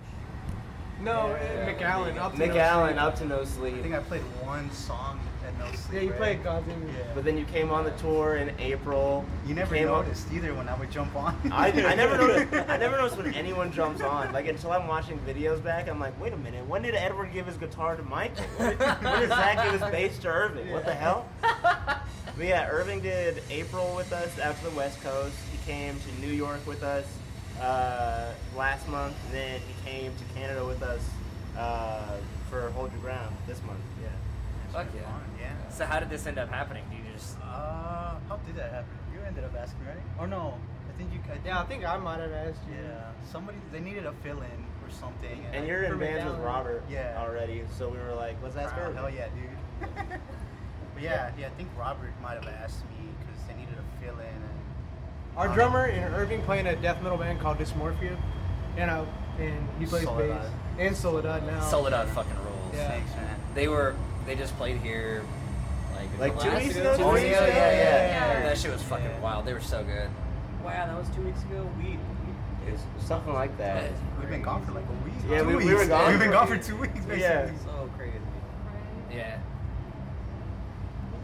No, 1.02 1.30
Yeah. 1.36 1.66
uh, 1.66 1.74
McAllen 1.74 2.18
up 2.18 2.34
to 2.34 2.38
Nick 2.40 2.54
no 2.54 2.60
Allen 2.60 2.94
sleep. 2.94 3.02
up 3.04 3.16
to 3.16 3.26
no 3.26 3.44
sleep. 3.46 3.76
I 3.78 3.82
think 3.82 3.96
I 3.96 4.00
played 4.02 4.22
one 4.44 4.70
song 4.72 5.20
at 5.46 5.58
No 5.60 5.66
Sleep. 5.72 5.94
Yeah, 5.94 6.00
you 6.02 6.10
right? 6.12 6.18
played 6.20 6.44
Goddamn. 6.44 6.82
Yeah. 6.88 6.94
But 7.16 7.24
then 7.26 7.38
you 7.38 7.46
came 7.46 7.72
on 7.72 7.84
the 7.84 7.92
tour 7.92 8.36
in 8.38 8.52
April. 8.60 9.26
You 9.46 9.54
never 9.56 9.76
came 9.76 9.90
on- 9.90 10.04
noticed 10.06 10.32
either 10.32 10.54
when 10.54 10.68
I 10.70 10.78
would 10.78 10.92
jump 10.92 11.16
on. 11.16 11.36
I, 11.52 11.68
I 11.72 11.96
never 11.96 12.18
noticed. 12.28 12.54
I 12.70 12.78
never 12.78 12.98
noticed 12.98 13.18
when 13.18 13.34
anyone 13.34 13.72
jumps 13.72 14.02
on. 14.02 14.32
Like 14.34 14.48
until 14.48 14.72
I'm 14.72 14.88
watching 14.88 15.20
videos 15.28 15.64
back, 15.64 15.88
I'm 15.90 16.00
like, 16.00 16.20
wait 16.22 16.34
a 16.34 16.38
minute. 16.38 16.66
When 16.68 16.82
did 16.82 16.96
Edward 16.96 17.32
give 17.34 17.46
his 17.46 17.58
guitar 17.58 17.96
to 17.96 18.04
Michael? 18.04 18.44
When 18.58 18.70
did, 18.70 18.80
when 18.80 19.20
did 19.20 19.30
Zach 19.30 19.64
give 19.64 19.82
his 19.82 19.92
bass 19.92 20.18
to 20.20 20.28
Irving? 20.30 20.72
What 20.72 20.86
the 20.86 20.94
hell? 20.94 21.28
But 22.38 22.46
yeah, 22.46 22.70
Irving 22.70 23.02
did 23.02 23.44
April 23.50 23.94
with 23.94 24.14
us 24.14 24.40
out 24.40 24.58
to 24.58 24.64
the 24.64 24.70
West 24.76 25.02
Coast. 25.04 25.36
He 25.52 25.58
came 25.70 25.96
to 26.00 26.22
New 26.26 26.32
York 26.32 26.66
with 26.66 26.82
us 26.82 27.06
uh, 27.60 28.32
last 28.56 28.88
month. 28.88 29.16
And 29.26 29.34
then 29.34 29.60
he 29.60 29.90
came 29.90 30.14
to 30.16 30.24
Canada 30.34 30.66
with 30.66 30.82
us 30.82 31.02
uh, 31.58 32.16
for 32.50 32.70
Hold 32.72 32.94
Your 32.94 33.02
Ground 33.02 33.36
this 33.48 33.62
month. 33.64 33.82
Yeah. 34.02 34.08
Fuck 34.72 34.88
yeah. 34.96 35.02
Fun, 35.82 35.88
yeah. 35.88 35.88
So 35.88 35.94
how 35.94 36.00
did 36.00 36.10
this 36.10 36.28
end 36.28 36.38
up 36.38 36.50
happening? 36.50 36.84
Do 36.90 36.98
you 36.98 37.04
just 37.14 37.38
Uh, 37.40 38.16
how 38.30 38.38
did 38.46 38.56
that 38.56 38.72
happen? 38.72 38.90
You 39.14 39.20
ended 39.26 39.44
up 39.44 39.56
asking, 39.58 39.86
right? 39.86 39.98
Or 40.20 40.28
no? 40.28 40.54
I 40.90 40.98
think 40.98 41.14
you. 41.14 41.20
I 41.26 41.34
think, 41.34 41.46
Yeah, 41.46 41.60
I 41.62 41.66
think 41.66 41.86
I 41.86 41.98
might 41.98 42.20
have 42.20 42.32
asked 42.32 42.62
you. 42.70 42.76
Yeah. 42.84 43.12
Somebody 43.32 43.58
they 43.72 43.80
needed 43.80 44.06
a 44.06 44.14
fill 44.24 44.38
in 44.42 44.66
or 44.84 44.90
something. 44.92 45.46
And 45.54 45.64
I- 45.64 45.68
you're 45.68 45.84
in 45.84 45.92
From 45.92 46.00
bands 46.00 46.26
with 46.32 46.40
Robert 46.42 46.84
Yeah. 46.90 47.16
already, 47.20 47.64
so 47.78 47.90
we 47.90 47.98
were 47.98 48.14
like, 48.14 48.38
let's 48.44 48.56
ask 48.58 48.76
Wow, 48.76 48.84
Irving. 48.84 48.96
Hell 48.98 49.10
yeah, 49.10 49.28
dude. 49.30 49.90
but 50.94 51.04
yeah, 51.04 51.32
yeah, 51.38 51.48
I 51.48 51.50
think 51.52 51.70
Robert 51.78 52.12
might 52.22 52.36
have 52.44 52.48
asked 52.64 52.84
me 52.90 53.10
because 53.20 53.42
they 53.48 53.54
needed 53.56 53.76
a 53.76 54.04
fill 54.04 54.20
in. 54.20 54.26
And 54.28 54.50
Our 55.38 55.48
Um, 55.48 55.54
drummer 55.56 55.86
in 55.88 56.04
Irving 56.14 56.42
playing 56.44 56.68
a 56.68 56.76
death 56.76 57.02
metal 57.02 57.18
band 57.18 57.40
called 57.40 57.58
Dysmorphia, 57.58 58.18
and 58.78 58.92
uh, 58.92 59.06
and 59.40 59.68
he 59.80 59.86
plays 59.86 60.04
Soledad. 60.04 60.42
bass 60.42 60.52
and 60.78 60.96
Soledad 60.96 61.48
now. 61.48 61.60
Soledad 61.62 62.08
fucking 62.10 62.36
rules? 62.44 62.74
Yeah. 62.76 62.90
Thanks, 62.90 63.16
man. 63.16 63.36
They 63.56 63.68
were 63.70 63.96
they 64.26 64.36
just 64.36 64.56
played 64.58 64.78
here 64.82 65.24
like 66.10 66.20
Like 66.20 66.36
the 66.38 66.44
two 66.44 66.50
last- 66.50 66.64
weeks 66.64 66.76
ago? 66.76 66.94
ago? 66.94 67.04
Oh, 67.04 67.12
Three 67.12 67.22
yeah, 67.22 67.30
weeks 67.30 67.42
ago? 67.42 67.48
yeah, 67.48 67.72
yeah, 67.72 68.34
yeah. 68.40 68.42
That 68.44 68.58
shit 68.58 68.72
was 68.72 68.82
fucking 68.84 69.06
Yeah. 69.06 69.20
wild. 69.20 69.46
They 69.46 69.54
were 69.54 69.62
so 69.62 69.84
good. 69.84 70.10
Wow, 70.64 70.86
that 70.88 70.98
was 70.98 71.10
two 71.16 71.22
weeks 71.24 71.42
ago. 71.44 71.68
We, 71.78 71.98
It's 72.68 72.84
something 73.00 73.34
like 73.34 73.58
that. 73.58 73.82
That 73.82 73.92
is 73.92 73.98
We've 74.20 74.30
been 74.30 74.44
gone 74.44 74.64
for 74.66 74.72
like 74.74 74.86
a 74.86 75.04
week. 75.06 75.14
Yeah, 75.28 75.40
two 75.40 75.48
we- 75.48 75.56
we 75.56 75.66
weeks. 75.66 75.80
were 75.82 75.88
gone 75.88 76.10
We've 76.12 76.20
been 76.20 76.28
for- 76.30 76.34
gone 76.36 76.48
for 76.48 76.58
two 76.58 76.78
weeks, 76.78 76.94
basically. 76.94 77.22
Yeah. 77.22 77.52
so 77.66 77.90
crazy. 77.98 78.18
Yeah. 79.12 79.38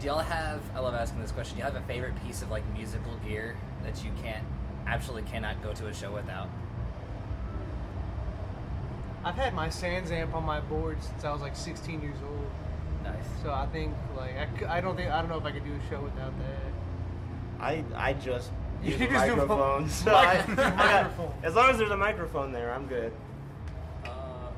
Do 0.00 0.06
y'all 0.06 0.18
have? 0.18 0.60
I 0.76 0.80
love 0.80 0.94
asking 0.94 1.20
this 1.22 1.32
question. 1.32 1.56
Do 1.56 1.58
you 1.60 1.64
have 1.64 1.74
a 1.76 1.80
favorite 1.86 2.14
piece 2.24 2.42
of 2.42 2.50
like 2.50 2.62
musical 2.72 3.12
gear 3.26 3.56
that 3.84 4.04
you 4.04 4.10
can't, 4.22 4.44
absolutely 4.86 5.28
cannot 5.30 5.62
go 5.62 5.72
to 5.72 5.86
a 5.86 5.94
show 5.94 6.12
without? 6.12 6.48
I've 9.24 9.34
had 9.34 9.54
my 9.54 9.68
SansAmp 9.68 10.34
on 10.34 10.44
my 10.44 10.60
board 10.60 11.02
since 11.02 11.24
I 11.24 11.32
was 11.32 11.40
like 11.40 11.56
16 11.56 12.00
years 12.00 12.16
old. 12.24 12.46
Nice. 13.18 13.42
So 13.42 13.52
I 13.52 13.66
think 13.66 13.94
like 14.16 14.62
I, 14.66 14.78
I 14.78 14.80
don't 14.80 14.96
think 14.96 15.10
I 15.10 15.20
don't 15.20 15.28
know 15.30 15.38
if 15.38 15.44
I 15.44 15.50
could 15.52 15.64
do 15.64 15.72
a 15.72 15.90
show 15.90 16.00
without 16.00 16.32
that. 16.38 17.62
I 17.62 17.84
I 17.96 18.12
just 18.14 18.50
You 18.82 18.92
use 18.92 19.00
a 19.00 19.06
just 19.06 19.12
microphone. 19.12 19.48
phone- 19.48 19.88
So 19.88 20.14
I, 20.14 20.44
Mic- 20.46 20.58
I 20.58 20.70
got- 21.16 21.34
as 21.42 21.54
long 21.54 21.70
as 21.70 21.78
there's 21.78 21.90
a 21.90 21.96
microphone 21.96 22.52
there, 22.52 22.72
I'm 22.72 22.86
good. 22.86 23.12
Uh, 24.04 24.08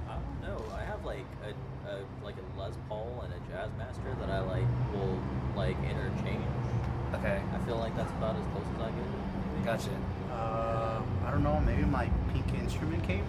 I 0.09 0.15
don't 0.15 0.43
know. 0.43 0.65
I 0.75 0.83
have 0.85 1.05
like 1.05 1.25
a, 1.45 1.91
a 1.91 1.95
like 2.25 2.35
a 2.37 2.61
Les 2.61 2.73
Paul 2.89 3.25
and 3.25 3.33
a 3.33 3.39
Jazzmaster 3.51 4.19
that 4.21 4.31
I 4.31 4.41
like 4.41 4.67
will 4.93 5.19
like 5.57 5.77
interchange. 5.85 6.45
Okay. 7.15 7.41
I 7.55 7.59
feel 7.67 7.77
like 7.79 7.97
that's 7.97 8.11
about 8.13 8.37
as 8.37 8.45
close 8.53 8.65
as 8.77 8.83
I 8.83 8.91
get. 8.91 9.65
Gotcha. 9.65 9.91
Uh, 10.33 11.03
I 11.27 11.31
don't 11.31 11.43
know. 11.43 11.61
Maybe 11.61 11.83
my 11.83 12.09
pink 12.33 12.47
instrument 12.55 13.03
cable. 13.05 13.27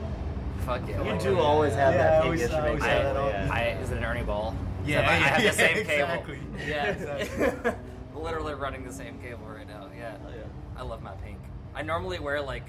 Fuck 0.66 0.82
yeah. 0.88 1.04
You 1.04 1.12
Like, 1.14 1.22
do 1.24 1.40
always 1.40 1.74
have 1.74 1.94
Yeah, 1.96 1.98
that 2.04 2.14
I 2.14 2.18
big 2.20 2.26
always- 2.26 2.42
instrument. 2.42 2.68
always 2.68 2.84
I, 2.84 2.88
have 2.90 3.04
that 3.04 3.18
on. 3.18 3.30
yeah. 3.30 3.50
I, 3.52 3.62
is 3.82 3.92
it 3.92 3.98
an 3.98 4.04
Ernie 4.06 4.22
Ball? 4.24 4.56
Yeah, 4.86 5.00
I 5.02 5.14
have 5.14 5.44
yeah, 5.44 5.52
the 5.52 5.58
same 5.58 5.78
exactly. 5.78 6.36
cable. 6.36 6.48
Yeah, 6.60 6.68
Yeah. 6.68 7.16
exactly. 7.16 7.72
Literally 8.16 8.54
running 8.54 8.84
the 8.86 8.94
same 8.94 9.20
cable 9.20 9.46
right 9.48 9.68
now. 9.68 9.90
Yeah. 9.98 10.16
Oh, 10.26 10.30
yeah. 10.30 10.44
I 10.78 10.84
love 10.84 11.02
my 11.02 11.14
pink. 11.14 11.40
I 11.74 11.82
normally 11.82 12.20
wear 12.20 12.42
like 12.42 12.64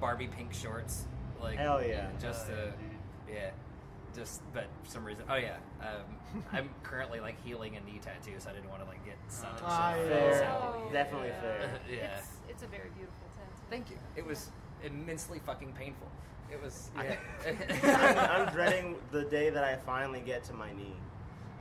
Barbie 0.00 0.28
pink 0.28 0.52
shorts. 0.52 1.06
Like 1.40 1.58
Hell 1.58 1.82
yeah. 1.84 2.08
Just 2.20 2.46
Oh, 2.50 2.54
to, 2.54 2.72
yeah, 3.28 3.34
yeah. 3.34 3.50
Just 4.14 4.42
but 4.54 4.66
for 4.82 4.90
some 4.90 5.04
reason. 5.04 5.24
Oh 5.28 5.36
yeah. 5.36 5.56
Um, 5.80 6.42
I'm 6.52 6.70
currently 6.82 7.20
like 7.20 7.42
healing 7.44 7.76
a 7.76 7.80
knee 7.80 8.00
tattoo, 8.02 8.32
so 8.38 8.50
I 8.50 8.52
didn't 8.52 8.70
want 8.70 8.82
to 8.82 8.88
like 8.88 9.04
get 9.04 9.16
sun 9.28 9.50
and 9.56 9.60
Ah, 9.64 9.94
shit. 9.96 10.10
yeah. 10.10 10.38
So- 10.38 10.88
Definitely 10.92 11.28
yeah. 11.28 11.40
fair. 11.40 11.70
yeah. 11.90 12.18
It's, 12.18 12.28
it's 12.48 12.62
a 12.62 12.66
very 12.66 12.88
beautiful 12.94 13.26
tattoo. 13.34 13.62
Thank 13.70 13.90
you. 13.90 13.96
It 14.16 14.26
was 14.26 14.50
immensely 14.84 15.40
fucking 15.44 15.72
painful. 15.72 16.08
It 16.50 16.62
was. 16.62 16.90
I'm, 16.96 17.06
Yeah. 17.06 18.46
I'm 18.46 18.52
dreading 18.54 18.96
the 19.10 19.24
day 19.24 19.50
that 19.50 19.64
I 19.64 19.76
finally 19.76 20.20
get 20.20 20.44
to 20.44 20.52
my 20.52 20.72
knee 20.72 20.94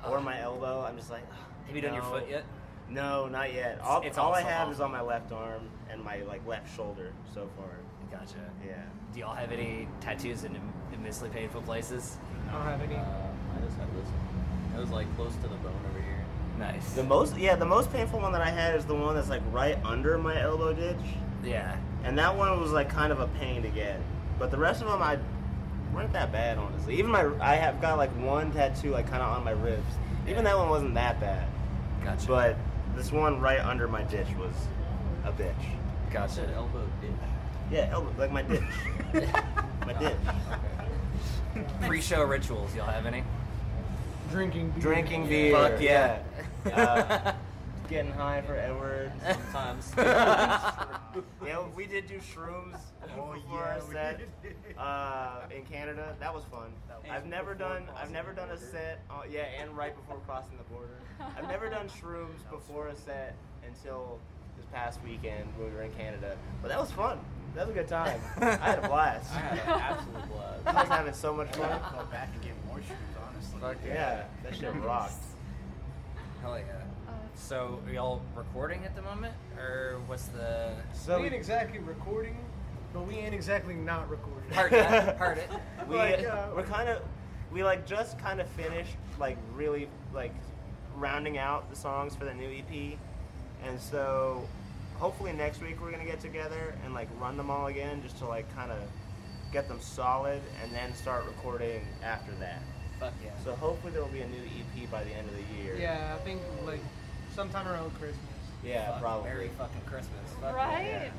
or 0.09 0.21
my 0.21 0.41
elbow. 0.41 0.85
I'm 0.87 0.97
just 0.97 1.11
like, 1.11 1.25
Have 1.67 1.75
you 1.75 1.81
done 1.81 1.93
your 1.93 2.03
foot 2.03 2.27
yet? 2.29 2.45
No, 2.89 3.27
not 3.27 3.53
yet. 3.53 3.79
All, 3.81 4.01
it's 4.01 4.17
all 4.17 4.33
I 4.33 4.41
also 4.41 4.49
have 4.49 4.71
is 4.71 4.79
on 4.79 4.91
my 4.91 5.01
left 5.01 5.31
arm 5.31 5.69
and 5.89 6.03
my 6.03 6.21
like 6.23 6.45
left 6.45 6.75
shoulder 6.75 7.13
so 7.33 7.49
far. 7.57 7.69
Gotcha. 8.11 8.35
Yeah. 8.65 8.83
Do 9.13 9.19
y'all 9.19 9.33
have 9.33 9.51
any 9.51 9.87
tattoos 10.01 10.43
in 10.43 10.55
im- 10.55 10.73
immensely 10.93 11.29
painful 11.29 11.63
places? 11.63 12.17
I 12.49 12.53
don't 12.53 12.61
have 12.63 12.81
any. 12.81 12.95
Uh, 12.95 12.99
I 12.99 13.65
just 13.65 13.77
have 13.77 13.91
this 13.95 14.05
one. 14.05 14.77
It 14.77 14.79
was 14.79 14.91
like 14.91 15.13
close 15.15 15.33
to 15.35 15.41
the 15.43 15.55
bone 15.55 15.73
over 15.89 16.01
here. 16.01 16.23
Nice. 16.59 16.93
The 16.93 17.03
most, 17.03 17.37
yeah, 17.37 17.55
the 17.55 17.65
most 17.65 17.91
painful 17.91 18.19
one 18.19 18.31
that 18.31 18.41
I 18.41 18.49
had 18.49 18.75
is 18.75 18.85
the 18.85 18.95
one 18.95 19.15
that's 19.15 19.29
like 19.29 19.41
right 19.51 19.77
under 19.83 20.17
my 20.17 20.39
elbow 20.41 20.73
ditch, 20.73 20.95
yeah. 21.43 21.75
and 22.03 22.17
that 22.17 22.35
one 22.35 22.61
was 22.61 22.71
like 22.71 22.89
kind 22.89 23.11
of 23.11 23.19
a 23.19 23.27
pain 23.39 23.61
to 23.63 23.69
get. 23.69 23.99
But 24.39 24.51
the 24.51 24.57
rest 24.57 24.81
of 24.81 24.87
them, 24.87 25.01
I 25.01 25.17
weren't 25.95 26.11
that 26.13 26.31
bad, 26.31 26.57
honestly. 26.57 26.99
Even 26.99 27.09
my, 27.11 27.25
I 27.39 27.55
have 27.55 27.81
got 27.81 27.97
like 27.97 28.11
one 28.19 28.51
tattoo 28.51 28.91
like 28.91 29.09
kind 29.09 29.23
of 29.23 29.29
on 29.37 29.43
my 29.43 29.51
ribs. 29.51 29.81
Even 30.27 30.43
that 30.43 30.57
one 30.57 30.69
wasn't 30.69 30.93
that 30.95 31.19
bad, 31.19 31.47
Gotcha. 32.03 32.27
but 32.27 32.57
this 32.95 33.11
one 33.11 33.39
right 33.39 33.59
under 33.59 33.87
my 33.87 34.03
ditch 34.03 34.27
was 34.37 34.53
a 35.23 35.31
bitch. 35.31 35.53
gotcha. 36.11 36.33
Said 36.33 36.51
elbow 36.55 36.83
ditch. 37.01 37.11
Yeah, 37.71 37.89
elbow, 37.91 38.13
like 38.17 38.31
my 38.31 38.41
ditch, 38.41 38.61
my 39.85 39.93
ditch. 39.93 40.17
Pre-show 41.81 42.23
rituals. 42.23 42.75
Y'all 42.75 42.85
have 42.85 43.05
any? 43.05 43.23
Drinking 44.29 44.71
beer. 44.71 44.81
Drinking 44.81 45.27
beer. 45.29 45.53
Fuck 45.53 45.81
yeah. 45.81 46.19
Uh, 46.73 47.33
getting 47.87 48.11
high 48.11 48.41
for 48.41 48.55
Edward. 48.55 49.11
Sometimes. 49.51 49.93
yeah, 49.97 51.63
we 51.75 51.85
did 51.85 52.07
do 52.07 52.17
shrooms 52.17 52.77
Oh, 53.03 53.33
before 53.33 53.39
yeah, 53.49 53.57
our 53.57 53.81
set 53.91 54.21
uh, 54.77 55.41
in 55.55 55.63
Canada. 55.65 56.15
That 56.19 56.33
was 56.33 56.43
fun. 56.45 56.73
That 56.87 57.01
was 57.01 57.11
I've 57.11 57.25
never 57.25 57.53
done. 57.53 57.83
I've 57.95 58.11
never 58.11 58.33
done 58.33 58.49
a 58.49 58.57
set. 58.57 59.01
Uh, 59.09 59.21
yeah, 59.29 59.45
and 59.61 59.75
right 59.77 59.95
before 59.95 60.17
crossing 60.25 60.57
the 60.57 60.63
border. 60.63 60.97
I've 61.37 61.47
never 61.47 61.69
done 61.69 61.87
shrooms 61.87 62.49
before 62.51 62.87
a 62.87 62.95
set 62.95 63.35
until 63.65 64.19
this 64.57 64.65
past 64.73 64.99
weekend 65.03 65.45
when 65.57 65.69
we 65.69 65.75
were 65.75 65.83
in 65.83 65.93
Canada. 65.93 66.35
But 66.61 66.69
that 66.69 66.79
was 66.79 66.91
fun. 66.91 67.19
That 67.55 67.67
was 67.67 67.75
a 67.75 67.79
good 67.79 67.87
time. 67.87 68.19
I 68.41 68.45
had 68.55 68.79
a 68.83 68.87
blast. 68.87 69.33
I 69.33 69.37
had 69.39 69.59
an 69.59 69.81
absolute 69.81 70.27
blast. 70.33 70.67
I 70.67 70.81
was 70.81 70.89
having 70.89 71.13
so 71.13 71.33
much 71.33 71.47
I 71.49 71.51
fun. 71.51 71.69
gotta 71.69 71.95
go 71.95 72.05
back 72.11 72.29
and 72.33 72.41
get 72.41 72.51
more 72.67 72.77
shrooms, 72.79 73.29
honestly. 73.29 73.59
Fuck 73.61 73.77
Yeah, 73.87 74.23
that 74.43 74.55
shit 74.55 74.75
rocked. 74.83 75.13
Hell 76.41 76.57
yeah. 76.59 76.63
So, 77.35 77.79
are 77.85 77.93
y'all 77.93 78.21
recording 78.35 78.85
at 78.85 78.95
the 78.95 79.01
moment, 79.01 79.33
or 79.57 79.99
what's 80.07 80.27
the? 80.27 80.71
So 80.93 81.19
We 81.19 81.25
ain't 81.25 81.35
exactly 81.35 81.79
recording, 81.79 82.37
but 82.93 83.05
we 83.05 83.15
ain't 83.15 83.35
exactly 83.35 83.75
not 83.75 84.09
recording. 84.09 84.49
Heard 84.51 84.71
that. 84.71 85.17
Heard 85.19 85.37
it. 85.39 85.49
we 85.87 85.95
Like, 85.95 86.25
uh, 86.25 86.47
we're 86.55 86.63
kind 86.63 86.89
of 86.89 87.01
we 87.51 87.63
like 87.63 87.85
just 87.85 88.17
kind 88.19 88.39
of 88.39 88.47
finished 88.49 88.95
like 89.19 89.37
really 89.53 89.89
like 90.13 90.33
rounding 90.95 91.37
out 91.37 91.69
the 91.69 91.75
songs 91.75 92.15
for 92.15 92.25
the 92.25 92.33
new 92.33 92.49
EP, 92.49 92.97
and 93.65 93.79
so 93.79 94.47
hopefully 94.95 95.33
next 95.33 95.61
week 95.61 95.81
we're 95.81 95.91
gonna 95.91 96.05
get 96.05 96.21
together 96.21 96.73
and 96.83 96.93
like 96.93 97.09
run 97.19 97.35
them 97.37 97.51
all 97.51 97.67
again 97.67 98.01
just 98.01 98.17
to 98.19 98.25
like 98.25 98.53
kind 98.55 98.71
of 98.71 98.79
get 99.51 99.67
them 99.67 99.79
solid 99.81 100.41
and 100.63 100.71
then 100.73 100.93
start 100.95 101.25
recording 101.25 101.81
after 102.01 102.31
that. 102.39 102.61
Fuck 102.99 103.13
yeah. 103.23 103.31
So 103.43 103.53
hopefully 103.55 103.91
there 103.91 104.01
will 104.01 104.09
be 104.09 104.21
a 104.21 104.27
new 104.27 104.41
EP 104.41 104.89
by 104.89 105.03
the 105.03 105.11
end 105.11 105.27
of 105.27 105.35
the 105.35 105.63
year. 105.63 105.77
Yeah, 105.77 106.15
I 106.17 106.23
think 106.23 106.41
like 106.65 106.79
sometime 107.35 107.67
around 107.67 107.91
Christmas. 107.99 108.17
Yeah, 108.63 108.91
Fuck, 108.93 109.01
probably. 109.01 109.29
Merry 109.29 109.49
fucking 109.57 109.81
Christmas. 109.85 110.25
Fuck 110.41 110.55
yeah. 110.55 111.01
Right? 111.03 111.11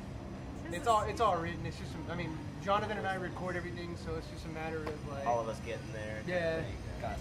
It's 0.72 0.88
all 0.88 1.02
it's 1.02 1.20
all 1.20 1.37
written. 1.37 1.64
It's 1.64 1.79
just 1.79 1.92
I 2.11 2.16
mean 2.16 2.37
Jonathan 2.64 2.98
and 2.98 3.07
I 3.07 3.14
record 3.14 3.55
everything, 3.57 3.96
so 4.05 4.14
it's 4.16 4.26
just 4.29 4.46
a 4.46 4.48
matter 4.48 4.79
of 4.79 5.09
like 5.12 5.26
all 5.26 5.40
of 5.40 5.48
us 5.48 5.61
getting 5.64 5.92
there. 5.92 6.22
yeah. 6.26 6.62
Gotcha. 7.00 7.20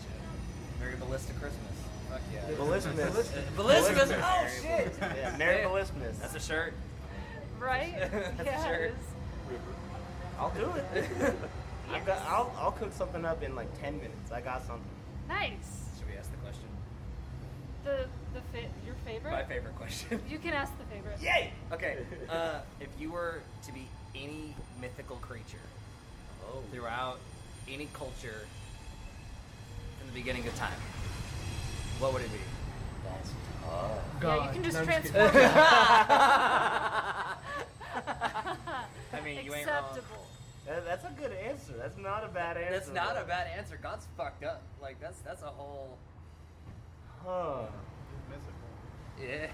Merry 0.79 0.95
Ballista 0.95 1.33
Christmas. 1.33 1.61
Fuck 2.09 2.21
yeah. 2.33 2.55
Ballismus. 2.55 3.33
Ballismus. 3.55 4.11
Oh 4.11 4.47
shit. 4.61 4.93
Yeah, 4.99 5.35
Merry 5.37 5.63
Ballismus. 5.63 6.17
That's 6.19 6.35
a 6.35 6.39
shirt. 6.39 6.73
Right? 7.59 7.95
That's 8.37 8.45
yes. 8.45 8.63
a 8.63 8.67
shirt. 8.67 8.93
I'll 10.39 10.51
do 10.51 10.71
it. 10.71 11.05
I've 11.91 12.05
got, 12.05 12.17
I'll, 12.27 12.51
I'll 12.59 12.71
cook 12.71 12.91
something 12.93 13.23
up 13.25 13.41
in 13.43 13.55
like 13.55 13.67
10 13.81 13.97
minutes. 13.97 14.31
I 14.31 14.41
got 14.41 14.65
something. 14.65 14.83
Nice. 15.29 15.89
Should 15.97 16.07
we 16.09 16.17
ask 16.17 16.29
the 16.31 16.37
question? 16.37 16.65
The 17.83 18.05
the 18.33 18.41
fa- 18.51 18.69
your 18.84 18.84
favorite? 19.05 19.31
My 19.31 19.43
favorite 19.43 19.75
question. 19.75 20.19
You 20.29 20.37
can 20.39 20.53
ask 20.53 20.71
the 20.77 20.83
favorite. 20.85 21.17
Yay! 21.21 21.51
Okay. 21.71 21.97
Uh, 22.29 22.59
if 22.79 22.89
you 22.99 23.11
were 23.11 23.41
to 23.65 23.71
be 23.73 23.87
any 24.15 24.53
mythical 24.81 25.17
creature 25.17 25.57
Oh. 26.47 26.61
throughout 26.71 27.19
any 27.69 27.87
culture 27.93 28.45
from 29.99 30.07
the 30.07 30.13
beginning 30.13 30.45
of 30.47 30.55
time, 30.55 30.79
what 31.99 32.13
would 32.13 32.21
it 32.21 32.31
be? 32.31 32.39
That's 33.03 33.29
tough. 33.63 34.19
God. 34.19 34.37
Yeah, 34.37 34.45
you 34.47 34.51
can 34.53 34.63
just 34.63 34.73
No, 34.75 34.79
I'm 34.81 34.85
transform. 34.85 35.31
kidding. 35.31 35.49
I 39.13 39.21
mean, 39.23 39.45
you 39.45 39.53
ain't 39.53 39.67
wrong. 39.67 39.77
Acceptable. 39.89 40.25
That's 40.67 41.05
a 41.05 41.11
good 41.19 41.31
answer. 41.31 41.73
That's 41.77 41.97
not 41.97 42.23
a 42.23 42.27
bad 42.27 42.57
answer. 42.57 42.71
That's 42.71 42.89
not 42.91 43.15
though. 43.15 43.21
a 43.21 43.25
bad 43.25 43.47
answer. 43.57 43.79
God's 43.81 44.05
fucked 44.17 44.43
up. 44.43 44.61
Like 44.81 44.99
that's 44.99 45.19
that's 45.19 45.41
a 45.43 45.47
whole 45.47 45.97
Huh. 47.23 47.65
Yeah. 49.21 49.47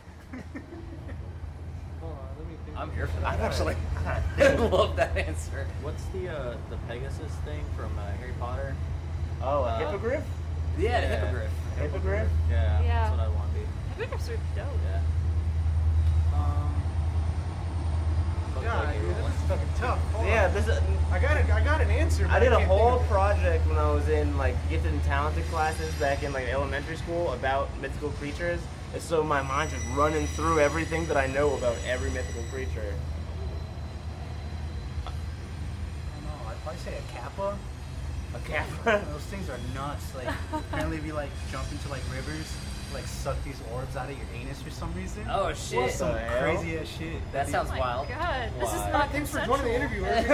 Hold 2.02 2.14
on, 2.14 2.20
let 2.38 2.48
me 2.48 2.56
think. 2.66 2.78
I'm 2.78 2.92
here 2.94 3.08
for 3.08 3.20
that. 3.22 3.40
I 3.40 3.44
Actually, 3.46 3.76
gotta 4.04 4.24
I 4.64 4.68
love 4.68 4.96
that 4.96 5.16
answer. 5.18 5.68
What's 5.82 6.04
the 6.06 6.30
uh, 6.30 6.56
the 6.70 6.78
Pegasus 6.88 7.32
thing 7.46 7.64
from 7.78 7.98
uh, 8.00 8.06
Harry 8.20 8.34
Potter? 8.40 8.76
Oh, 9.42 9.64
a 9.64 9.68
Uh, 9.68 9.78
hippogriff? 9.80 10.24
Yeah, 10.78 11.02
the 11.02 11.08
hippogriff. 11.18 11.52
Hippogriff? 11.80 12.30
Yeah, 12.50 12.82
Yeah. 12.82 12.88
that's 13.02 13.12
what 13.12 13.20
I 13.20 13.28
want 13.30 13.54
to 13.54 13.60
be. 13.60 13.66
Hippogriffs 13.98 14.30
are 14.30 14.36
dope. 14.56 14.68
Yeah. 14.86 15.02
Um, 16.34 16.76
God, 18.64 18.94
dude, 18.94 19.16
this 19.16 19.26
is 19.26 19.42
fucking 19.48 19.68
tough. 19.78 20.00
Hold 20.14 20.28
Yeah, 20.28 20.46
on. 20.48 20.54
this 20.54 20.68
is, 20.68 20.80
I 21.12 21.20
got 21.20 21.36
a, 21.38 21.54
I 21.54 21.64
got 21.64 21.82
an 21.82 21.90
answer. 21.90 22.28
I 22.30 22.40
did 22.40 22.52
a 22.54 22.64
whole 22.66 22.78
think 22.92 23.02
of 23.02 23.06
it. 23.06 23.10
project 23.10 23.68
when 23.68 23.78
I 23.78 23.92
was 23.92 24.08
in 24.08 24.38
like 24.38 24.56
gifted 24.70 24.94
and 24.94 25.04
talented 25.04 25.44
classes 25.46 25.92
back 25.96 26.22
in 26.24 26.32
like 26.32 26.48
elementary 26.48 26.96
school 26.96 27.34
about 27.34 27.70
mythical 27.82 28.10
creatures. 28.12 28.62
And 28.94 29.02
so 29.02 29.24
my 29.24 29.42
mind 29.42 29.72
just 29.72 29.86
running 29.96 30.28
through 30.28 30.60
everything 30.60 31.06
that 31.06 31.16
I 31.16 31.28
know 31.28 31.54
about 31.56 31.78
every 31.88 32.10
mythical 32.12 32.44
creature. 32.52 32.94
I 35.06 35.12
don't 36.16 36.24
know. 36.26 36.50
I'd 36.50 36.62
probably 36.64 36.82
say 36.82 36.98
a 36.98 37.12
kappa. 37.14 37.58
A 38.34 38.40
kappa. 38.40 39.06
Those 39.12 39.22
things 39.24 39.50
are 39.50 39.58
nuts. 39.74 40.14
Like 40.14 40.28
apparently, 40.54 40.98
if 40.98 41.06
you 41.06 41.14
like 41.14 41.30
jump 41.52 41.72
into 41.72 41.88
like 41.88 42.02
rivers, 42.14 42.54
like 42.94 43.06
suck 43.06 43.42
these 43.46 43.62
orbs 43.74 43.96
out 43.96 44.10
of 44.10 44.18
your 44.18 44.28
anus 44.36 44.62
for 44.62 44.72
some 44.72 44.94
reason. 44.94 45.26
Oh 45.30 45.54
shit. 45.54 45.92
Some 45.92 46.10
oh, 46.10 46.18
hell? 46.18 46.42
crazy 46.42 46.78
ass 46.78 46.88
shit. 46.88 47.32
That 47.32 47.48
sounds 47.48 47.70
Oh 47.70 47.74
my 47.74 47.80
wild. 47.80 48.10
god, 48.10 48.50
this 48.60 48.74
is 48.74 48.80
Why? 48.82 48.92
not 48.92 49.12
Thanks 49.12 49.30
for 49.30 49.46
joining 49.46 49.66
the 49.66 49.76
interview. 49.76 50.04
it 50.06 50.28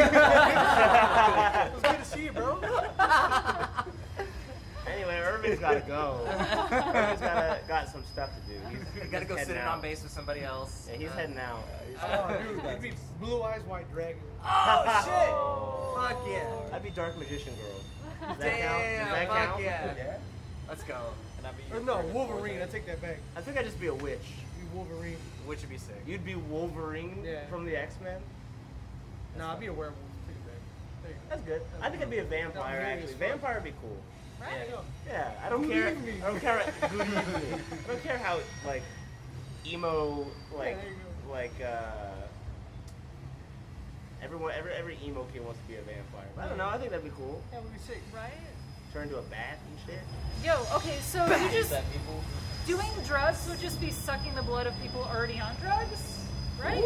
was 1.73 1.81
good 1.83 1.99
to 1.99 2.05
see 2.05 2.23
you, 2.23 2.31
bro. 2.31 2.59
Anyway, 4.93 5.15
Irving's 5.19 5.59
gotta 5.59 5.81
go. 5.81 6.19
Irving's 6.29 7.21
gotta, 7.21 7.59
got 7.67 7.89
some 7.89 8.03
stuff 8.05 8.29
to 8.35 8.53
do. 8.53 8.59
He's, 8.69 9.01
he's 9.03 9.11
gotta 9.11 9.25
go 9.25 9.35
heading 9.35 9.53
sit 9.55 9.57
in 9.57 9.63
out. 9.63 9.75
on 9.77 9.81
bass 9.81 10.03
with 10.03 10.11
somebody 10.11 10.41
else. 10.41 10.87
Yeah, 10.91 10.97
he's 10.97 11.09
Uh, 11.09 11.13
heading 11.13 11.37
out. 11.37 11.63
Oh, 12.03 12.37
dude, 12.43 12.63
it'd 12.65 12.81
be 12.81 12.93
blue 13.19 13.41
eyes, 13.43 13.61
white 13.63 13.91
dragon. 13.93 14.21
Oh 14.49 14.83
shit! 15.03 16.15
Fuck 16.15 16.25
yeah! 16.27 16.75
I'd 16.75 16.83
be 16.83 16.89
Dark 16.91 17.17
Magician 17.17 17.53
Girl. 17.55 18.29
Does 18.29 18.37
that 18.37 18.39
Damn! 18.39 18.67
count? 18.69 18.81
Does 18.83 19.11
that 19.11 19.27
fuck 19.27 19.37
count? 19.49 19.63
yeah! 19.97 20.17
Let's 20.69 20.83
go. 20.83 20.97
Can 21.37 21.45
I 21.45 21.51
be 21.51 21.63
Or 21.77 21.83
no, 21.85 22.05
Wolverine. 22.13 22.55
I 22.57 22.59
Forte? 22.59 22.71
take 22.71 22.85
that 22.87 23.01
back. 23.01 23.17
I 23.35 23.41
think 23.41 23.57
I'd 23.57 23.65
just 23.65 23.79
be 23.79 23.87
a 23.87 23.93
witch. 23.93 24.19
Be 24.59 24.77
Wolverine. 24.77 25.17
Which 25.45 25.61
would 25.61 25.69
be 25.69 25.77
sick. 25.77 26.01
You'd 26.05 26.25
be 26.25 26.35
Wolverine 26.35 27.23
Yeah. 27.25 27.45
from 27.47 27.65
the 27.65 27.75
X 27.75 27.95
Men. 28.03 28.19
Nah, 29.37 29.53
I'd 29.53 29.59
be 29.59 29.67
a 29.67 29.73
werewolf. 29.73 29.97
Take 30.27 30.35
it 30.35 30.45
back. 30.45 31.03
There 31.03 31.11
you 31.11 31.17
go. 31.17 31.29
That's 31.29 31.41
good. 31.41 31.61
I 31.81 31.89
think 31.89 32.01
I'd 32.03 32.09
be 32.09 32.17
a 32.19 32.23
vampire 32.23 32.79
That'd 32.81 32.99
actually. 33.03 33.13
Vampire 33.15 33.55
would 33.55 33.63
be 33.63 33.73
cool. 33.81 33.97
Right? 34.39 34.69
There. 34.69 34.79
Yeah, 35.07 35.31
I 35.45 35.49
don't 35.49 35.63
Good 35.63 35.71
care. 35.71 35.91
evening. 35.91 36.21
I 36.23 36.27
don't 36.27 36.39
care. 36.39 36.73
Good 36.81 36.91
evening. 37.07 37.61
I 37.85 37.87
don't 37.87 38.03
care 38.03 38.17
how 38.17 38.39
like 38.65 38.83
emo 39.65 40.25
like 40.55 40.81
there 40.81 40.91
you 40.91 40.95
go. 41.27 41.31
like 41.33 41.53
uh 41.61 42.11
everyone 44.21 44.51
every 44.57 44.73
every 44.73 44.97
emo 45.05 45.25
kid 45.33 45.43
wants 45.45 45.59
to 45.61 45.67
be 45.67 45.75
a 45.75 45.81
vampire. 45.81 46.27
I 46.37 46.47
don't 46.47 46.57
know. 46.57 46.67
I 46.67 46.77
think 46.77 46.91
that'd 46.91 47.03
be 47.05 47.11
cool. 47.17 47.41
Yeah, 47.51 47.59
would 47.59 47.73
be 47.73 47.79
sick. 47.79 48.01
Right? 48.13 48.31
Turn 48.93 49.03
into 49.03 49.17
a 49.17 49.23
bat 49.23 49.59
and 49.69 49.77
shit. 49.85 50.03
Yo, 50.43 50.55
okay, 50.75 50.97
so 51.01 51.25
you 51.25 51.49
just 51.51 51.73
doing 52.65 52.89
drugs 53.05 53.47
would 53.49 53.59
just 53.59 53.79
be 53.81 53.91
sucking 53.91 54.33
the 54.35 54.43
blood 54.43 54.67
of 54.67 54.73
people 54.81 55.03
already 55.03 55.39
on 55.39 55.55
drugs, 55.61 56.16
right? 56.63 56.83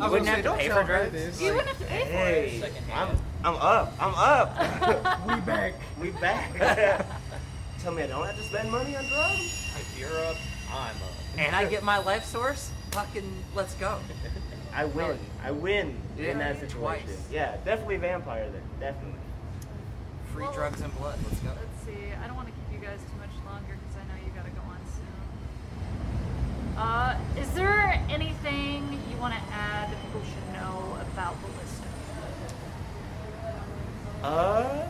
I 0.00 0.08
wouldn't 0.08 0.26
say, 0.26 0.42
have 0.42 0.44
to 0.44 0.52
pay 0.54 0.68
for 0.68 0.84
drugs. 0.84 1.12
this. 1.12 1.40
You 1.40 1.54
wouldn't 1.54 1.68
have 1.68 1.78
to 1.78 1.84
pay 1.84 2.00
for 2.02 2.06
it. 2.08 2.62
Hey, 2.62 2.72
I'm, 2.94 3.16
I'm 3.44 3.54
up. 3.56 3.92
I'm 4.00 4.14
up. 4.14 5.28
We 5.28 5.40
back. 5.42 5.74
we 6.00 6.10
back. 6.10 7.06
Tell 7.80 7.92
me 7.92 8.02
I 8.02 8.06
don't 8.06 8.26
have 8.26 8.36
to 8.36 8.42
spend 8.42 8.70
money 8.70 8.96
on 8.96 9.04
drugs. 9.06 9.40
If 9.76 9.96
you're 9.98 10.18
up, 10.26 10.36
I'm 10.70 10.96
up. 10.96 11.12
And 11.36 11.54
I 11.54 11.64
get 11.66 11.82
my 11.82 11.98
life 11.98 12.24
source. 12.24 12.70
Fucking 12.92 13.30
let's 13.54 13.74
go. 13.74 13.98
I 14.74 14.84
win. 14.86 15.18
I 15.44 15.50
win 15.50 15.96
Yeah, 16.16 16.30
in 16.32 16.38
that 16.38 16.56
situation. 16.60 17.06
twice. 17.06 17.26
Yeah, 17.30 17.56
definitely 17.64 17.96
vampire 17.98 18.48
then. 18.50 18.62
Definitely. 18.80 19.18
Free 20.32 20.42
Well, 20.44 20.52
drugs 20.52 20.80
and 20.80 20.94
blood. 20.98 21.18
Let's 21.28 21.40
go. 21.40 21.48
Let's 21.50 21.84
see. 21.86 22.12
I 22.22 22.26
don't 22.26 22.36
want 22.36 22.48
to 22.48 22.54
keep 22.54 22.80
you 22.80 22.86
guys 22.86 22.98
too 23.00 23.16
much 23.18 23.30
longer 23.46 23.76
because 23.78 23.96
I 23.96 24.04
know 24.08 24.24
you 24.24 24.30
gotta 24.34 24.50
go 24.50 24.60
on 24.62 24.78
soon. 24.94 26.67
Uh, 26.78 27.16
is 27.36 27.50
there 27.52 28.00
anything 28.08 29.00
you 29.10 29.16
want 29.16 29.34
to 29.34 29.40
add 29.52 29.90
that 29.90 30.00
people 30.04 30.20
should 30.22 30.52
know 30.52 30.96
about 31.12 31.34
Ballista? 31.42 31.88
Uh, 34.22 34.86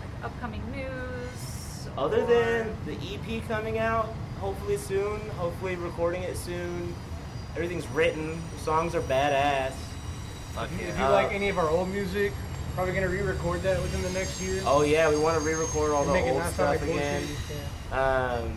Like 0.00 0.24
upcoming 0.24 0.62
news? 0.72 1.88
other 1.96 2.22
or- 2.22 2.26
than 2.26 2.76
the 2.84 2.92
EP 3.14 3.40
coming 3.48 3.78
out, 3.78 4.12
hopefully 4.38 4.76
soon, 4.76 5.18
hopefully 5.38 5.76
recording 5.76 6.22
it 6.22 6.36
soon. 6.36 6.94
Everything's 7.56 7.86
written. 7.88 8.40
The 8.56 8.64
songs 8.64 8.94
are 8.94 9.00
badass. 9.00 9.72
If 10.62 10.80
you, 10.80 10.88
if 10.88 10.98
you 10.98 11.04
Uh, 11.04 11.10
like 11.12 11.32
any 11.32 11.48
of 11.48 11.58
our 11.58 11.68
old 11.70 11.88
music, 11.88 12.32
probably 12.74 12.92
gonna 12.94 13.08
re-record 13.08 13.62
that 13.62 13.80
within 13.80 14.02
the 14.02 14.10
next 14.10 14.40
year. 14.42 14.62
Oh 14.66 14.82
yeah, 14.82 15.08
we 15.08 15.16
want 15.16 15.38
to 15.38 15.44
re-record 15.44 15.90
all 15.92 16.04
the 16.04 16.12
Make 16.12 16.26
it 16.26 16.30
old 16.30 16.38
not 16.40 16.52
stuff 16.52 16.68
like 16.68 16.82
again. 16.82 17.26
Yeah. 17.90 18.32
Um, 18.38 18.52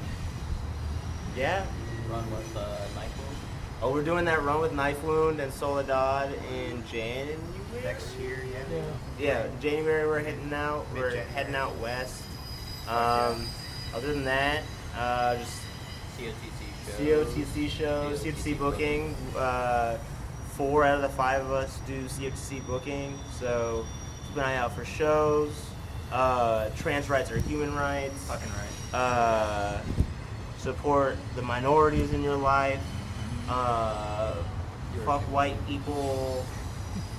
yeah. 1.36 1.66
Run 2.10 2.30
with 2.32 2.58
uh, 2.58 2.78
Knife 2.96 3.18
Wound. 3.18 3.38
Oh, 3.82 3.92
we're 3.92 4.04
doing 4.04 4.26
that 4.26 4.44
run 4.44 4.62
with 4.62 4.74
Knife 4.74 5.04
Wound 5.04 5.40
and 5.40 5.52
Soledad 5.52 6.34
in 6.54 6.84
January. 6.88 7.38
Next 7.84 8.16
year, 8.18 8.44
yeah. 8.52 8.76
Yeah. 8.76 8.84
Yeah, 9.20 9.48
January 9.60 10.08
we're 10.08 10.20
heading 10.20 10.54
out. 10.54 10.86
We're 10.94 11.16
heading 11.16 11.56
out 11.56 11.76
west. 11.80 12.24
Um, 12.88 13.46
other 13.94 14.14
than 14.14 14.26
that, 14.26 14.64
uh, 14.98 15.36
just 15.38 15.62
COTC 16.18 16.98
show. 16.98 17.26
COTC 17.26 17.70
shows, 17.70 18.24
COTC 18.24 18.34
COTC 18.34 18.60
booking. 18.60 19.16
Uh, 19.36 19.98
four 20.52 20.84
out 20.84 20.96
of 20.96 21.02
the 21.02 21.10
five 21.10 21.42
of 21.42 21.52
us 21.52 21.80
do 21.88 22.04
COTC 22.04 22.66
booking, 22.68 23.18
so 23.40 23.86
keep 24.28 24.38
an 24.38 24.44
eye 24.44 24.56
out 24.56 24.74
for 24.74 24.86
shows. 24.86 25.66
Uh, 26.12 26.70
trans 26.76 27.10
rights 27.10 27.32
are 27.32 27.40
human 27.40 27.74
rights. 27.76 28.28
Fucking 28.28 28.50
right. 28.50 29.00
Uh, 29.00 29.80
support 30.64 31.18
the 31.36 31.42
minorities 31.42 32.14
in 32.14 32.24
your 32.24 32.38
life. 32.38 32.82
Uh, 33.50 34.36
fuck 35.06 35.22
white 35.24 35.58
people. 35.68 36.46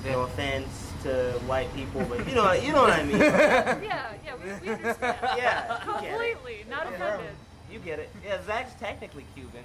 No 0.04 0.22
offense 0.22 0.92
to 1.02 1.32
white 1.46 1.72
people, 1.74 2.04
but 2.08 2.26
you 2.26 2.34
know, 2.34 2.52
you 2.52 2.72
know 2.72 2.82
what 2.82 2.92
I 2.92 3.02
mean. 3.04 3.18
Yeah, 3.20 4.12
yeah, 4.24 4.34
we, 4.36 4.66
we 4.66 4.72
understand. 4.74 5.16
Yeah, 5.36 5.78
you 5.84 6.00
get 6.00 6.04
it. 6.04 6.08
Completely, 6.08 6.66
not 6.70 6.86
offended. 6.86 7.34
You 7.70 7.78
get 7.80 7.98
it. 7.98 8.08
Yeah, 8.24 8.42
Zach's 8.46 8.74
technically 8.80 9.26
Cuban. 9.34 9.64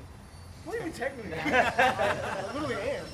What 0.65 0.73
do 0.73 0.79
you 0.79 0.85
mean, 0.85 0.93
technically, 0.93 1.33
I 1.39 2.53
literally 2.53 2.75
am. 2.75 3.05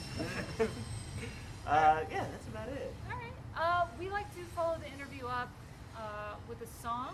Uh, 1.67 1.99
yeah, 2.11 2.25
that's 2.31 2.47
about 2.47 2.69
it. 2.69 2.93
All 3.11 3.17
right. 3.17 3.33
Uh, 3.57 3.85
we 3.99 4.09
like 4.09 4.29
to 4.35 4.41
follow 4.55 4.77
the 4.79 4.91
interview 4.93 5.27
up 5.27 5.49
uh, 5.97 6.33
with 6.49 6.61
a 6.61 6.67
song, 6.81 7.13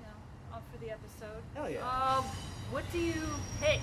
you 0.00 0.06
know, 0.06 0.56
up 0.56 0.62
for 0.72 0.78
the 0.84 0.90
episode. 0.90 1.42
Hell 1.58 1.68
yeah. 1.70 1.80
Um, 1.80 2.24
what 2.70 2.84
do 2.92 2.98
you 3.00 3.14
pick? 3.60 3.80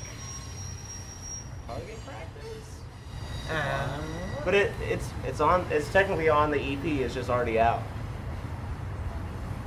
Target 1.67 1.99
practice. 2.05 2.79
But 4.45 4.53
it 4.53 4.71
it's 4.81 5.09
it's 5.25 5.41
on 5.41 5.65
it's 5.69 5.91
technically 5.91 6.29
on 6.29 6.51
the 6.51 6.57
EP. 6.59 6.85
It's 6.85 7.13
just 7.13 7.29
already 7.29 7.59
out. 7.59 7.81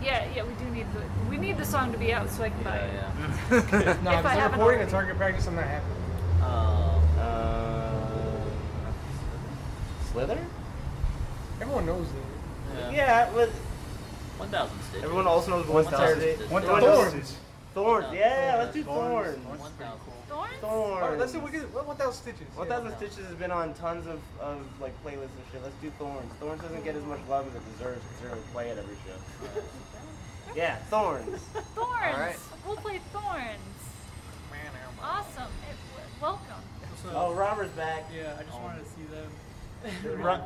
Yeah, 0.02 0.26
yeah, 0.34 0.44
we 0.44 0.54
do 0.54 0.64
need 0.70 0.86
the 0.94 1.02
we 1.28 1.36
need 1.36 1.58
the 1.58 1.66
song 1.66 1.92
to 1.92 1.98
be 1.98 2.14
out 2.14 2.30
so 2.30 2.44
I 2.44 2.48
can 2.48 2.62
buy 2.62 2.76
it. 2.78 2.90
Yeah, 2.94 3.96
No, 4.02 4.10
If 4.18 4.24
I 4.24 4.30
I'm 4.32 4.38
haven't 4.38 4.58
recording 4.58 4.80
a 4.80 4.84
already. 4.84 4.90
target 4.90 5.16
practice. 5.18 5.46
I'm 5.46 5.56
not 5.56 5.64
happy. 5.64 5.84
yeah. 6.38 6.46
Um, 6.46 7.02
Uh, 7.18 8.00
Slither. 10.12 10.38
Everyone 11.60 11.84
knows 11.84 12.06
that. 12.08 12.92
yeah. 12.94 13.26
Yeah, 13.26 13.30
but 13.34 13.50
1,000 14.38 14.80
stitches. 14.82 15.04
everyone 15.04 15.26
also 15.26 15.50
knows 15.50 15.66
One 15.66 15.74
one 15.74 15.84
thousand 15.92 16.06
Saturday. 16.06 16.34
stitches. 16.36 16.50
One 16.50 16.62
Everyone 16.62 16.80
thousand 16.82 17.04
knows- 17.18 17.24
stitches. 17.28 17.47
Thorns. 17.78 18.06
Yeah, 18.12 18.56
let's 18.58 18.74
do 18.74 18.82
Thorns. 18.84 19.36
thorns. 19.36 19.44
Thorns 19.44 19.60
is 19.62 19.68
pretty 19.76 19.90
1,000. 19.90 20.00
cool. 20.04 20.14
Thorns? 20.28 20.60
Thorns. 20.60 21.02
Alright, 21.02 21.18
let's 21.18 21.32
see. 21.32 21.38
We 21.38 21.50
get 21.50 21.74
what, 21.74 21.86
what 21.86 21.98
thousand 21.98 22.22
stitches. 22.22 22.46
One 22.56 22.66
Yeah. 22.66 22.74
Thousand 22.74 22.96
Stitches 22.98 23.26
has 23.26 23.36
been 23.36 23.50
on 23.50 23.74
tons 23.74 24.06
of, 24.06 24.20
of 24.40 24.58
like 24.80 24.92
playlists 25.04 25.30
and 25.38 25.46
shit. 25.52 25.62
Let's 25.62 25.76
do 25.80 25.90
Thorns. 25.98 26.32
Thorns 26.40 26.60
doesn't 26.62 26.84
get 26.84 26.96
as 26.96 27.04
much 27.04 27.20
love 27.28 27.46
as 27.46 27.54
it 27.54 27.62
deserves 27.76 28.02
considering 28.10 28.42
we 28.42 28.52
play 28.52 28.68
it 28.70 28.78
every 28.78 28.96
show. 29.06 29.62
yeah, 30.56 30.76
Thorns. 30.90 31.40
Thorns. 31.74 32.16
right. 32.18 32.36
We'll 32.66 32.76
play 32.76 33.00
Thorns. 33.12 33.78
Awesome. 35.00 35.44
W- 35.94 36.10
welcome. 36.20 36.62
Oh, 37.14 37.32
Robert's 37.32 37.70
back. 37.72 38.10
Yeah, 38.14 38.34
I 38.38 38.42
just 38.42 38.58
wanted 38.60 38.82
to 38.84 38.90
see 38.90 39.04
them. 39.14 39.30
Ro- 40.04 40.40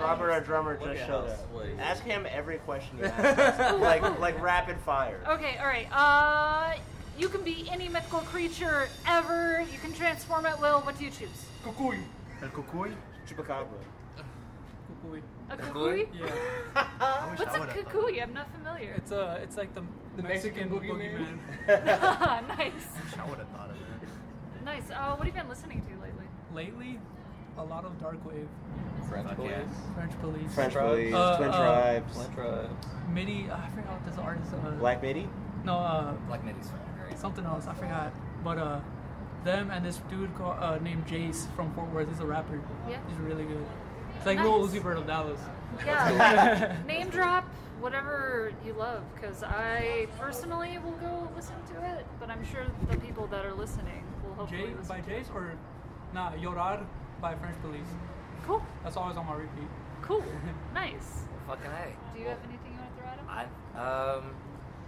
Robert, 0.00 0.30
our 0.32 0.40
drummer, 0.40 0.76
just 0.76 0.88
at 1.02 1.06
showed 1.06 1.28
how 1.28 1.58
up. 1.58 1.66
Ask 1.78 2.02
him 2.02 2.26
every 2.30 2.58
question 2.58 2.98
you 2.98 3.04
ask, 3.04 3.78
like 3.80 4.02
like 4.20 4.40
rapid 4.42 4.76
fire. 4.78 5.20
Okay, 5.28 5.56
all 5.58 5.66
right. 5.66 5.88
Uh, 5.92 6.76
you 7.18 7.28
can 7.28 7.42
be 7.42 7.68
any 7.70 7.88
mythical 7.88 8.20
creature 8.20 8.88
ever. 9.06 9.64
You 9.72 9.78
can 9.78 9.92
transform 9.92 10.46
at 10.46 10.60
will. 10.60 10.80
What 10.80 10.98
do 10.98 11.04
you 11.04 11.10
choose? 11.10 11.28
Cucuy. 11.64 11.98
El 12.42 12.48
cucuy? 12.50 12.92
Chupacabra. 13.28 13.66
Cucuy. 15.04 15.22
A 15.48 15.56
Cucuy? 15.56 16.06
cucuy? 16.06 16.08
Yeah, 16.12 17.34
What's 17.36 17.56
a 17.56 17.60
would've 17.60 17.74
cucuy? 17.88 18.22
I'm 18.22 18.34
not 18.34 18.48
familiar. 18.52 18.94
it's 18.96 19.12
uh, 19.12 19.38
it's 19.42 19.56
like 19.56 19.74
the, 19.74 19.82
The 20.16 20.22
Mexican, 20.24 20.70
Mexican 20.70 20.98
boogeyman. 20.98 21.38
boogeyman. 21.68 22.48
nice. 22.58 22.72
of- 23.14 23.20
I 23.20 23.30
would 23.30 23.38
have 23.38 23.48
thought 23.48 23.70
of 23.70 23.76
that. 23.78 24.64
Nice. 24.64 24.90
Uh, 24.90 25.14
what 25.16 25.26
have 25.26 25.34
you 25.34 25.40
been 25.40 25.48
listening 25.48 25.80
to 25.82 26.02
lately? 26.02 26.24
Lately, 26.54 26.98
a 27.58 27.64
lot 27.64 27.84
of 27.84 27.98
dark 28.00 28.24
wave, 28.26 28.48
French 29.08 29.26
Fuck 29.28 29.36
police. 29.36 29.50
yeah. 29.52 29.94
French 29.94 30.20
police, 30.20 30.54
French 30.54 30.72
Tribes. 30.72 30.90
Police, 30.90 31.14
Uh, 31.14 31.36
Twin 31.36 31.48
uh, 31.50 31.56
Tribes, 31.56 32.12
Flint 32.14 32.34
tribes. 32.34 32.86
MIDI. 33.12 33.48
I 33.50 33.68
forgot 33.70 33.92
what 33.92 34.04
this 34.06 34.18
artist. 34.18 34.52
Uh, 34.52 34.70
Black 34.72 35.02
Midi. 35.02 35.28
No, 35.64 35.74
uh, 35.78 36.12
Black 36.28 36.44
Midi's 36.44 36.70
great. 37.04 37.18
something 37.18 37.44
else. 37.44 37.66
I 37.66 37.74
forgot. 37.74 38.12
But 38.44 38.58
uh, 38.58 38.80
them 39.44 39.70
and 39.70 39.84
this 39.84 40.00
dude 40.10 40.34
called, 40.36 40.56
uh, 40.60 40.78
named 40.78 41.06
Jace 41.06 41.46
from 41.54 41.72
Fort 41.74 41.90
Worth. 41.92 42.08
He's 42.08 42.20
a 42.20 42.26
rapper. 42.26 42.60
Yeah. 42.88 42.98
He's 43.08 43.18
really 43.18 43.44
good. 43.44 43.64
It's 44.16 44.26
like 44.26 44.38
Lil 44.40 44.62
Nice. 44.66 44.74
Uzi 44.74 44.82
Vert 44.82 44.98
of 44.98 45.06
Dallas. 45.06 45.40
Yeah. 45.84 46.76
Name 46.86 47.08
drop 47.10 47.44
whatever 47.80 48.52
you 48.64 48.72
love, 48.72 49.02
because 49.14 49.42
I 49.42 50.06
personally 50.18 50.78
will 50.78 50.92
go 50.92 51.28
listen 51.36 51.54
to 51.74 51.84
it, 51.98 52.06
but 52.18 52.30
I'm 52.30 52.42
sure 52.50 52.64
the 52.90 52.96
people 52.96 53.26
that 53.26 53.44
are 53.44 53.52
listening 53.52 54.02
will 54.24 54.34
hopefully 54.34 54.62
Jay 54.62 54.74
listen. 54.74 54.88
by 54.88 55.00
Jace 55.02 55.34
or 55.34 55.52
nah 56.14 56.32
Yorar 56.32 56.84
by 57.20 57.34
French 57.34 57.56
Police. 57.62 57.86
Cool. 58.46 58.62
That's 58.84 58.96
always 58.96 59.16
on 59.16 59.26
my 59.26 59.34
repeat. 59.34 59.68
Cool. 60.02 60.24
nice. 60.74 61.24
Fucking 61.46 61.66
A. 61.66 62.14
Do 62.14 62.20
you 62.20 62.28
have 62.28 62.38
anything 62.48 62.72
you 62.72 62.78
want 62.78 62.96
to 62.96 63.02
throw 63.02 63.10
at 63.10 63.18
him? 63.18 63.48
I 63.76 64.16
um 64.16 64.24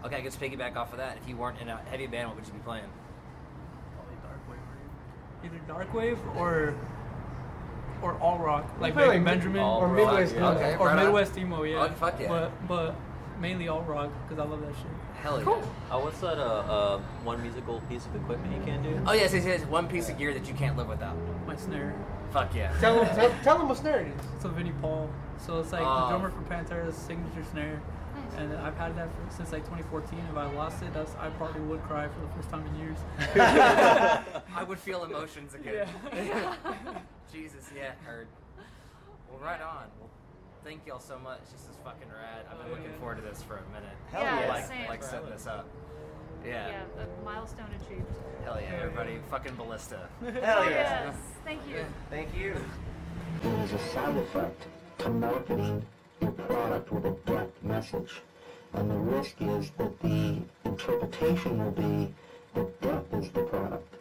okay, 0.05 0.17
I 0.17 0.21
guess 0.21 0.37
piggyback 0.37 0.77
off 0.77 0.93
of 0.93 0.99
that. 0.99 1.17
If 1.23 1.29
you 1.29 1.37
weren't 1.37 1.61
in 1.61 1.69
a 1.69 1.77
heavy 1.91 2.07
band, 2.07 2.29
what 2.29 2.37
would 2.37 2.47
you 2.47 2.53
be 2.53 2.59
playing? 2.61 2.85
Probably 3.95 4.17
dark 4.23 4.41
wave. 4.49 5.45
Either 5.45 5.61
dark 5.67 5.95
wave 5.95 6.19
or 6.37 6.75
or 8.03 8.17
alt 8.21 8.41
rock, 8.41 8.65
like 8.81 8.95
play, 8.95 9.09
like, 9.09 9.25
Benjamin, 9.25 9.61
all 9.61 9.81
or 9.81 9.89
rock, 9.89 9.97
Midwest. 9.97 10.35
yeah. 10.35 10.51
Okay, 10.51 10.77
or 10.77 10.87
right 10.87 10.99
on. 10.99 11.05
Midwest 11.05 11.37
emo, 11.37 11.63
yeah. 11.65 11.89
Oh, 11.91 11.95
fuck 11.95 12.21
yeah. 12.21 12.29
But 12.29 12.69
but 12.69 12.95
mainly 13.41 13.69
alt 13.69 13.87
rock 13.87 14.11
because 14.29 14.45
I 14.45 14.49
love 14.49 14.61
that 14.61 14.75
shit. 14.75 14.87
Hell 15.21 15.39
yeah. 15.39 15.45
Cool. 15.45 15.63
Oh, 15.91 16.05
what's 16.05 16.21
that? 16.21 16.39
Uh, 16.39 16.43
uh, 16.43 16.99
one 17.25 17.43
musical 17.43 17.81
piece 17.89 18.07
of 18.07 18.15
equipment 18.15 18.55
you 18.55 18.63
can't 18.63 18.83
do? 18.83 19.01
Oh 19.07 19.13
yes, 19.13 19.33
yes, 19.33 19.45
yes. 19.45 19.65
One 19.65 19.89
piece 19.89 20.09
of 20.09 20.17
gear 20.19 20.33
that 20.33 20.47
you 20.47 20.55
can't 20.55 20.77
live 20.77 20.89
without. 20.89 21.17
My 21.47 21.57
snare. 21.57 21.95
Fuck 22.33 22.55
yeah. 22.55 22.73
Tell 22.81 23.03
him, 23.03 23.15
tell, 23.17 23.31
tell 23.43 23.61
him 23.61 23.69
what 23.69 23.79
snare 23.79 24.01
it 24.01 24.09
is. 24.09 24.27
It's 24.37 24.45
a 24.45 24.49
Vinnie 24.49 24.73
Paul. 24.81 25.09
So 25.39 25.61
it's 25.61 25.73
like 25.73 25.83
the 25.83 26.09
drummer 26.09 26.31
for 26.31 26.43
Pantera's 26.43 26.97
signature 26.97 27.45
snare. 27.51 27.81
And 28.37 28.53
I've 28.59 28.77
had 28.77 28.97
that 28.97 29.09
for, 29.15 29.37
since 29.37 29.53
like 29.53 29.63
2014. 29.65 30.19
If 30.31 30.37
I 30.37 30.51
lost 30.53 30.83
it, 30.83 30.93
that's, 30.93 31.15
I 31.17 31.29
probably 31.31 31.61
would 31.63 31.83
cry 31.85 32.09
for 32.09 32.21
the 32.21 32.29
first 32.35 32.51
time 32.51 32.67
in 32.67 32.75
years. 32.81 32.99
I 34.55 34.65
would 34.67 34.79
feel 34.79 35.05
emotions 35.05 35.55
again. 35.55 35.89
yeah. 36.13 36.55
Jesus, 37.33 37.71
yeah, 37.77 37.93
heard. 38.05 38.27
Well, 39.31 39.41
right 39.41 39.61
on. 39.61 39.87
Well, 40.01 40.11
thank 40.65 40.87
y'all 40.87 41.01
so 41.01 41.19
much. 41.19 41.41
This 41.53 41.63
is 41.63 41.77
fucking 41.85 42.09
rad. 42.09 42.47
I've 42.51 42.63
been 42.63 42.71
looking 42.73 42.93
forward 42.99 43.17
to 43.17 43.23
this 43.23 43.43
for 43.43 43.57
a 43.57 43.63
minute. 43.73 43.97
Hell 44.13 44.23
Yeah, 44.23 44.41
yeah. 44.41 44.49
Like, 44.49 44.67
same. 44.67 44.89
like 44.89 45.03
setting 45.03 45.31
this 45.31 45.47
up. 45.47 45.69
Yeah. 46.45 46.69
Yeah, 46.69 46.81
the 46.97 47.25
milestone 47.25 47.67
achieved. 47.81 48.07
Hell 48.45 48.59
yeah, 48.61 48.77
everybody. 48.83 49.19
Fucking 49.31 49.55
ballista. 49.57 50.09
Hell 50.23 50.33
yeah. 50.33 50.43
Oh, 50.59 50.69
yes. 50.69 51.17
Thank 51.45 51.61
you. 51.69 51.85
Thank 52.11 52.37
you. 52.37 52.57
There 53.43 53.65
is 53.65 53.73
a 53.73 53.79
side 53.91 54.17
effect 54.17 54.67
to 54.99 55.11
marketing 55.11 55.85
your 56.21 56.33
product 56.33 56.93
with 56.93 57.05
a 57.07 57.17
direct 57.27 57.63
message. 57.63 58.23
And 58.75 58.91
the 58.91 58.97
risk 58.97 59.37
is 59.41 59.71
that 59.79 60.01
the 60.01 60.39
interpretation 60.65 61.65
will 61.65 61.71
be 61.71 62.15
that 62.55 62.81
death 62.81 63.15
is 63.15 63.31
the 63.31 63.43
product. 63.45 63.95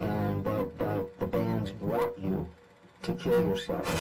And 0.00 0.44
that, 0.44 0.78
that 0.78 1.20
the 1.20 1.26
bands 1.26 1.72
want 1.80 2.18
you 2.18 2.48
to 3.02 3.14
kill 3.14 3.40
yourself. 3.40 4.00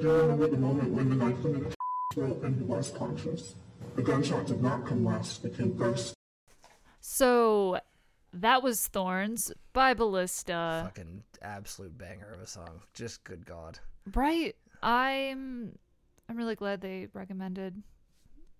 Do 0.00 0.06
you 0.06 0.12
remember 0.14 0.46
the 0.48 0.56
moment 0.56 0.90
when 0.90 1.08
the 1.10 1.16
knife 1.16 1.44
in 1.44 1.52
the 1.64 1.74
throat 2.14 2.40
and 2.42 2.56
he 2.56 2.62
was 2.64 2.90
conscious? 2.90 3.54
The 3.96 4.02
gunshot 4.02 4.46
did 4.46 4.62
not 4.62 4.86
come 4.86 5.04
last. 5.04 5.44
It 5.44 5.56
came 5.56 5.76
first. 5.76 6.14
So 7.00 7.78
that 8.32 8.62
was 8.62 8.86
Thorns 8.86 9.52
by 9.72 9.94
Ballista. 9.94 10.82
Fucking 10.84 11.22
absolute 11.42 11.96
banger 11.96 12.32
of 12.34 12.40
a 12.40 12.46
song. 12.46 12.80
Just 12.94 13.24
good 13.24 13.44
God. 13.46 13.78
Right. 14.14 14.56
I'm 14.82 15.78
I'm 16.28 16.36
really 16.36 16.54
glad 16.56 16.80
they 16.80 17.08
recommended 17.12 17.82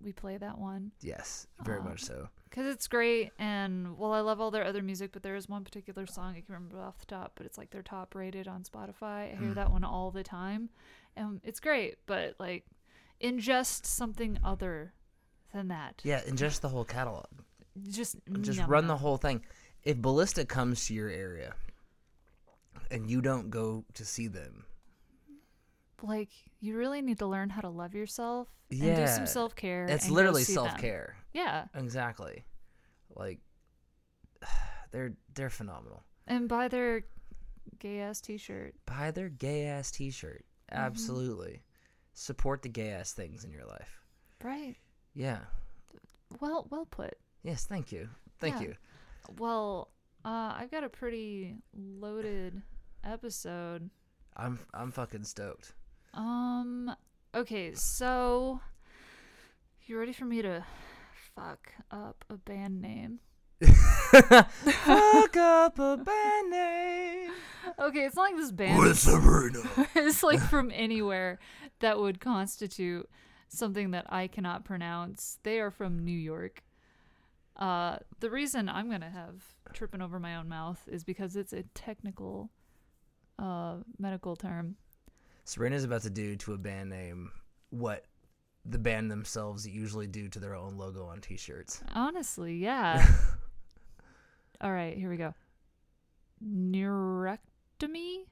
we 0.03 0.13
play 0.13 0.39
that 0.39 0.57
one 0.59 0.93
Yes, 1.03 1.47
very 1.63 1.79
Aw. 1.81 1.85
much 1.85 2.03
so. 2.05 2.29
because 2.49 2.67
it's 2.67 2.89
great. 2.89 3.33
And 3.39 3.99
well, 3.99 4.13
I 4.15 4.21
love 4.21 4.41
all 4.41 4.51
their 4.51 4.65
other 4.65 4.83
music, 4.83 5.11
but 5.13 5.23
there 5.23 5.37
is 5.37 5.47
one 5.49 5.63
particular 5.63 6.07
song 6.07 6.31
I 6.37 6.41
can 6.41 6.55
remember 6.55 6.81
off 6.81 6.99
the 6.99 7.07
top, 7.07 7.33
but 7.35 7.45
it's 7.47 7.59
like 7.59 7.71
they're 7.71 7.83
top 7.83 8.15
rated 8.15 8.49
on 8.49 8.63
Spotify. 8.65 9.31
I 9.33 9.37
hear 9.39 9.51
Mm. 9.51 9.55
that 9.57 9.71
one 9.71 9.85
all 9.85 10.11
the 10.11 10.23
time, 10.23 10.71
and 11.17 11.41
it's 11.45 11.61
great. 11.61 11.97
But 12.07 12.35
like, 12.39 12.65
ingest 13.23 13.87
something 13.87 14.39
other 14.45 14.93
than 15.53 15.69
that. 15.69 16.01
Yeah, 16.05 16.21
ingest 16.23 16.61
the 16.61 16.69
whole 16.69 16.85
catalog. 16.85 17.27
Just 17.91 18.17
Just 18.41 18.59
no, 18.61 18.67
run 18.67 18.87
no. 18.87 18.95
the 18.95 18.99
whole 18.99 19.17
thing. 19.17 19.45
If 19.83 19.97
Ballista 19.99 20.45
comes 20.45 20.87
to 20.87 20.95
your 20.95 21.09
area 21.09 21.55
and 22.91 23.09
you 23.09 23.21
don't 23.21 23.49
go 23.51 23.85
to 23.95 24.05
see 24.05 24.27
them, 24.29 24.65
like 26.03 26.29
you 26.61 26.77
really 26.77 27.01
need 27.03 27.19
to 27.19 27.27
learn 27.27 27.51
how 27.51 27.61
to 27.61 27.69
love 27.69 27.95
yourself 27.95 28.49
and 28.71 28.81
do 28.97 29.07
some 29.07 29.27
self 29.27 29.55
care. 29.55 29.87
it's 29.87 30.11
literally 30.11 30.43
self 30.45 30.77
care. 30.79 31.17
Yeah, 31.33 31.65
Exactly. 31.75 32.45
Like 33.15 33.39
they're 34.91 35.15
they're 35.35 35.51
phenomenal. 35.51 36.03
and 36.27 36.49
buy 36.49 36.69
their 36.69 37.05
gay 37.79 38.01
ass 38.01 38.21
T-shirt. 38.21 38.75
Buy 38.87 39.11
their 39.11 39.29
gay 39.29 39.67
ass 39.67 39.91
t 39.91 40.11
Mm-hmm. 40.73 40.81
Absolutely. 40.83 41.63
Support 42.15 42.63
the 42.63 42.69
gay 42.69 42.91
ass 42.91 43.13
things 43.13 43.45
in 43.45 43.51
your 43.53 43.65
life. 43.67 44.01
Right. 44.43 44.77
Yeah. 45.15 45.41
Well, 46.41 46.67
well 46.71 46.87
put. 46.87 47.17
Yes, 47.43 47.67
thank 47.67 47.93
you. 47.93 48.09
Thank 48.39 48.57
Yeah. 48.57 48.69
you. 48.69 48.75
Well, 49.39 49.91
uh, 50.25 50.55
I've 50.57 50.71
got 50.71 50.85
a 50.85 50.89
pretty 50.89 51.57
loaded 51.75 52.63
episode. 53.05 53.91
I'm 54.37 54.59
I'm 54.75 54.91
fucking 54.91 55.25
stoked. 55.25 55.73
Um. 56.15 56.95
Okay, 57.35 57.73
so 57.75 58.61
you 59.87 59.99
ready 59.99 60.13
for 60.13 60.25
me 60.25 60.43
to 60.43 60.65
fuck 61.35 61.73
up 61.91 62.25
a 62.29 62.37
band 62.37 62.81
name? 62.81 63.21
Fuck 63.61 65.37
up 65.37 65.79
a 65.79 65.97
band 65.97 66.51
name. 66.51 67.31
Okay, 67.79 68.05
it's 68.05 68.17
not 68.17 68.23
like 68.23 68.37
this 68.37 68.53
band. 68.53 68.79
With 68.79 68.99
Sabrina. 68.99 69.61
it's 69.95 70.23
like 70.23 70.41
from 70.41 70.71
anywhere 70.75 71.39
that 71.81 71.99
would 71.99 72.21
constitute 72.21 73.09
something 73.49 73.91
that 73.93 74.07
I 74.09 74.27
cannot 74.27 74.65
pronounce. 74.65 75.39
They 75.43 75.61
are 75.61 75.71
from 75.71 76.05
New 76.05 76.17
York. 76.19 76.63
Uh, 77.57 77.99
the 78.21 78.31
reason 78.31 78.69
I'm 78.69 78.91
gonna 78.91 79.11
have 79.11 79.43
tripping 79.73 80.01
over 80.01 80.19
my 80.19 80.37
own 80.37 80.49
mouth 80.49 80.81
is 80.91 81.05
because 81.05 81.37
it's 81.37 81.53
a 81.53 81.63
technical, 81.75 82.51
uh, 83.39 83.77
medical 83.99 84.37
term. 84.37 84.77
Sabrina's 85.45 85.85
about 85.85 86.03
to 86.03 86.11
do 86.11 86.37
to 86.37 86.55
a 86.55 86.59
band 86.59 86.91
name 86.91 87.33
what 87.71 88.05
the 88.65 88.79
band 88.79 89.11
themselves 89.11 89.67
usually 89.67 90.07
do 90.07 90.29
to 90.29 90.39
their 90.39 90.55
own 90.55 90.77
logo 90.77 91.05
on 91.05 91.21
t-shirts. 91.21 91.83
Honestly, 91.95 92.55
yeah. 92.57 93.07
All 94.61 94.73
right, 94.73 94.97
here 94.97 95.09
we 95.09 95.17
go. 95.17 95.35
Neurectomy. 96.45 98.27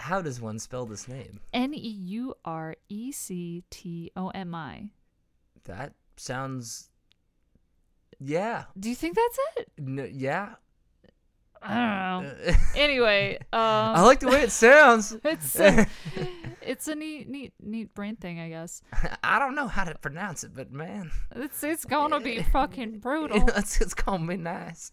How 0.00 0.22
does 0.22 0.40
one 0.40 0.58
spell 0.58 0.86
this 0.86 1.08
name? 1.08 1.40
N 1.52 1.74
e 1.74 1.78
u 1.88 2.34
r 2.44 2.76
e 2.88 3.12
c 3.12 3.64
t 3.68 4.12
o 4.16 4.28
m 4.28 4.54
i. 4.54 4.90
That 5.64 5.92
sounds 6.16 6.90
Yeah. 8.20 8.64
Do 8.78 8.88
you 8.88 8.94
think 8.94 9.16
that's 9.16 9.38
it? 9.56 9.68
N- 9.78 10.10
yeah. 10.12 10.54
I 11.60 11.74
don't 11.74 12.24
know. 12.24 12.52
Uh, 12.52 12.54
Anyway, 12.76 13.38
um, 13.52 13.58
I 13.98 14.02
like 14.02 14.20
the 14.20 14.28
way 14.28 14.42
it 14.42 14.52
sounds. 14.52 15.16
it's 15.24 15.58
a, 15.58 15.86
it's 16.68 16.86
a 16.86 16.94
neat, 16.94 17.28
neat, 17.28 17.54
neat 17.62 17.94
brain 17.94 18.16
thing, 18.16 18.38
I 18.38 18.50
guess. 18.50 18.82
I 19.24 19.38
don't 19.38 19.54
know 19.54 19.68
how 19.68 19.84
to 19.84 19.94
pronounce 19.96 20.44
it, 20.44 20.52
but 20.54 20.70
man, 20.70 21.10
It's 21.34 21.64
it's 21.64 21.84
gonna 21.84 22.20
be 22.20 22.42
fucking 22.52 22.98
brutal. 22.98 23.48
it's, 23.56 23.80
it's 23.80 23.94
gonna 23.94 24.26
be 24.26 24.36
nice. 24.36 24.92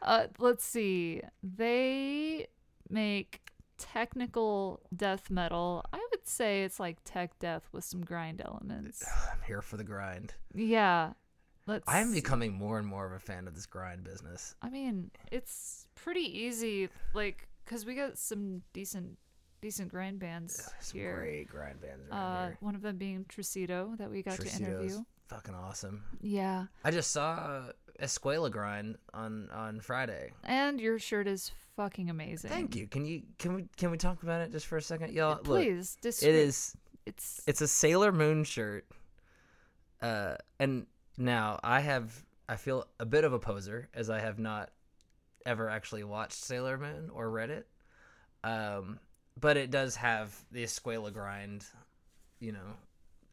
Uh, 0.00 0.28
let's 0.38 0.64
see. 0.64 1.20
They 1.42 2.46
make 2.88 3.42
technical 3.76 4.80
death 4.94 5.30
metal. 5.30 5.84
I 5.92 5.98
would 6.10 6.26
say 6.26 6.64
it's 6.64 6.80
like 6.80 6.96
tech 7.04 7.38
death 7.38 7.68
with 7.72 7.84
some 7.84 8.00
grind 8.02 8.40
elements. 8.42 9.04
I'm 9.32 9.40
here 9.46 9.60
for 9.60 9.76
the 9.76 9.84
grind. 9.84 10.32
Yeah. 10.54 11.12
Let's. 11.66 11.84
I 11.86 12.00
am 12.00 12.12
becoming 12.12 12.54
more 12.54 12.78
and 12.78 12.86
more 12.86 13.04
of 13.04 13.12
a 13.12 13.18
fan 13.18 13.46
of 13.46 13.54
this 13.54 13.66
grind 13.66 14.02
business. 14.04 14.54
I 14.62 14.70
mean, 14.70 15.10
it's 15.30 15.88
pretty 15.94 16.20
easy, 16.20 16.88
like, 17.12 17.48
cause 17.66 17.84
we 17.84 17.94
got 17.96 18.16
some 18.16 18.62
decent, 18.72 19.18
decent 19.60 19.88
grind 19.90 20.18
bands 20.18 20.70
Some 20.80 21.00
here. 21.00 21.16
great 21.16 21.48
grind 21.48 21.80
bands 21.80 22.10
Uh, 22.10 22.50
one 22.60 22.74
of 22.74 22.82
them 22.82 22.96
being 22.98 23.24
Tricito 23.24 23.96
that 23.98 24.10
we 24.10 24.22
got 24.22 24.38
to 24.40 24.56
interview. 24.56 25.02
fucking 25.28 25.54
awesome. 25.54 26.04
Yeah, 26.20 26.66
I 26.84 26.90
just 26.90 27.10
saw 27.12 27.32
uh, 27.32 27.72
Escuela 28.00 28.50
grind 28.50 28.96
on 29.14 29.48
on 29.50 29.80
Friday. 29.80 30.32
and 30.44 30.80
your 30.80 30.98
shirt 30.98 31.26
is 31.26 31.50
fucking 31.76 32.10
amazing. 32.10 32.50
Thank 32.50 32.76
you. 32.76 32.86
Can 32.86 33.04
you 33.04 33.22
can 33.38 33.54
we 33.54 33.66
can 33.76 33.90
we 33.90 33.96
talk 33.98 34.22
about 34.22 34.40
it 34.42 34.52
just 34.52 34.66
for 34.66 34.76
a 34.76 34.82
second, 34.82 35.12
y'all? 35.12 35.36
Please, 35.36 35.96
it 36.02 36.08
descri- 36.08 36.22
is 36.28 36.76
It's 37.06 37.42
it's 37.46 37.60
a 37.60 37.68
Sailor 37.68 38.12
Moon 38.12 38.44
shirt. 38.44 38.86
Uh, 40.02 40.36
and 40.60 40.86
now 41.16 41.58
I 41.62 41.80
have 41.80 42.24
I 42.48 42.56
feel 42.56 42.86
a 43.00 43.06
bit 43.06 43.24
of 43.24 43.32
a 43.32 43.38
poser 43.38 43.88
as 43.94 44.10
I 44.10 44.20
have 44.20 44.38
not 44.38 44.70
ever 45.46 45.68
actually 45.70 46.04
watched 46.04 46.34
Sailor 46.44 46.76
Moon 46.78 47.10
or 47.12 47.30
read 47.30 47.50
it. 47.50 47.66
Um, 48.44 48.98
but 49.38 49.56
it 49.56 49.70
does 49.70 49.96
have 49.96 50.34
the 50.50 50.62
Escuela 50.64 51.12
grind, 51.12 51.64
you 52.40 52.52
know, 52.52 52.74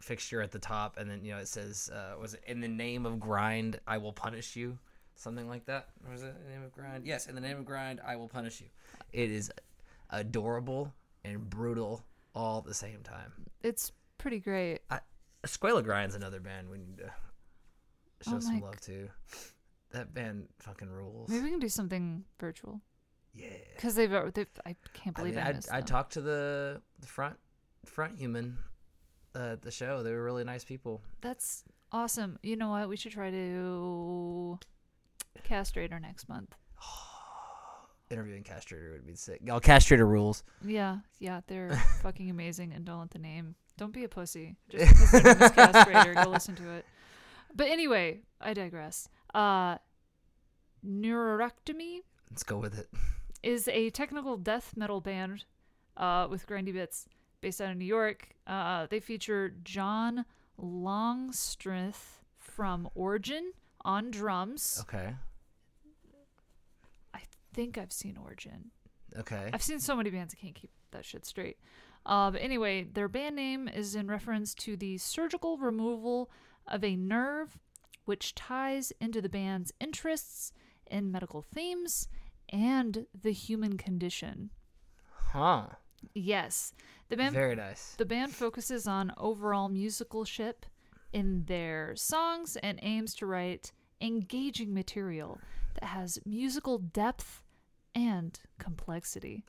fixture 0.02 0.42
at 0.42 0.52
the 0.52 0.60
top, 0.60 0.98
and 0.98 1.10
then 1.10 1.24
you 1.24 1.32
know 1.32 1.40
it 1.40 1.48
says, 1.48 1.90
uh, 1.94 2.16
"Was 2.20 2.34
it 2.34 2.44
in 2.46 2.60
the 2.62 2.68
name 2.68 3.06
of 3.06 3.20
grind 3.20 3.80
I 3.88 3.98
will 3.98 4.14
punish 4.14 4.56
you?" 4.56 4.78
Something 5.16 5.48
like 5.48 5.66
that. 5.66 5.90
Or 6.06 6.12
was 6.12 6.24
it 6.24 6.36
in 6.36 6.44
the 6.44 6.50
name 6.50 6.64
of 6.64 6.74
grind? 6.74 7.06
Yes, 7.06 7.28
in 7.28 7.36
the 7.36 7.42
name 7.42 7.58
of 7.58 7.66
grind 7.66 8.02
I 8.06 8.16
will 8.16 8.28
punish 8.28 8.60
you. 8.62 8.68
It 9.12 9.30
is 9.30 9.52
adorable 10.10 10.92
and 11.24 11.50
brutal 11.50 12.04
all 12.36 12.58
at 12.60 12.66
the 12.66 12.74
same 12.74 13.02
time. 13.04 13.32
it's 13.62 13.92
pretty 14.18 14.40
great. 14.40 14.80
Escuela 15.44 15.84
Grind's 15.84 16.16
another 16.16 16.40
band 16.40 16.70
we 16.70 16.78
need 16.78 16.98
to 16.98 17.12
show 18.22 18.38
Oh 18.38 18.40
some 18.40 18.60
love 18.62 18.80
to. 18.82 19.10
That 19.92 20.14
band 20.14 20.48
fucking 20.60 20.90
rules. 20.90 21.30
Maybe 21.30 21.44
we 21.44 21.50
can 21.52 21.60
do 21.60 21.70
something 21.70 22.24
virtual 22.40 22.82
Yeah. 23.36 23.48
because 23.76 23.96
they've, 23.96 24.14
uh, 24.14 24.30
they've. 24.34 24.48
I 24.66 24.76
can't 24.94 25.18
I 25.18 25.22
believe 25.22 25.36
mean, 25.36 25.44
I, 25.44 25.76
I, 25.76 25.78
I 25.78 25.82
talked 25.82 26.14
to 26.14 26.22
the, 26.22 26.82
the 27.00 27.08
front 27.08 27.36
front 27.86 28.18
human 28.18 28.58
uh, 29.36 29.54
at 29.54 29.62
the 29.62 29.72
show. 29.72 30.04
They 30.04 30.12
were 30.12 30.24
really 30.24 30.44
nice 30.44 30.64
people. 30.64 31.02
That's 31.22 31.64
awesome. 31.92 32.38
You 32.44 32.56
know 32.56 32.70
what? 32.70 32.90
We 32.90 32.98
should 32.98 33.12
try 33.12 33.32
to 33.32 34.60
castrate 35.44 35.92
her 35.92 36.00
next 36.00 36.30
month. 36.30 36.54
Interviewing 38.10 38.44
Castrator 38.44 38.92
would 38.92 39.08
be 39.08 39.16
sick. 39.16 39.40
Y'all, 39.44 39.60
Castrator 39.60 40.08
rules. 40.08 40.44
Yeah, 40.64 40.98
yeah, 41.20 41.42
they're 41.48 41.76
fucking 42.02 42.30
amazing. 42.30 42.74
And 42.74 42.86
don't 42.86 43.00
let 43.00 43.12
the 43.12 43.20
name. 43.20 43.56
Don't 43.78 43.94
be 43.94 44.04
a 44.04 44.10
pussy. 44.10 44.56
Just 44.70 45.12
because 45.12 45.12
their 45.12 45.24
name 45.24 45.42
is 45.42 45.52
castrator, 45.52 46.24
go 46.24 46.30
listen 46.30 46.56
to 46.56 46.70
it. 46.74 46.86
But 47.56 47.68
anyway, 47.70 48.22
I 48.40 48.54
digress. 48.54 49.10
Uh, 49.34 49.78
Neurorectomy 50.86 52.02
Let's 52.30 52.44
go 52.44 52.58
with 52.58 52.78
it. 52.78 52.90
Is 53.44 53.68
a 53.68 53.90
technical 53.92 54.38
death 54.38 54.74
metal 54.76 55.02
band 55.02 55.46
uh, 55.98 56.28
with 56.30 56.48
grindy 56.48 56.74
bits 56.74 57.06
based 57.42 57.62
out 57.62 57.72
of 57.72 57.78
New 57.78 57.86
York. 57.86 58.30
Uh, 58.48 58.88
they 58.90 59.00
feature 59.00 59.54
John 59.64 60.26
Longstreth 60.58 62.22
from 62.38 62.90
Origin 62.96 63.52
on 63.84 64.10
drums. 64.12 64.80
Okay. 64.82 65.14
I 67.14 67.20
think 67.54 67.78
I've 67.78 67.92
seen 67.92 68.18
Origin. 68.18 68.72
Okay. 69.18 69.50
I've 69.54 69.62
seen 69.62 69.80
so 69.80 69.96
many 69.96 70.10
bands 70.10 70.34
I 70.38 70.42
can't 70.42 70.56
keep 70.56 70.72
that 70.92 71.06
shit 71.06 71.26
straight. 71.26 71.58
Uh, 72.06 72.32
but 72.32 72.42
anyway, 72.42 72.84
their 72.84 73.08
band 73.08 73.36
name 73.36 73.68
is 73.68 73.96
in 73.96 74.08
reference 74.08 74.54
to 74.56 74.76
the 74.76 74.98
surgical 74.98 75.58
removal 75.58 76.30
of 76.68 76.84
a 76.84 76.96
nerve, 76.96 77.60
which 78.06 78.36
ties 78.36 78.92
into 79.00 79.22
the 79.22 79.30
band's 79.30 79.72
interests 79.80 80.52
in 80.88 81.12
medical 81.12 81.42
themes 81.42 82.08
and 82.54 83.08
the 83.20 83.32
human 83.34 83.78
condition. 83.78 84.52
Huh. 85.32 85.66
Yes, 86.14 86.74
the 87.10 87.18
band 87.18 87.34
Very 87.34 87.56
nice. 87.56 87.96
the 87.98 88.06
band 88.06 88.34
focuses 88.34 88.88
on 88.88 89.12
overall 89.18 89.70
musicalship 89.70 90.64
in 91.12 91.46
their 91.46 91.96
songs 91.96 92.56
and 92.58 92.80
aims 92.82 93.16
to 93.16 93.26
write 93.26 93.72
engaging 94.02 94.74
material 94.74 95.40
that 95.76 95.86
has 95.86 96.20
musical 96.26 96.78
depth 96.78 97.42
and 97.96 98.40
complexity. 98.60 99.44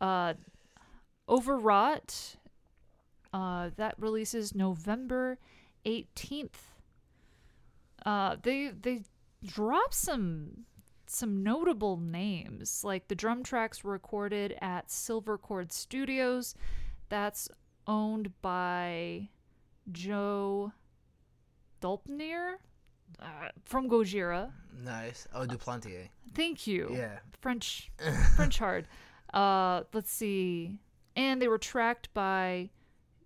Uh, 0.00 0.34
Overwrought. 1.28 2.36
Uh, 3.32 3.70
that 3.76 3.94
releases 3.98 4.54
November 4.54 5.38
18th. 5.86 6.50
Uh, 8.04 8.36
they 8.42 8.68
they 8.68 9.02
drop 9.42 9.94
some 9.94 10.66
some 11.14 11.42
notable 11.42 11.96
names. 11.96 12.82
Like 12.84 13.08
the 13.08 13.14
drum 13.14 13.42
tracks 13.42 13.84
were 13.84 13.92
recorded 13.92 14.56
at 14.60 14.90
Silver 14.90 15.38
Cord 15.38 15.72
Studios. 15.72 16.54
That's 17.08 17.48
owned 17.86 18.32
by 18.40 19.28
Joe 19.90 20.72
Dolpnier 21.80 22.54
uh, 23.20 23.48
from 23.64 23.88
Gojira. 23.88 24.50
Nice. 24.82 25.26
Oh, 25.34 25.46
Duplantier. 25.46 26.08
Thank 26.34 26.66
you. 26.66 26.90
Yeah. 26.92 27.18
French 27.40 27.90
French 28.36 28.58
hard. 28.58 28.88
Uh, 29.34 29.82
let's 29.92 30.10
see. 30.10 30.78
And 31.16 31.42
they 31.42 31.48
were 31.48 31.58
tracked 31.58 32.12
by 32.14 32.70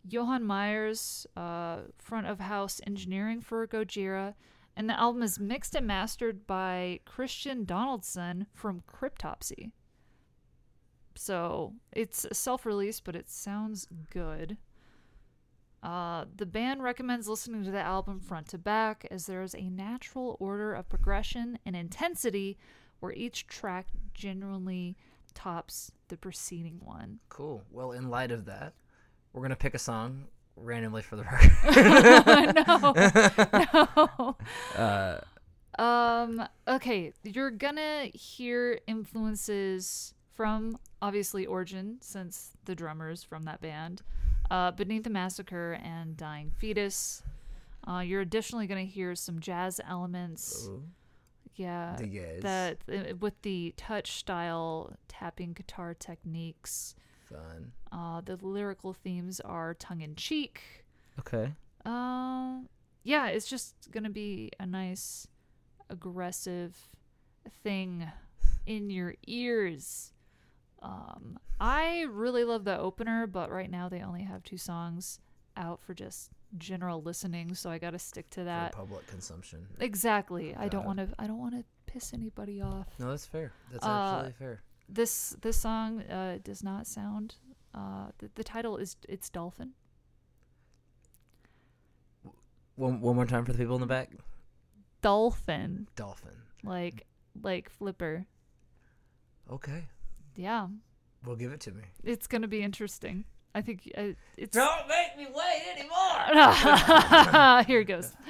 Johan 0.09 0.45
Myers, 0.45 1.27
uh, 1.37 1.79
front 1.99 2.27
of 2.27 2.41
house 2.41 2.81
engineering 2.87 3.41
for 3.41 3.67
Gojira. 3.67 4.35
And 4.77 4.89
the 4.89 4.99
album 4.99 5.23
is 5.23 5.39
mixed 5.39 5.75
and 5.75 5.87
mastered 5.87 6.47
by 6.47 7.01
Christian 7.07 7.65
Donaldson 7.65 8.47
from 8.53 8.83
Cryptopsy. 8.87 9.71
So 11.15 11.73
it's 11.93 12.27
self 12.33 12.67
released, 12.67 13.05
but 13.05 13.17
it 13.17 13.31
sounds 13.31 13.89
good. 14.11 14.59
Uh, 15.83 16.25
the 16.37 16.47
band 16.47 16.83
recommends 16.83 17.29
listening 17.29 17.65
to 17.65 17.71
the 17.71 17.81
album 17.81 18.21
front 18.21 18.49
to 18.49 18.59
back 18.59 19.07
as 19.11 19.27
there 19.27 19.43
is 19.43 19.55
a 19.55 19.71
natural 19.71 20.37
order 20.41 20.75
of 20.75 20.89
progression 20.89 21.59
and 21.65 21.77
intensity 21.77 22.59
where 23.01 23.13
each 23.13 23.47
track 23.47 23.87
genuinely 24.13 24.97
tops 25.35 25.93
the 26.09 26.17
preceding 26.17 26.81
one. 26.83 27.21
Cool. 27.29 27.63
Well, 27.71 27.93
in 27.93 28.09
light 28.11 28.31
of 28.31 28.47
that, 28.47 28.75
we're 29.33 29.43
gonna 29.43 29.57
pick 29.57 29.75
a 29.75 29.79
song 29.79 30.25
randomly 30.57 31.03
for 31.03 31.17
the 31.17 31.25
record. 31.25 32.57
no. 34.07 34.37
no. 34.77 34.81
Uh, 34.83 35.21
Um, 35.79 36.43
okay, 36.67 37.13
you're 37.23 37.51
gonna 37.51 38.07
hear 38.15 38.81
influences 38.87 40.15
from 40.35 40.79
obviously 41.03 41.45
Origin, 41.47 41.99
since 42.01 42.53
the 42.65 42.75
drummers 42.75 43.23
from 43.23 43.43
that 43.45 43.61
band, 43.61 44.03
uh, 44.51 44.71
Beneath 44.71 45.05
the 45.05 45.11
Massacre 45.11 45.73
and 45.83 46.17
Dying 46.17 46.51
Fetus. 46.59 47.23
Uh, 47.87 48.01
you're 48.01 48.23
additionally 48.23 48.67
gonna 48.67 48.83
hear 48.85 49.15
some 49.15 49.39
jazz 49.39 49.81
elements. 49.89 50.67
ooh, 50.69 50.83
Yeah, 51.57 51.97
that 52.43 52.79
uh, 52.91 53.15
with 53.21 53.41
the 53.43 53.75
touch 53.77 54.13
style 54.13 54.95
tapping 55.09 55.53
guitar 55.53 55.93
techniques. 55.95 56.95
Fun. 57.31 57.73
Uh, 57.93 58.21
the 58.21 58.37
lyrical 58.37 58.93
themes 58.93 59.41
are 59.41 59.75
tongue 59.75 60.01
in 60.01 60.15
cheek. 60.17 60.85
Okay. 61.19 61.53
Um, 61.85 62.69
yeah, 63.05 63.29
it's 63.29 63.47
just 63.47 63.75
gonna 63.91 64.11
be 64.11 64.51
a 64.61 64.67
nice, 64.67 65.27
aggressive 65.91 66.77
thing 67.63 68.07
in 68.67 68.91
your 68.91 69.15
ears. 69.27 70.13
Um, 70.83 71.39
I 71.59 72.03
really 72.11 72.45
love 72.45 72.65
the 72.65 72.79
opener, 72.79 73.27
but 73.27 73.51
right 73.51 73.71
now 73.71 73.89
they 73.89 74.03
only 74.03 74.23
have 74.23 74.43
two 74.45 74.59
songs 74.59 75.21
out 75.57 75.81
for 75.83 75.95
just 75.95 76.31
general 76.59 77.03
listening, 77.03 77.55
so 77.55 77.71
I 77.71 77.79
gotta 77.79 77.99
stick 77.99 78.29
to 78.31 78.45
that. 78.45 78.73
For 78.75 78.81
public 78.81 79.07
consumption. 79.07 79.67
Exactly. 79.81 80.55
I 80.55 80.69
don't 80.69 80.85
want 80.85 80.99
to. 80.99 81.09
I 81.19 81.27
don't 81.27 81.39
want 81.39 81.55
to 81.55 81.65
piss 81.87 82.13
anybody 82.13 82.61
off. 82.61 82.89
No, 82.99 83.11
that's 83.11 83.27
fair. 83.27 83.53
That's 83.73 83.85
Uh, 83.85 83.89
absolutely 83.89 84.33
fair. 84.33 84.63
This 84.89 85.37
this 85.43 85.57
song 85.57 86.03
uh, 86.03 86.39
does 86.43 86.63
not 86.63 86.87
sound. 86.87 87.35
Uh, 87.75 88.09
the, 88.19 88.31
the 88.35 88.45
title 88.45 88.77
is 88.77 88.97
it's 89.09 89.29
dolphin. 89.29 89.73
One, 92.77 93.01
one 93.01 93.17
more 93.17 93.27
time 93.27 93.45
for 93.45 93.53
the 93.53 93.59
people 93.59 93.75
in 93.75 93.81
the 93.81 93.87
back. 93.87 94.11
Dolphin, 95.03 95.89
Dolphin. 95.97 96.35
like 96.65 97.07
like 97.43 97.69
flipper. 97.71 98.27
Okay. 99.51 99.87
Yeah, 100.35 100.67
Well, 101.25 101.37
give 101.37 101.53
it 101.53 101.61
to 101.61 101.71
me. 101.73 101.83
it's 102.05 102.27
gonna 102.27 102.49
be 102.49 102.63
interesting. 102.63 103.25
I 103.55 103.63
think 103.63 103.91
uh, 103.97 104.09
it's. 104.37 104.55
Don't 104.57 104.87
make 104.89 105.17
me 105.17 105.27
wait 105.35 105.63
anymore. 105.79 107.63
Here 107.67 107.81
it 107.81 107.85
goes. 107.87 108.13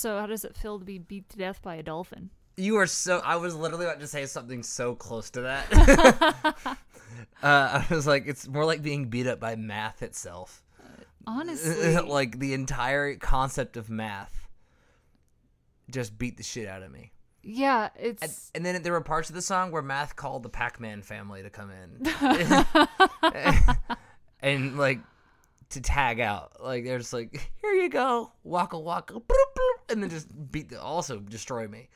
So 0.00 0.18
how 0.18 0.24
does 0.24 0.46
it 0.46 0.56
feel 0.56 0.78
to 0.78 0.84
be 0.84 0.96
beat 0.96 1.28
to 1.28 1.36
death 1.36 1.60
by 1.60 1.74
a 1.74 1.82
dolphin? 1.82 2.30
You 2.56 2.78
are 2.78 2.86
so. 2.86 3.20
I 3.22 3.36
was 3.36 3.54
literally 3.54 3.84
about 3.84 4.00
to 4.00 4.06
say 4.06 4.24
something 4.24 4.62
so 4.62 4.94
close 4.94 5.28
to 5.30 5.42
that. 5.42 5.66
uh, 7.42 7.42
I 7.42 7.86
was 7.90 8.06
like, 8.06 8.24
it's 8.26 8.48
more 8.48 8.64
like 8.64 8.80
being 8.82 9.10
beat 9.10 9.26
up 9.26 9.40
by 9.40 9.56
math 9.56 10.02
itself. 10.02 10.62
Honestly, 11.26 11.98
like 11.98 12.38
the 12.38 12.54
entire 12.54 13.16
concept 13.16 13.76
of 13.76 13.90
math 13.90 14.48
just 15.90 16.16
beat 16.16 16.38
the 16.38 16.42
shit 16.42 16.66
out 16.66 16.82
of 16.82 16.90
me. 16.90 17.12
yeah, 17.42 17.90
And, 17.96 18.14
it's 18.22 18.50
and 18.54 18.64
then 18.64 18.82
there 18.82 18.92
were 18.92 19.02
parts 19.02 19.28
of 19.28 19.34
the 19.34 19.42
song 19.42 19.70
where 19.70 19.82
math 19.82 20.16
called 20.16 20.44
the 20.44 20.48
Pac-Man 20.48 21.02
family 21.02 21.42
to 21.42 21.50
come 21.50 21.70
in 21.70 22.06
and 24.40 24.78
like 24.78 25.00
to 25.70 25.80
tag 25.80 26.20
out. 26.20 26.62
Like 26.62 26.84
they're 26.84 26.98
just 26.98 27.12
like, 27.12 27.50
here 27.60 27.72
you 27.72 27.88
go, 27.88 28.32
waka 28.44 28.78
waka, 28.78 29.14
bloop, 29.14 29.20
bloop, 29.26 29.90
and 29.90 30.02
then 30.02 30.10
just 30.10 30.28
beat 30.50 30.68
the 30.68 30.80
also 30.80 31.18
destroy 31.18 31.66
me. 31.68 31.88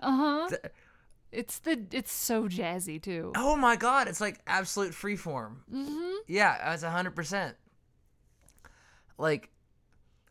uh 0.00 0.16
huh. 0.50 0.56
It's 1.30 1.58
the 1.58 1.84
it's 1.92 2.12
so 2.12 2.48
jazzy 2.48 3.00
too. 3.02 3.32
Oh 3.36 3.54
my 3.54 3.76
god, 3.76 4.08
it's 4.08 4.20
like 4.20 4.40
absolute 4.46 4.92
freeform. 4.92 5.56
Mm-hmm. 5.72 6.14
Yeah, 6.26 6.56
that's 6.58 6.82
hundred 6.82 7.14
percent. 7.14 7.56
Like 9.18 9.50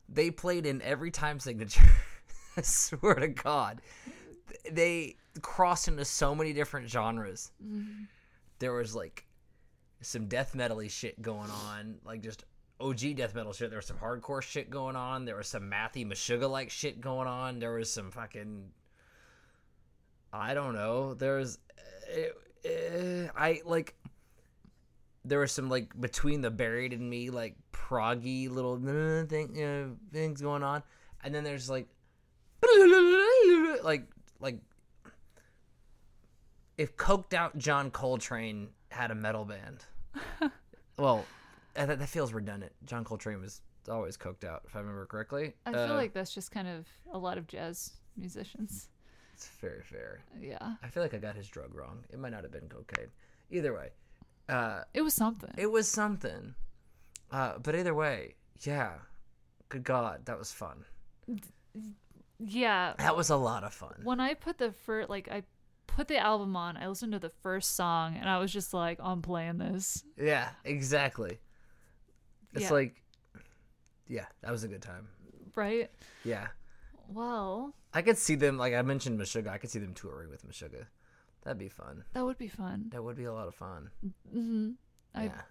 they 0.10 0.32
played 0.32 0.66
in 0.66 0.82
every 0.82 1.12
time 1.12 1.40
signature. 1.40 1.84
I 2.58 2.62
swear 2.62 3.14
to 3.16 3.28
God, 3.28 3.82
they 4.72 5.18
crossed 5.42 5.88
into 5.88 6.04
so 6.06 6.34
many 6.34 6.54
different 6.54 6.90
genres. 6.90 7.52
There 8.58 8.74
was 8.74 8.96
like 8.96 9.28
some 10.02 10.28
death 10.28 10.56
metal-y 10.56 10.88
shit 10.88 11.22
going 11.22 11.50
on, 11.52 12.00
like 12.04 12.22
just 12.22 12.44
OG 12.80 13.16
death 13.16 13.34
metal 13.36 13.54
shit. 13.54 13.70
There 13.70 13.80
was 13.80 13.86
some 13.86 13.98
hardcore 13.98 14.42
shit 14.42 14.70
going 14.70 14.96
on. 14.96 15.26
There 15.26 15.36
was 15.36 15.48
some 15.48 15.70
Matthew 15.70 16.06
Meshuggah 16.06 16.50
like 16.50 16.70
shit 16.70 17.02
going 17.02 17.28
on. 17.28 17.60
There 17.60 17.74
was 17.74 17.92
some 17.92 18.12
fucking 18.12 18.72
I 20.32 20.54
don't 20.54 20.74
know. 20.74 21.14
There's 21.14 21.58
uh, 22.16 22.68
uh, 22.68 23.28
I 23.36 23.62
like 23.66 23.96
there 25.26 25.40
was 25.40 25.52
some 25.52 25.70
like 25.70 26.00
between 26.00 26.42
the 26.42 26.52
buried 26.52 26.94
and 26.94 27.10
me 27.10 27.30
like 27.30 27.56
proggy 27.74 28.50
little 28.50 28.78
thing 28.78 29.56
you 29.56 29.66
know, 29.66 29.96
things 30.12 30.42
going 30.42 30.64
on, 30.64 30.84
and 31.24 31.34
then 31.34 31.44
there's 31.44 31.70
like 31.70 31.88
like 33.84 34.06
like 34.40 34.60
if 36.78 36.96
coked 36.98 37.34
out 37.34 37.58
John 37.58 37.90
Coltrane 37.92 38.70
had 38.90 39.12
a 39.12 39.16
metal 39.16 39.46
band. 39.46 39.86
well, 40.98 41.20
uh, 41.20 41.37
that, 41.86 42.00
that 42.00 42.10
feels 42.10 42.34
redundant. 42.34 42.74
John 42.86 43.04
Coltrane 43.04 43.40
was 43.40 43.62
always 43.90 44.18
coked 44.18 44.44
out, 44.44 44.64
if 44.68 44.76
I 44.76 44.80
remember 44.80 45.06
correctly. 45.06 45.54
I 45.66 45.72
feel 45.72 45.82
Uh, 45.92 45.96
like 45.96 46.14
that's 46.14 46.34
just 46.34 46.52
kind 46.52 46.68
of 46.68 46.86
a 47.14 47.18
lot 47.18 47.38
of 47.38 47.48
jazz 47.48 47.92
musicians. 48.18 48.90
it's 49.34 49.48
very 49.62 49.82
fair. 49.84 50.20
Yeah, 50.40 50.76
I 50.84 50.88
feel 50.88 51.04
like 51.04 51.14
I 51.14 51.18
got 51.20 51.36
his 51.36 51.48
drug 51.48 51.74
wrong. 51.76 52.04
It 52.10 52.20
might 52.20 52.32
not 52.32 52.44
have 52.44 52.52
been 52.52 52.68
cocaine. 52.68 53.12
Either 53.50 53.74
way, 53.74 53.90
uh, 54.50 54.82
it 54.94 55.02
was 55.02 55.14
something. 55.14 55.52
it 55.58 55.72
was 55.72 55.88
something. 55.88 56.54
Uh, 57.32 57.58
but 57.60 57.76
either 57.76 57.94
way, 57.94 58.36
yeah. 58.62 58.94
Good 59.70 59.84
God, 59.84 60.26
that 60.26 60.40
was 60.40 60.52
fun. 60.52 60.86
yeah, 62.40 62.94
That 62.98 63.16
was 63.18 63.30
a 63.30 63.36
lot 63.36 63.64
of 63.64 63.74
fun. 63.74 63.96
when 64.04 64.20
I 64.20 64.34
put 64.34 64.58
the 64.58 64.72
first 64.72 65.10
like 65.10 65.28
I 65.30 65.44
put 65.88 66.08
the 66.08 66.18
album 66.18 66.56
on, 66.56 66.78
I 66.78 66.88
listened 66.88 67.14
to 67.14 67.20
the 67.20 67.30
first 67.42 67.76
song 67.76 68.16
and 68.20 68.30
I 68.30 68.38
was 68.40 68.52
just 68.52 68.74
like, 68.74 69.00
I'm 69.02 69.22
playing 69.22 69.58
this. 69.58 70.04
Yeah, 70.18 70.50
exactly. 70.64 71.40
It's 72.54 72.64
Yeah. 72.66 72.72
like, 72.74 73.04
yeah, 74.08 74.26
that 74.42 74.52
was 74.52 74.64
a 74.64 74.68
good 74.68 74.82
time. 74.82 75.08
Right? 75.56 75.90
Yeah, 76.24 76.48
Well, 77.10 77.74
I 77.94 78.02
could 78.02 78.18
see 78.18 78.36
them. 78.36 78.58
Like 78.58 78.74
I 78.74 78.82
mentioned, 78.84 79.20
Meshuggah. 79.20 79.48
I 79.50 79.58
could 79.58 79.70
see 79.72 79.80
them 79.80 79.94
touring 79.94 80.30
with 80.30 80.48
Meshuggah. 80.48 80.86
That'd 81.44 81.58
be 81.58 81.70
fun. 81.70 82.04
that 82.14 82.24
would 82.26 82.38
be 82.38 82.48
fun. 82.50 82.90
That 82.92 83.04
would 83.04 83.16
be 83.16 83.24
a 83.24 83.34
lot 83.34 83.48
of 83.48 83.56
fun. 83.56 83.90
hmm 84.32 84.72
I 85.16 85.26
Yeah, 85.26 85.42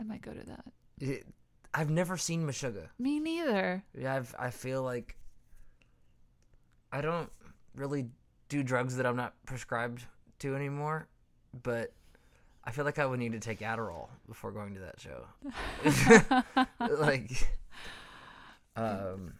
I 0.00 0.02
might 0.04 0.20
go 0.22 0.32
to 0.34 0.44
that. 0.46 0.64
It- 0.98 1.26
I've 1.74 1.90
never 1.90 2.16
seen 2.16 2.44
Meshuggah. 2.46 2.88
Me 2.98 3.20
neither. 3.20 3.84
Yeah, 3.94 4.14
I've, 4.14 4.34
I 4.38 4.50
feel 4.50 4.82
like 4.82 5.16
I 6.92 7.00
don't 7.00 7.30
really 7.74 8.08
do 8.48 8.62
drugs 8.62 8.96
that 8.96 9.06
I'm 9.06 9.16
not 9.16 9.34
prescribed 9.44 10.04
to 10.40 10.54
anymore, 10.56 11.08
but 11.62 11.92
I 12.68 12.70
feel 12.70 12.84
like 12.84 12.98
I 12.98 13.06
would 13.06 13.18
need 13.18 13.32
to 13.32 13.40
take 13.40 13.60
Adderall 13.60 14.08
before 14.28 14.52
going 14.52 14.74
to 14.74 14.80
that 14.80 15.00
show. 15.00 15.24
like, 16.98 17.48
um, 18.76 19.32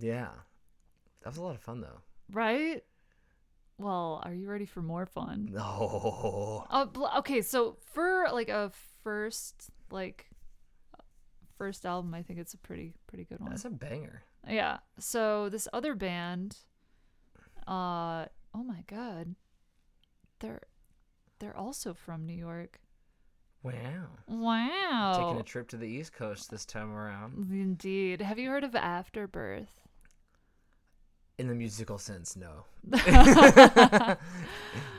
yeah, 0.00 0.30
that 1.22 1.28
was 1.28 1.36
a 1.36 1.42
lot 1.42 1.54
of 1.54 1.60
fun 1.60 1.80
though. 1.80 2.00
Right? 2.32 2.82
Well, 3.78 4.20
are 4.24 4.34
you 4.34 4.48
ready 4.48 4.66
for 4.66 4.82
more 4.82 5.06
fun? 5.06 5.50
No, 5.52 6.66
Uh, 6.70 6.86
okay, 7.18 7.40
so 7.40 7.76
for 7.92 8.26
like 8.32 8.48
a 8.48 8.72
first 9.04 9.70
like 9.92 10.26
first 11.56 11.86
album, 11.86 12.14
I 12.14 12.24
think 12.24 12.40
it's 12.40 12.54
a 12.54 12.58
pretty 12.58 12.94
pretty 13.06 13.22
good 13.22 13.38
one. 13.38 13.50
that's 13.50 13.64
a 13.64 13.70
banger. 13.70 14.24
Yeah. 14.48 14.78
So 14.98 15.48
this 15.50 15.68
other 15.72 15.94
band, 15.94 16.56
uh, 17.68 18.26
oh 18.52 18.64
my 18.64 18.82
god, 18.88 19.36
they're 20.40 20.62
they're 21.42 21.56
also 21.56 21.92
from 21.92 22.24
New 22.24 22.32
York. 22.36 22.78
Wow, 23.64 23.72
Wow. 24.28 25.12
taking 25.18 25.40
a 25.40 25.42
trip 25.42 25.68
to 25.70 25.76
the 25.76 25.86
East 25.88 26.12
Coast 26.12 26.50
this 26.50 26.64
time 26.64 26.92
around. 26.92 27.48
Indeed. 27.50 28.20
Have 28.22 28.38
you 28.38 28.48
heard 28.48 28.62
of 28.64 28.74
Afterbirth? 28.76 29.80
In 31.38 31.48
the 31.48 31.54
musical 31.54 31.98
sense, 31.98 32.36
no. 32.36 32.64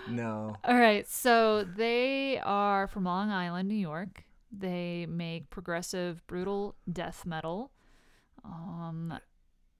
no. 0.09 0.55
All 0.63 0.77
right, 0.77 1.07
so 1.07 1.63
they 1.63 2.39
are 2.43 2.87
from 2.87 3.05
Long 3.05 3.29
Island, 3.31 3.69
New 3.69 3.75
York. 3.75 4.23
They 4.51 5.05
make 5.09 5.49
progressive, 5.49 6.25
brutal 6.27 6.75
death 6.91 7.25
metal. 7.25 7.71
Um, 8.43 9.17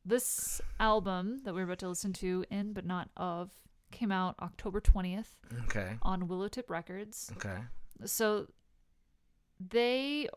this 0.05 0.61
album 0.79 1.41
that 1.43 1.53
we're 1.53 1.63
about 1.63 1.79
to 1.79 1.89
listen 1.89 2.13
to, 2.13 2.45
in 2.49 2.71
but 2.73 2.85
not 2.85 3.09
of, 3.17 3.51
came 3.93 4.11
out 4.11 4.35
October 4.41 4.81
twentieth 4.81 5.35
Okay. 5.65 5.97
on 6.01 6.27
Willowtip 6.27 6.69
Records. 6.69 7.31
Okay. 7.37 7.59
So 8.05 8.47
they 9.59 10.27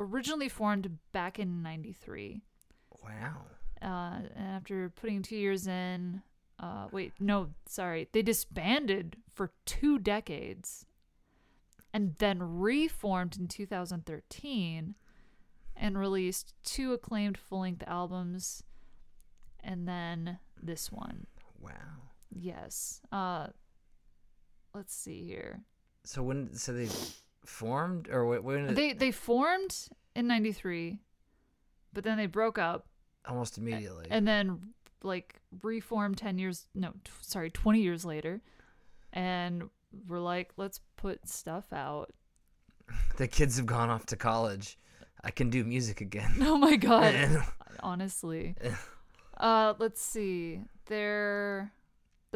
originally 0.00 0.48
formed 0.48 0.98
back 1.12 1.38
in 1.38 1.62
'93. 1.62 2.40
Wow. 3.02 3.36
uh, 3.82 4.20
and 4.34 4.48
after 4.56 4.88
putting 4.90 5.22
two 5.22 5.36
years 5.36 5.66
in, 5.66 6.22
uh, 6.58 6.88
wait, 6.90 7.12
no, 7.20 7.50
sorry, 7.68 8.08
they 8.12 8.22
disbanded 8.22 9.16
for 9.34 9.52
two 9.66 9.98
decades, 9.98 10.86
and 11.92 12.14
then 12.18 12.38
reformed 12.40 13.36
in 13.38 13.46
2013, 13.48 14.94
and 15.76 15.98
released 15.98 16.54
two 16.64 16.92
acclaimed 16.94 17.36
full-length 17.38 17.84
albums, 17.86 18.62
and 19.62 19.86
then 19.86 20.38
this 20.60 20.90
one. 20.90 21.26
Wow. 21.60 22.05
Yes. 22.30 23.00
Uh, 23.12 23.48
let's 24.74 24.94
see 24.94 25.24
here. 25.24 25.60
So 26.04 26.22
when 26.22 26.54
so 26.54 26.72
they 26.72 26.88
formed 27.44 28.08
or 28.10 28.26
when, 28.26 28.42
when 28.42 28.74
They 28.74 28.92
they 28.92 29.10
formed 29.12 29.76
in 30.14 30.26
'93, 30.26 30.98
but 31.92 32.04
then 32.04 32.16
they 32.16 32.26
broke 32.26 32.58
up 32.58 32.86
almost 33.26 33.58
immediately. 33.58 34.06
and 34.10 34.26
then 34.26 34.60
like 35.02 35.40
reformed 35.62 36.16
10 36.16 36.38
years 36.38 36.66
no 36.74 36.90
t- 37.04 37.10
sorry 37.20 37.50
20 37.50 37.80
years 37.80 38.04
later 38.04 38.40
and 39.12 39.64
we're 40.08 40.18
like 40.20 40.52
let's 40.56 40.80
put 40.96 41.28
stuff 41.28 41.72
out 41.72 42.12
the 43.16 43.26
kids 43.28 43.56
have 43.56 43.66
gone 43.66 43.90
off 43.90 44.06
to 44.06 44.16
college. 44.16 44.78
I 45.24 45.30
can 45.30 45.50
do 45.50 45.64
music 45.64 46.00
again. 46.00 46.34
oh 46.40 46.56
my 46.56 46.76
god 46.76 47.42
honestly 47.80 48.54
uh 49.38 49.74
let's 49.78 50.00
see 50.00 50.60
they're 50.86 51.72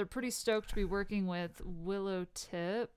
they're 0.01 0.07
pretty 0.07 0.31
stoked 0.31 0.71
to 0.71 0.75
be 0.75 0.83
working 0.83 1.27
with 1.27 1.61
Willowtip 1.63 2.89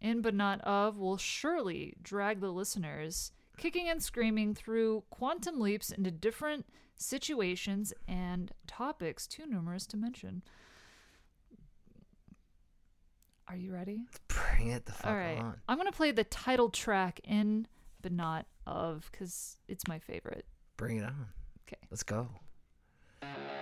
in 0.00 0.20
but 0.22 0.34
not 0.34 0.60
of 0.62 0.98
will 0.98 1.16
surely 1.16 1.94
drag 2.02 2.40
the 2.40 2.50
listeners 2.50 3.30
kicking 3.56 3.88
and 3.88 4.02
screaming 4.02 4.56
through 4.56 5.04
quantum 5.10 5.60
leaps 5.60 5.92
into 5.92 6.10
different 6.10 6.66
situations 6.96 7.94
and 8.08 8.50
topics 8.66 9.28
too 9.28 9.46
numerous 9.46 9.86
to 9.86 9.96
mention 9.96 10.42
are 13.46 13.56
you 13.56 13.72
ready 13.72 14.00
Bring 14.26 14.70
it 14.70 14.84
the 14.84 14.90
fuck 14.90 15.06
all 15.06 15.16
right 15.16 15.38
on. 15.38 15.54
i'm 15.68 15.76
gonna 15.76 15.92
play 15.92 16.10
the 16.10 16.24
title 16.24 16.70
track 16.70 17.20
in 17.22 17.68
but 18.02 18.10
not 18.10 18.46
of 18.66 19.08
because 19.12 19.58
it's 19.68 19.86
my 19.86 20.00
favorite 20.00 20.44
Bring 20.76 20.96
it 20.98 21.04
on. 21.04 21.26
Okay. 21.68 21.76
Let's 21.90 22.02
go. 22.02 22.28
Thank 23.20 23.36
you. 23.36 23.57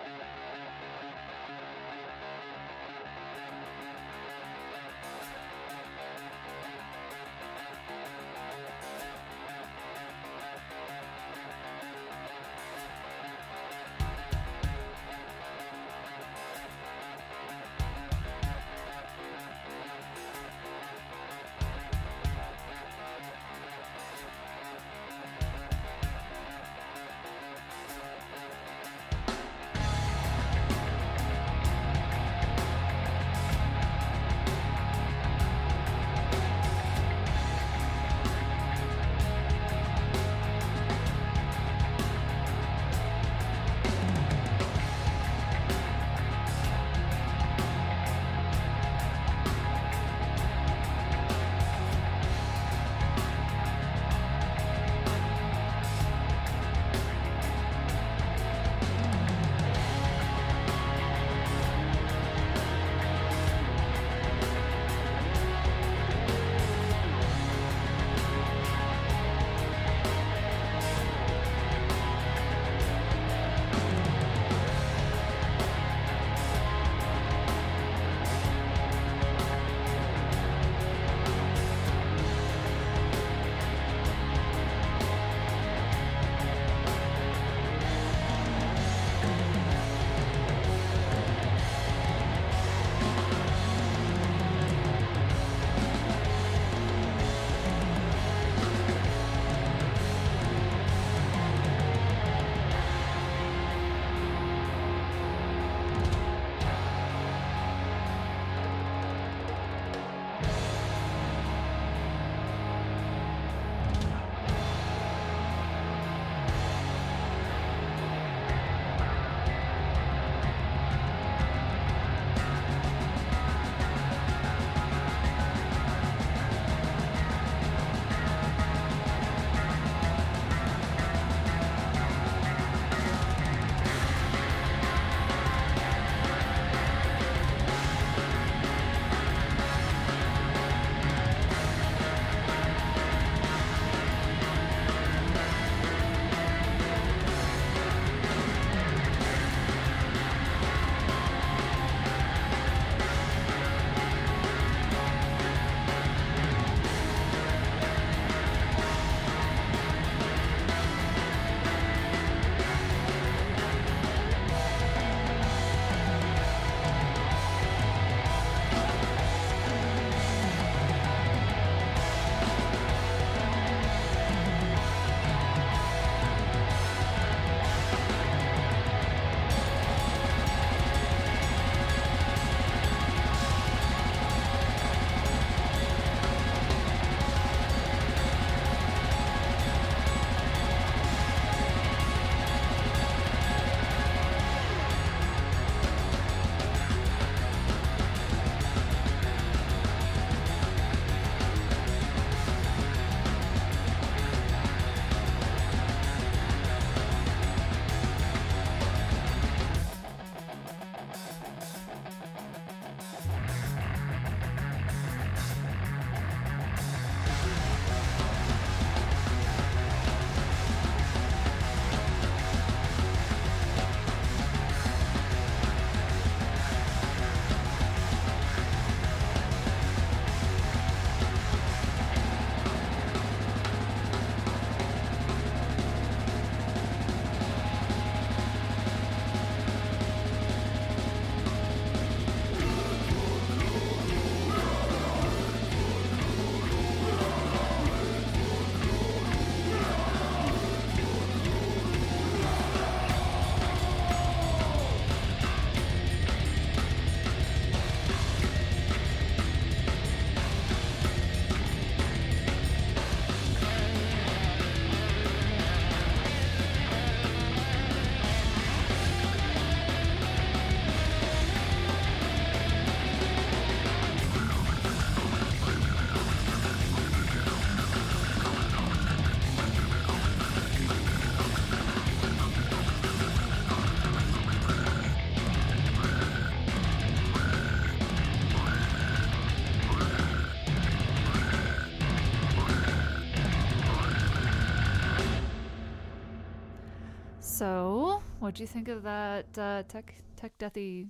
So, 297.56 298.22
what 298.38 298.54
do 298.54 298.62
you 298.62 298.66
think 298.66 298.88
of 298.88 299.02
that 299.04 299.46
uh, 299.56 299.82
tech 299.88 300.14
tech 300.36 300.58
deathy 300.58 301.08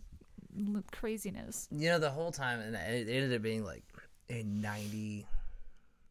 craziness? 0.93 1.67
You 1.73 1.89
know, 1.89 1.99
the 1.99 2.09
whole 2.09 2.31
time, 2.31 2.61
and 2.61 2.77
it 2.77 3.09
ended 3.09 3.35
up 3.35 3.43
being 3.43 3.65
like 3.65 3.83
a 4.31 4.45
90, 4.45 5.27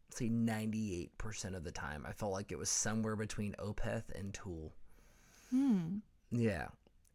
say 0.10 0.28
98% 0.28 1.56
of 1.56 1.64
the 1.64 1.72
time, 1.72 2.06
I 2.06 2.12
felt 2.12 2.34
like 2.34 2.52
it 2.52 2.58
was 2.58 2.70
somewhere 2.70 3.16
between 3.16 3.54
Opeth 3.60 4.14
and 4.14 4.34
Tool. 4.34 4.74
Hmm. 5.52 6.00
Yeah. 6.32 6.68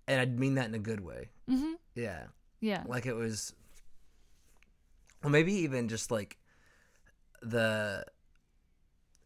And 0.09 0.19
I 0.19 0.25
mean 0.25 0.55
that 0.55 0.69
in 0.69 0.75
a 0.75 0.79
good 0.79 1.01
way. 1.01 1.29
Mm-hmm. 1.47 1.75
Yeah. 1.95 2.23
Yeah. 2.61 2.85
Like 2.87 3.05
it 3.05 3.13
was, 3.13 3.53
well, 5.23 5.31
maybe 5.31 5.53
even 5.53 5.89
just 5.89 6.11
like 6.11 6.39
the, 7.43 8.03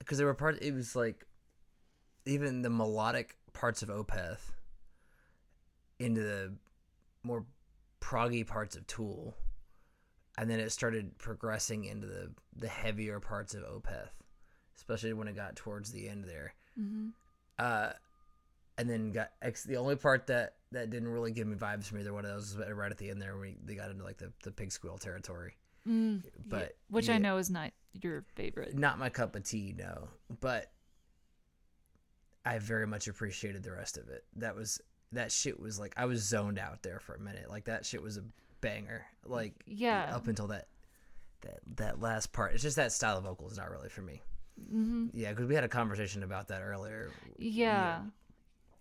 because 0.01 0.19
there 0.19 0.27
were 0.27 0.35
parts, 0.35 0.59
it 0.63 0.73
was 0.73 0.97
like 0.97 1.25
even 2.27 2.63
the 2.63 2.71
melodic 2.71 3.37
parts 3.65 3.83
of 3.83 3.89
Opeth 3.89 4.53
into 5.99 6.21
the 6.21 6.53
more 7.23 7.47
proggy 7.99 8.47
parts 8.47 8.77
of 8.77 8.87
Tool. 8.87 9.35
And 10.37 10.51
then 10.51 10.61
it 10.61 10.71
started 10.71 11.17
progressing 11.17 11.87
into 11.87 12.07
the, 12.07 12.31
the 12.55 12.69
heavier 12.69 13.21
parts 13.21 13.55
of 13.55 13.63
Opeth, 13.63 14.11
especially 14.77 15.15
when 15.15 15.29
it 15.29 15.35
got 15.35 15.57
towards 15.57 15.93
the 15.93 16.11
end 16.11 16.25
there. 16.25 16.53
Mm-hmm. 16.79 17.09
Uh, 17.59 17.93
and 18.77 18.91
then 18.91 19.13
got 19.13 19.31
X. 19.41 19.65
The 19.65 19.79
only 19.79 19.97
part 19.97 20.27
that 20.27 20.57
that 20.73 20.91
didn't 20.91 21.09
really 21.09 21.33
give 21.33 21.47
me 21.47 21.57
vibes 21.57 21.87
from 21.87 22.01
either 22.01 22.13
one 22.13 22.27
of 22.27 22.33
those 22.33 22.55
was 22.55 22.71
right 22.71 22.93
at 22.93 22.99
the 22.99 23.09
end 23.09 23.23
there 23.23 23.39
when 23.39 23.57
they 23.65 23.77
got 23.77 23.91
into 23.91 24.05
like 24.05 24.19
the, 24.19 24.31
the 24.43 24.51
pig 24.51 24.73
squeal 24.73 24.99
territory. 24.99 25.57
Mm, 25.89 26.23
But 26.47 26.61
yeah, 26.61 26.69
which 26.91 27.09
I 27.09 27.17
know 27.17 27.39
is 27.39 27.49
not 27.49 27.73
your 28.03 28.27
favorite. 28.35 28.77
Not 28.77 28.99
my 28.99 29.09
cup 29.09 29.35
of 29.35 29.45
tea, 29.45 29.75
no. 29.75 30.09
But 30.41 30.71
I 32.45 32.59
very 32.59 32.87
much 32.87 33.09
appreciated 33.09 33.63
the 33.63 33.73
rest 33.73 33.97
of 33.99 34.09
it. 34.09 34.25
That 34.37 34.55
was 34.55 34.81
that 35.13 35.31
shit 35.33 35.59
was 35.61 35.79
like 35.79 35.95
I 35.97 36.05
was 36.07 36.23
zoned 36.23 36.59
out 36.59 36.83
there 36.83 36.99
for 37.01 37.15
a 37.15 37.21
minute. 37.21 37.49
Like 37.49 37.65
that 37.67 37.87
shit 37.87 38.03
was 38.03 38.17
a 38.17 38.25
banger. 38.61 39.05
Like 39.25 39.55
Yeah. 39.67 40.11
up 40.15 40.29
until 40.29 40.49
that 40.49 40.69
that 41.43 41.61
that 41.77 42.01
last 42.01 42.33
part. 42.33 42.53
It's 42.55 42.63
just 42.63 42.77
that 42.77 42.93
style 42.93 43.19
of 43.19 43.25
vocal 43.25 43.49
is 43.49 43.57
not 43.57 43.71
really 43.71 43.89
for 43.89 44.03
me. 44.03 44.23
Mm-hmm. 44.61 45.07
Yeah, 45.13 45.31
because 45.31 45.47
we 45.47 45.55
had 45.55 45.65
a 45.65 45.69
conversation 45.69 46.23
about 46.23 46.49
that 46.49 46.63
earlier. 46.63 47.11
Yeah. 47.39 48.01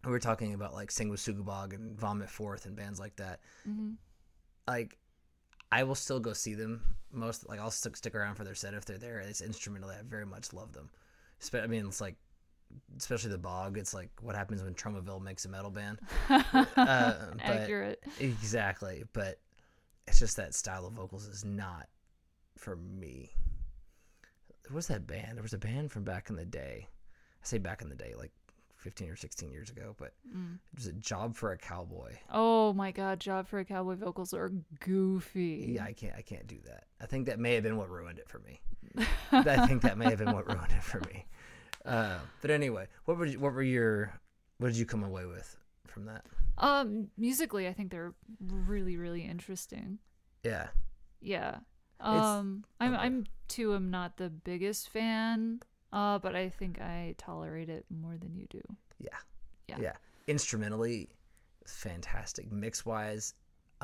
we 0.05 0.11
were 0.11 0.20
talking 0.20 0.53
about 0.53 0.74
like 0.74 0.89
Sanguisugabogg 0.89 1.74
and 1.74 1.97
Vomit 1.99 2.30
Forth 2.30 2.66
and 2.66 2.76
bands 2.76 2.99
like 2.99 3.16
that. 3.18 3.39
Mm-hmm. 3.68 3.91
Like, 4.68 4.97
I 5.72 5.84
will 5.84 5.95
still 5.95 6.20
go 6.20 6.34
see 6.34 6.53
them. 6.53 6.82
Most 7.11 7.47
like 7.49 7.59
I'll 7.59 7.72
stick 7.72 7.95
stick 7.95 8.16
around 8.16 8.36
for 8.36 8.43
their 8.43 8.55
set 8.55 8.74
if 8.74 8.86
they're 8.86 8.97
there. 8.97 9.20
It's 9.20 9.41
instrumental. 9.41 9.89
I 9.89 10.01
very 10.07 10.26
much 10.26 10.53
love 10.53 10.74
them. 10.74 10.89
I 11.53 11.68
mean, 11.68 11.86
it's 11.88 11.99
like 12.01 12.16
especially 12.97 13.32
the 13.32 13.38
Bog. 13.38 13.78
It's 13.78 13.93
like 13.93 14.09
what 14.21 14.36
happens 14.36 14.63
when 14.63 14.74
Tromaville 14.74 15.21
makes 15.21 15.45
a 15.45 15.49
metal 15.49 15.71
band. 15.71 15.99
Uh, 16.30 17.13
Accurate. 17.41 18.03
Exactly, 18.19 19.03
but 19.13 19.39
it's 20.07 20.19
just 20.19 20.38
that 20.38 20.53
style 20.53 20.86
of 20.86 20.93
vocals 20.93 21.26
is 21.28 21.43
not 21.45 21.88
for 22.57 22.76
me. 22.76 23.32
There 24.67 24.76
was 24.76 24.88
that 24.88 25.05
band. 25.07 25.36
There 25.38 25.43
was 25.43 25.53
a 25.53 25.57
band 25.57 25.91
from 25.91 26.03
back 26.03 26.30
in 26.30 26.36
the 26.36 26.45
day. 26.45 26.88
I 27.41 27.45
say 27.45 27.57
back 27.57 27.82
in 27.82 27.89
the 27.89 27.95
day, 27.95 28.13
like 28.17 28.32
fifteen 28.78 29.09
or 29.09 29.15
sixteen 29.15 29.51
years 29.51 29.69
ago, 29.69 29.95
but 29.97 30.13
Mm. 30.36 30.55
it 30.55 30.76
was 30.78 30.88
a 30.88 30.93
job 30.93 31.36
for 31.36 31.51
a 31.51 31.57
cowboy. 31.57 32.13
Oh 32.32 32.74
my 32.74 32.91
god, 32.91 33.19
Job 33.19 33.47
for 33.47 33.59
a 33.59 33.65
Cowboy 33.65 33.95
vocals 33.95 34.34
are 34.34 34.51
goofy. 34.80 35.74
Yeah, 35.76 35.84
I 35.86 35.93
can't. 35.93 36.15
I 36.17 36.21
can't 36.21 36.47
do 36.47 36.57
that. 36.65 36.86
I 37.01 37.05
think 37.05 37.26
that 37.28 37.39
may 37.39 37.53
have 37.55 37.63
been 37.63 37.78
what 37.78 37.89
ruined 37.89 38.19
it 38.19 38.30
for 38.30 38.39
me. 38.39 38.61
I 39.32 39.65
think 39.67 39.82
that 39.84 39.97
may 39.97 40.05
have 40.05 40.19
been 40.19 40.34
what 40.34 40.47
ruined 40.47 40.71
it 40.71 40.84
for 40.84 40.99
me. 41.01 41.26
Uh, 41.86 42.19
but 42.41 42.51
anyway, 42.51 42.88
what 43.05 43.17
were 43.17 43.25
you, 43.25 43.39
what 43.39 43.53
were 43.53 43.63
your 43.63 44.13
what 44.57 44.67
did 44.69 44.77
you 44.77 44.86
come 44.86 45.03
away 45.03 45.25
with 45.25 45.57
from 45.88 46.05
that? 46.05 46.25
Um, 46.57 47.07
musically, 47.17 47.67
I 47.67 47.73
think 47.73 47.91
they're 47.91 48.13
really, 48.39 48.95
really 48.97 49.23
interesting. 49.23 49.99
Yeah, 50.43 50.67
Yeah. 51.21 51.57
Um, 51.99 52.65
I'm 52.79 52.93
okay. 52.93 53.01
I'm 53.01 53.25
too 53.47 53.75
am 53.75 53.89
not 53.89 54.17
the 54.17 54.29
biggest 54.29 54.89
fan. 54.89 55.61
Uh, 55.91 56.17
but 56.17 56.36
I 56.36 56.49
think 56.49 56.81
I 56.81 57.13
tolerate 57.19 57.69
it 57.69 57.86
more 57.89 58.17
than 58.17 58.34
you 58.36 58.47
do. 58.49 58.61
yeah, 58.99 59.09
Yeah. 59.67 59.77
yeah. 59.79 59.93
Instrumentally, 60.27 61.09
fantastic. 61.67 62.51
Mix 62.51 62.84
wise, 62.86 63.36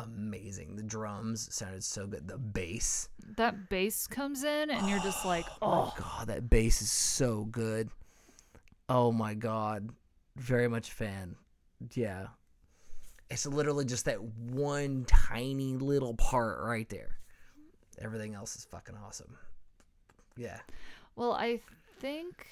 amazing. 0.03 0.75
The 0.75 0.83
drums 0.83 1.53
sounded 1.53 1.83
so 1.83 2.07
good. 2.07 2.27
The 2.27 2.37
bass. 2.37 3.09
That 3.37 3.69
bass 3.69 4.07
comes 4.07 4.43
in, 4.43 4.69
and 4.69 4.89
you're 4.89 4.99
just 4.99 5.25
like, 5.25 5.45
Oh 5.61 5.91
oh, 5.91 5.93
god, 5.97 6.27
that 6.27 6.49
bass 6.49 6.81
is 6.81 6.91
so 6.91 7.45
good. 7.45 7.89
Oh 8.87 9.11
my 9.11 9.33
god. 9.33 9.89
Very 10.35 10.67
much 10.67 10.89
a 10.89 10.93
fan. 10.93 11.35
Yeah. 11.93 12.27
It's 13.29 13.45
literally 13.45 13.85
just 13.85 14.05
that 14.05 14.21
one 14.21 15.05
tiny 15.05 15.73
little 15.73 16.15
part 16.15 16.59
right 16.63 16.89
there. 16.89 17.17
Everything 17.99 18.33
else 18.33 18.55
is 18.55 18.65
fucking 18.65 18.95
awesome. 19.05 19.37
Yeah. 20.35 20.59
Well, 21.15 21.33
I 21.33 21.59
think 21.99 22.47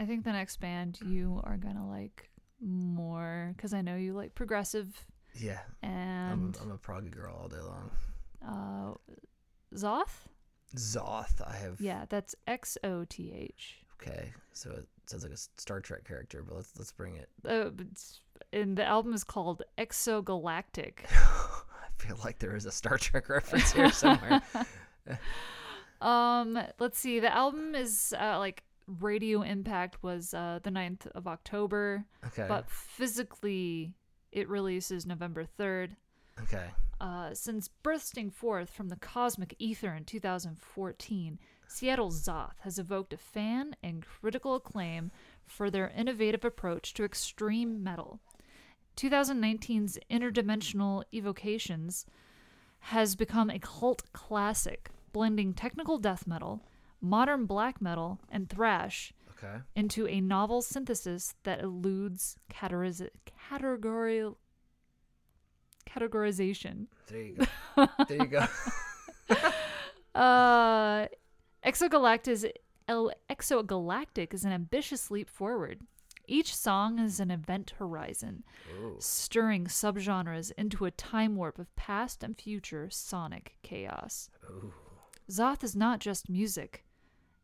I 0.00 0.06
think 0.06 0.24
the 0.24 0.32
next 0.32 0.58
band 0.58 0.98
you 1.04 1.40
are 1.44 1.56
gonna 1.56 1.88
like 1.88 2.30
more 2.60 3.52
because 3.56 3.72
I 3.72 3.82
know 3.82 3.96
you 3.96 4.14
like 4.14 4.34
progressive 4.34 5.06
Yeah. 5.34 5.60
I'm 5.82 6.52
a, 6.58 6.62
I'm 6.62 6.70
a 6.72 6.78
proggy 6.78 7.10
girl 7.10 7.36
all 7.40 7.48
day 7.48 7.56
long. 7.60 7.90
uh, 8.46 9.14
Xoth. 9.74 10.26
Xoth, 10.76 11.40
I 11.46 11.56
have 11.56 11.80
Yeah, 11.80 12.04
that's 12.08 12.34
X 12.46 12.76
O 12.84 13.04
T 13.04 13.32
H. 13.34 13.78
Okay. 14.00 14.32
So 14.52 14.70
it 14.70 14.86
sounds 15.06 15.22
like 15.24 15.32
a 15.32 15.36
Star 15.60 15.80
Trek 15.80 16.04
character, 16.04 16.42
but 16.46 16.56
let's 16.56 16.72
let's 16.78 16.92
bring 16.92 17.16
it. 17.16 17.28
Uh, 17.44 17.70
and 18.52 18.76
the 18.76 18.84
album 18.84 19.12
is 19.14 19.24
called 19.24 19.62
Exogalactic. 19.78 21.04
I 21.10 21.88
feel 21.98 22.18
like 22.24 22.38
there 22.38 22.56
is 22.56 22.66
a 22.66 22.72
Star 22.72 22.98
Trek 22.98 23.28
reference 23.28 23.72
here 23.72 23.90
somewhere. 23.90 24.42
Um, 26.00 26.58
let's 26.78 26.98
see. 26.98 27.20
The 27.20 27.34
album 27.34 27.74
is 27.74 28.14
uh, 28.18 28.38
like 28.38 28.62
Radio 29.00 29.42
Impact 29.42 30.02
was 30.02 30.32
uh, 30.32 30.60
the 30.62 30.70
9th 30.70 31.06
of 31.08 31.26
October, 31.26 32.04
Okay. 32.28 32.46
but 32.48 32.70
physically 32.70 33.92
it 34.32 34.48
releases 34.48 35.06
November 35.06 35.44
3rd. 35.58 35.96
okay. 36.42 36.66
Uh, 37.00 37.32
since 37.32 37.68
bursting 37.68 38.30
forth 38.30 38.68
from 38.68 38.88
the 38.88 38.96
cosmic 38.96 39.54
ether 39.58 39.94
in 39.94 40.04
2014, 40.04 41.38
Seattle 41.66 42.10
Xoth 42.10 42.58
has 42.60 42.78
evoked 42.78 43.12
a 43.12 43.16
fan 43.16 43.74
and 43.82 44.04
critical 44.04 44.54
acclaim 44.54 45.10
for 45.46 45.70
their 45.70 45.88
innovative 45.96 46.44
approach 46.44 46.92
to 46.94 47.04
extreme 47.04 47.82
metal. 47.82 48.20
2019's 48.96 49.98
Interdimensional 50.10 51.04
Evocations 51.14 52.04
has 52.80 53.14
become 53.14 53.48
a 53.48 53.58
cult 53.58 54.02
classic, 54.12 54.90
blending 55.12 55.54
technical 55.54 55.96
death 55.96 56.26
metal, 56.26 56.60
modern 57.00 57.46
black 57.46 57.80
metal, 57.80 58.20
and 58.30 58.48
thrash 58.48 59.14
Okay. 59.42 59.62
into 59.74 60.06
a 60.06 60.20
novel 60.20 60.60
synthesis 60.60 61.34
that 61.44 61.60
eludes 61.62 62.36
categoriz- 62.52 63.08
categorization. 65.88 66.86
There 67.08 67.22
you 67.22 67.36
go. 67.76 67.86
there 68.08 68.18
you 68.18 68.26
go. 68.26 68.46
Uh, 70.12 71.06
Exogalactic 71.64 72.28
is, 72.28 72.46
El- 72.88 73.12
Exogalactic 73.30 74.34
is 74.34 74.44
an 74.44 74.50
ambitious 74.50 75.08
leap 75.08 75.30
forward. 75.30 75.82
Each 76.26 76.54
song 76.54 76.98
is 76.98 77.20
an 77.20 77.30
event 77.30 77.74
horizon, 77.78 78.42
Ooh. 78.76 78.96
stirring 78.98 79.66
subgenres 79.66 80.50
into 80.58 80.84
a 80.84 80.90
time 80.90 81.36
warp 81.36 81.60
of 81.60 81.74
past 81.76 82.24
and 82.24 82.36
future 82.36 82.88
sonic 82.90 83.56
chaos. 83.62 84.30
Ooh. 84.50 84.72
Xoth 85.30 85.62
is 85.62 85.76
not 85.76 86.00
just 86.00 86.28
music, 86.28 86.84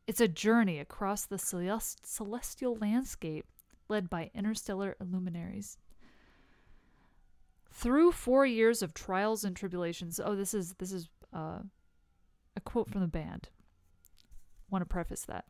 it's 0.07 0.21
a 0.21 0.29
journey 0.29 0.79
across 0.79 1.27
the 1.27 1.37
celest- 1.37 2.07
celestial 2.07 2.77
landscape 2.77 3.47
led 3.89 4.09
by 4.09 4.31
interstellar 4.35 4.97
luminaries. 5.01 5.79
Through 7.71 8.13
four 8.13 8.47
years 8.47 8.83
of 8.83 8.95
trials 8.95 9.45
and 9.45 9.55
tribulations, 9.55 10.21
oh, 10.23 10.35
this 10.35 10.55
is 10.55 10.75
this 10.79 10.93
is 10.93 11.09
uh, 11.33 11.59
a 12.57 12.61
quote 12.65 12.89
from 12.91 13.03
the 13.03 13.09
band. 13.09 13.49
Want 14.71 14.83
to 14.83 14.87
preface 14.87 15.25
that. 15.27 15.45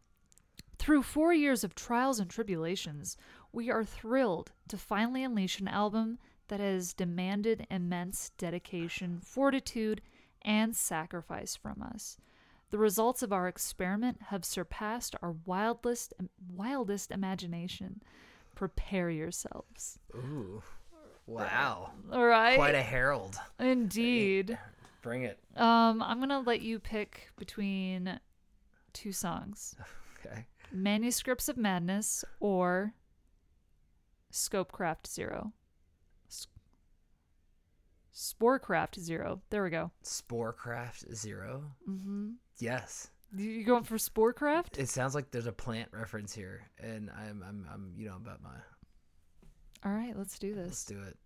Through 0.78 1.02
four 1.02 1.32
years 1.32 1.64
of 1.64 1.74
trials 1.74 2.18
and 2.18 2.28
tribulations, 2.28 3.16
we 3.52 3.70
are 3.70 3.84
thrilled 3.84 4.52
to 4.68 4.76
finally 4.76 5.22
unleash 5.22 5.60
an 5.60 5.68
album 5.68 6.18
that 6.48 6.60
has 6.60 6.92
demanded 6.92 7.66
immense 7.70 8.30
dedication, 8.36 9.20
fortitude, 9.20 10.02
and 10.42 10.76
sacrifice 10.76 11.56
from 11.56 11.82
us. 11.82 12.18
The 12.70 12.78
results 12.78 13.22
of 13.22 13.32
our 13.32 13.46
experiment 13.46 14.22
have 14.28 14.44
surpassed 14.44 15.14
our 15.22 15.34
wildest 15.44 16.14
wildest 16.52 17.10
imagination. 17.10 18.02
Prepare 18.54 19.10
yourselves. 19.10 19.98
Ooh. 20.14 20.62
Wow. 21.26 21.90
All 22.12 22.24
right. 22.24 22.56
Quite 22.56 22.74
a 22.74 22.82
herald. 22.82 23.36
Indeed. 23.58 24.58
Bring 25.02 25.22
it. 25.22 25.38
Um, 25.56 26.02
I'm 26.02 26.18
gonna 26.20 26.40
let 26.40 26.60
you 26.62 26.78
pick 26.78 27.30
between 27.36 28.18
two 28.92 29.12
songs: 29.12 29.76
Okay. 30.26 30.46
"Manuscripts 30.72 31.48
of 31.48 31.56
Madness" 31.56 32.24
or 32.40 32.94
Sporecraft 34.32 35.06
Zero. 35.06 35.52
Sporecraft 38.18 38.98
Zero. 38.98 39.42
There 39.50 39.62
we 39.62 39.68
go. 39.68 39.90
Sporecraft 40.02 41.14
Zero. 41.14 41.64
Mm-hmm. 41.86 42.30
Yes. 42.58 43.10
You 43.36 43.44
you 43.44 43.62
going 43.64 43.84
for 43.84 43.98
Sporecraft? 43.98 44.78
It 44.78 44.88
sounds 44.88 45.14
like 45.14 45.30
there's 45.30 45.46
a 45.46 45.52
plant 45.52 45.90
reference 45.92 46.32
here, 46.34 46.62
and 46.78 47.10
I'm 47.10 47.44
I'm 47.46 47.66
I'm 47.70 47.92
you 47.94 48.08
know 48.08 48.16
about 48.16 48.42
my. 48.42 48.56
All 49.84 49.92
right, 49.92 50.16
let's 50.16 50.38
do 50.38 50.54
this. 50.54 50.66
Let's 50.66 50.84
do 50.86 51.02
it. 51.02 51.18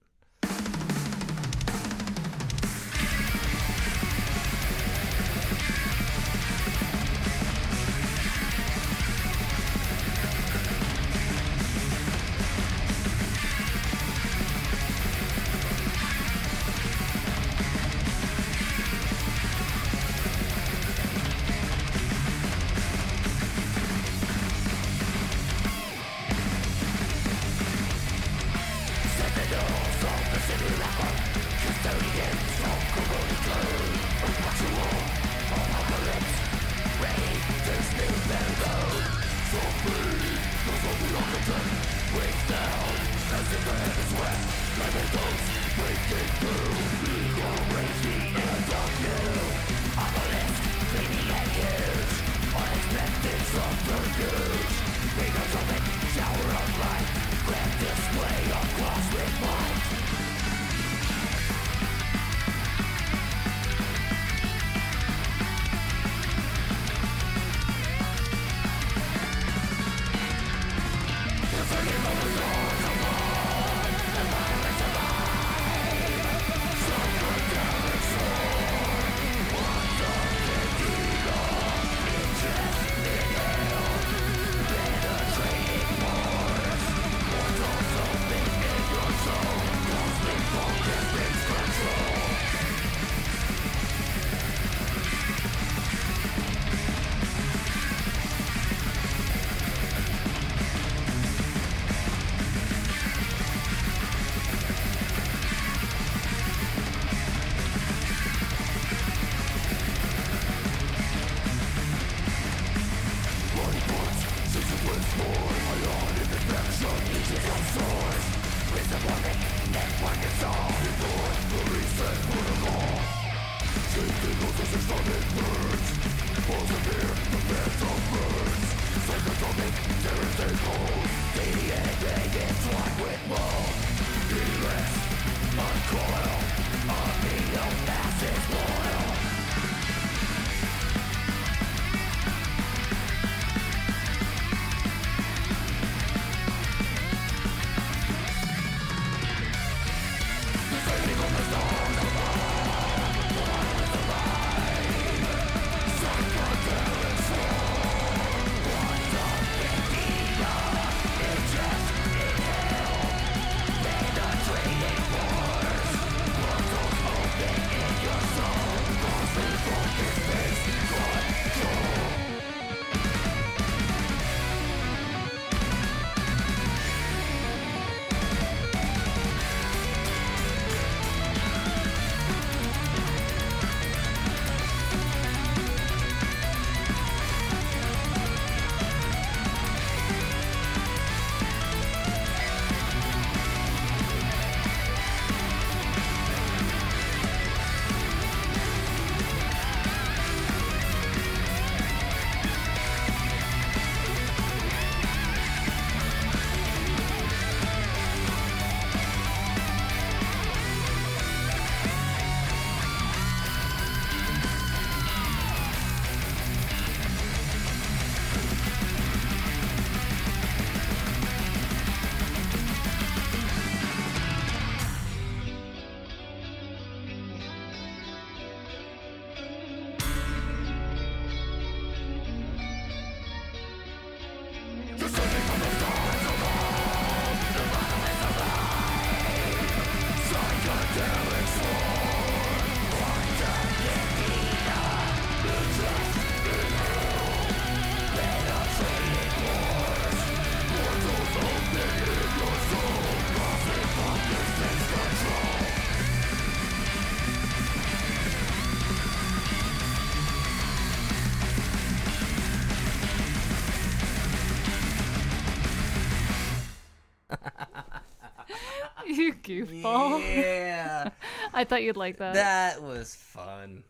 Yeah. 270.21 271.11
I 271.55 271.65
thought 271.65 271.83
you'd 271.83 271.97
like 271.97 272.19
that. 272.19 272.35
That 272.35 272.83
was 272.83 273.15
fun. 273.15 273.85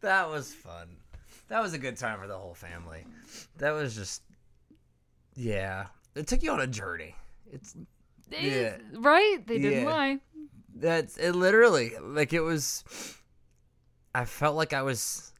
That 0.00 0.28
was 0.30 0.54
fun. 0.54 0.88
That 1.48 1.62
was 1.62 1.72
a 1.72 1.78
good 1.78 1.96
time 1.96 2.20
for 2.20 2.26
the 2.26 2.36
whole 2.36 2.54
family. 2.54 3.04
That 3.56 3.70
was 3.72 3.94
just, 3.96 4.22
yeah. 5.34 5.86
It 6.14 6.26
took 6.26 6.42
you 6.42 6.50
on 6.52 6.60
a 6.60 6.66
journey. 6.66 7.14
It's 7.52 7.74
Yeah. 8.30 8.76
Right? 8.94 9.38
They 9.46 9.58
didn't 9.58 9.84
Yeah. 9.84 9.90
lie. 9.90 10.18
That's 10.74 11.16
it. 11.16 11.32
Literally, 11.34 11.92
like 12.00 12.32
it 12.32 12.40
was. 12.40 12.84
I 14.14 14.24
felt 14.24 14.56
like 14.56 14.72
I 14.72 14.82
was, 14.82 15.32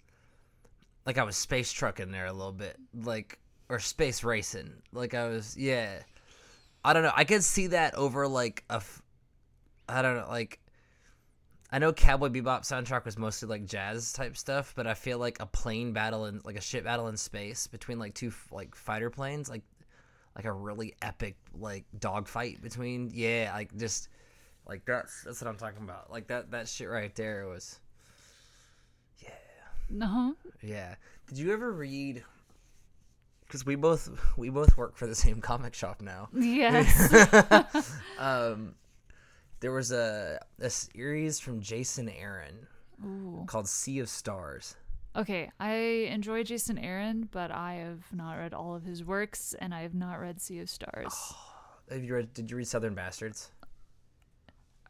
like 1.06 1.18
I 1.18 1.22
was 1.24 1.36
space 1.36 1.72
trucking 1.72 2.10
there 2.10 2.26
a 2.26 2.32
little 2.32 2.52
bit, 2.52 2.76
like 2.94 3.38
or 3.68 3.78
space 3.78 4.24
racing. 4.24 4.72
Like 4.92 5.14
I 5.14 5.28
was, 5.28 5.56
yeah. 5.56 6.00
I 6.84 6.92
don't 6.92 7.02
know. 7.02 7.12
I 7.14 7.24
could 7.24 7.44
see 7.44 7.68
that 7.68 7.94
over 7.94 8.26
like 8.26 8.64
a, 8.70 8.76
f- 8.76 9.02
I 9.88 10.02
don't 10.02 10.16
know, 10.16 10.26
like. 10.28 10.60
I 11.70 11.78
know 11.78 11.92
Cowboy 11.92 12.28
Bebop 12.28 12.62
soundtrack 12.62 13.04
was 13.04 13.18
mostly 13.18 13.46
like 13.46 13.66
jazz 13.66 14.14
type 14.14 14.38
stuff, 14.38 14.72
but 14.74 14.86
I 14.86 14.94
feel 14.94 15.18
like 15.18 15.36
a 15.38 15.44
plane 15.44 15.92
battle 15.92 16.24
in 16.24 16.40
like 16.42 16.56
a 16.56 16.62
ship 16.62 16.84
battle 16.84 17.08
in 17.08 17.16
space 17.18 17.66
between 17.66 17.98
like 17.98 18.14
two 18.14 18.32
like 18.50 18.74
fighter 18.74 19.10
planes, 19.10 19.50
like 19.50 19.64
like 20.34 20.46
a 20.46 20.52
really 20.52 20.94
epic 21.02 21.36
like 21.52 21.84
dogfight 21.98 22.62
between 22.62 23.10
yeah, 23.12 23.50
like 23.52 23.76
just 23.76 24.08
like 24.66 24.84
that's 24.84 25.24
that's 25.24 25.42
what 25.42 25.48
I'm 25.48 25.56
talking 25.56 25.82
about. 25.82 26.10
Like 26.10 26.28
that 26.28 26.52
that 26.52 26.68
shit 26.68 26.88
right 26.88 27.14
there 27.14 27.46
was 27.48 27.80
yeah. 29.22 29.30
No. 29.90 30.06
huh 30.06 30.32
yeah. 30.62 30.94
Did 31.26 31.38
you 31.38 31.52
ever 31.52 31.72
read? 31.72 32.22
Because 33.46 33.66
we 33.66 33.74
both 33.74 34.08
we 34.36 34.50
both 34.50 34.76
work 34.76 34.96
for 34.96 35.06
the 35.06 35.14
same 35.14 35.40
comic 35.40 35.74
shop 35.74 36.00
now. 36.00 36.28
Yes. 36.32 37.92
um, 38.18 38.74
there 39.60 39.72
was 39.72 39.92
a 39.92 40.40
a 40.60 40.70
series 40.70 41.40
from 41.40 41.60
Jason 41.60 42.08
Aaron 42.08 42.66
Ooh. 43.04 43.44
called 43.46 43.68
Sea 43.68 44.00
of 44.00 44.08
Stars. 44.08 44.76
Okay, 45.16 45.50
I 45.58 45.72
enjoy 46.10 46.44
Jason 46.44 46.78
Aaron, 46.78 47.28
but 47.32 47.50
I 47.50 47.74
have 47.74 48.04
not 48.12 48.34
read 48.34 48.54
all 48.54 48.74
of 48.74 48.84
his 48.84 49.02
works, 49.04 49.54
and 49.58 49.74
I 49.74 49.82
have 49.82 49.94
not 49.94 50.20
read 50.20 50.40
Sea 50.40 50.60
of 50.60 50.70
Stars. 50.70 51.14
Have 51.90 52.04
you 52.04 52.14
read? 52.14 52.34
Did 52.34 52.50
you 52.50 52.56
read 52.58 52.66
Southern 52.68 52.94
Bastards? 52.94 53.50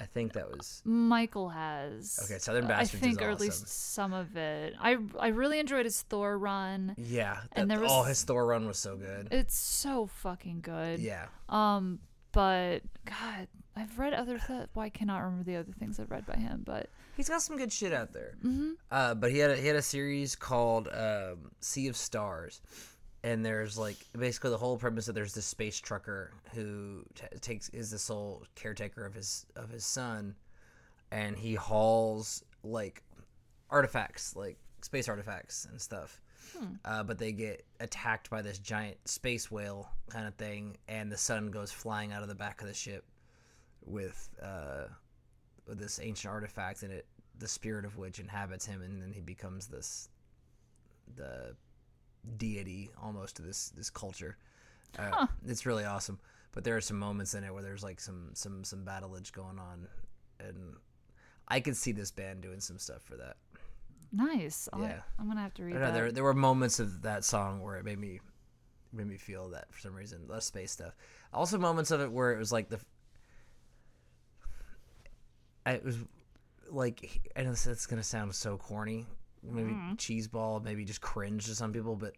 I 0.00 0.04
think 0.04 0.32
that 0.32 0.48
was 0.50 0.82
Michael 0.84 1.48
has. 1.48 2.18
Okay, 2.24 2.38
Southern 2.38 2.64
I 2.64 2.68
Bastards 2.68 2.94
is 2.94 3.00
think, 3.00 3.22
or 3.22 3.30
at 3.30 3.38
least 3.40 3.68
some 3.68 4.12
of 4.12 4.36
it. 4.36 4.74
I 4.80 4.96
I 5.18 5.28
really 5.28 5.60
enjoyed 5.60 5.84
his 5.86 6.02
Thor 6.02 6.36
run. 6.36 6.94
yeah. 6.98 7.38
And 7.52 7.70
that- 7.70 7.74
there 7.76 7.82
was- 7.82 7.90
oh, 7.92 8.02
his 8.02 8.22
Thor 8.24 8.46
run 8.46 8.66
was 8.66 8.78
so 8.78 8.96
good. 8.96 9.28
It's 9.30 9.56
so 9.56 10.06
fucking 10.06 10.60
good. 10.60 10.98
Yeah. 11.00 11.26
Um, 11.48 12.00
but 12.32 12.80
God, 13.04 13.46
I've 13.78 13.98
read 13.98 14.12
other 14.14 14.38
stuff. 14.38 14.66
Well, 14.74 14.84
I 14.84 14.88
cannot 14.90 15.18
remember 15.20 15.44
the 15.44 15.56
other 15.56 15.72
things 15.78 16.00
I've 16.00 16.10
read 16.10 16.26
by 16.26 16.36
him, 16.36 16.62
but 16.64 16.88
He's 17.16 17.28
got 17.28 17.42
some 17.42 17.56
good 17.56 17.72
shit 17.72 17.92
out 17.92 18.12
there. 18.12 18.36
Mhm. 18.44 18.74
Uh, 18.92 19.14
but 19.14 19.32
he 19.32 19.38
had 19.38 19.50
a, 19.50 19.56
he 19.56 19.66
had 19.66 19.74
a 19.74 19.82
series 19.82 20.36
called 20.36 20.88
um, 20.92 21.50
Sea 21.60 21.88
of 21.88 21.96
Stars, 21.96 22.60
and 23.24 23.44
there's 23.44 23.76
like 23.76 23.96
basically 24.16 24.50
the 24.50 24.56
whole 24.58 24.78
premise 24.78 25.06
that 25.06 25.14
there's 25.14 25.34
this 25.34 25.44
space 25.44 25.78
trucker 25.80 26.32
who 26.54 27.04
t- 27.16 27.26
takes 27.40 27.68
is 27.70 27.90
the 27.90 27.98
sole 27.98 28.44
caretaker 28.54 29.04
of 29.04 29.14
his 29.14 29.46
of 29.56 29.68
his 29.68 29.84
son, 29.84 30.36
and 31.10 31.36
he 31.36 31.54
hauls 31.54 32.44
like 32.62 33.02
artifacts 33.68 34.36
like 34.36 34.56
space 34.82 35.08
artifacts 35.08 35.66
and 35.68 35.80
stuff. 35.80 36.20
Hmm. 36.56 36.74
Uh, 36.84 37.02
but 37.02 37.18
they 37.18 37.32
get 37.32 37.64
attacked 37.80 38.30
by 38.30 38.42
this 38.42 38.58
giant 38.60 38.96
space 39.08 39.50
whale 39.50 39.90
kind 40.08 40.28
of 40.28 40.36
thing, 40.36 40.76
and 40.86 41.10
the 41.10 41.16
son 41.18 41.50
goes 41.50 41.72
flying 41.72 42.12
out 42.12 42.22
of 42.22 42.28
the 42.28 42.36
back 42.36 42.60
of 42.60 42.68
the 42.68 42.74
ship 42.74 43.04
with 43.88 44.28
uh, 44.42 44.84
this 45.66 45.98
ancient 46.02 46.32
artifact 46.32 46.82
in 46.82 46.90
it, 46.90 47.06
the 47.38 47.48
spirit 47.48 47.84
of 47.84 47.96
which 47.96 48.18
inhabits 48.18 48.66
him, 48.66 48.82
and 48.82 49.00
then 49.02 49.12
he 49.12 49.20
becomes 49.20 49.66
this 49.68 50.08
the 51.16 51.54
deity 52.36 52.90
almost 53.02 53.36
to 53.36 53.42
this 53.42 53.70
this 53.70 53.90
culture. 53.90 54.36
Uh, 54.98 55.10
Huh. 55.12 55.26
It's 55.46 55.66
really 55.66 55.84
awesome. 55.84 56.18
But 56.52 56.64
there 56.64 56.76
are 56.76 56.80
some 56.80 56.98
moments 56.98 57.34
in 57.34 57.44
it 57.44 57.52
where 57.52 57.62
there's 57.62 57.82
like 57.84 58.00
some 58.00 58.30
some 58.34 58.64
some 58.64 58.84
battleage 58.84 59.32
going 59.32 59.58
on, 59.58 59.86
and 60.40 60.74
I 61.46 61.60
could 61.60 61.76
see 61.76 61.92
this 61.92 62.10
band 62.10 62.40
doing 62.42 62.60
some 62.60 62.78
stuff 62.78 63.02
for 63.02 63.16
that. 63.16 63.36
nice. 64.10 64.68
I'll- 64.72 64.80
Yeah. 64.80 65.02
I'm 65.18 65.28
gonna 65.28 65.42
have 65.42 65.52
to 65.54 65.64
read 65.64 65.74
know, 65.74 65.80
that. 65.80 65.92
there 65.94 66.10
there 66.12 66.24
were 66.24 66.34
moments 66.34 66.80
of 66.80 67.02
that 67.02 67.24
song 67.24 67.60
where 67.62 67.76
it 67.76 67.84
made 67.84 67.98
me 67.98 68.20
made 68.92 69.06
me 69.06 69.18
feel 69.18 69.50
that 69.50 69.70
for 69.72 69.78
some 69.80 69.94
reason 69.94 70.26
less 70.26 70.46
space 70.46 70.72
stuff. 70.72 70.96
Also 71.32 71.58
moments 71.58 71.90
of 71.90 72.00
it 72.00 72.10
where 72.10 72.32
it 72.32 72.38
was 72.38 72.50
like 72.50 72.70
the 72.70 72.80
it 75.72 75.84
was 75.84 75.96
like 76.70 77.30
and 77.36 77.48
it's, 77.48 77.66
it's 77.66 77.86
gonna 77.86 78.02
sound 78.02 78.34
so 78.34 78.56
corny, 78.56 79.06
maybe 79.42 79.72
Mm. 79.72 79.96
cheeseball, 79.96 80.62
maybe 80.62 80.84
just 80.84 81.00
cringe 81.00 81.46
to 81.46 81.54
some 81.54 81.72
people, 81.72 81.96
but 81.96 82.14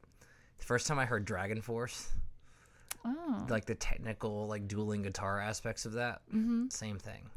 the 0.59 0.65
first 0.65 0.87
time 0.87 0.99
I 0.99 1.05
heard 1.07 1.27
DragonForce, 1.27 2.09
oh. 3.05 3.47
like 3.49 3.65
the 3.67 3.75
technical 3.75 4.47
like 4.47 4.67
dueling 4.69 5.03
guitar 5.03 5.39
aspects 5.41 5.87
of 5.87 5.93
that, 5.93 6.23
Mhm. 6.35 6.71
same 6.73 6.99
thing. 6.99 7.31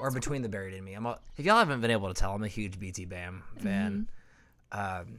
or 0.00 0.10
Between 0.10 0.40
the 0.42 0.48
Buried 0.48 0.74
and 0.74 0.84
Me. 0.84 0.94
I'm 0.94 1.04
a, 1.06 1.18
if 1.36 1.44
y'all 1.44 1.58
haven't 1.58 1.80
been 1.82 1.90
able 1.90 2.08
to 2.08 2.14
tell, 2.14 2.34
I'm 2.34 2.42
a 2.42 2.48
huge 2.48 2.80
BTBAM 2.80 3.42
fan. 3.58 4.08
Um, 4.72 5.18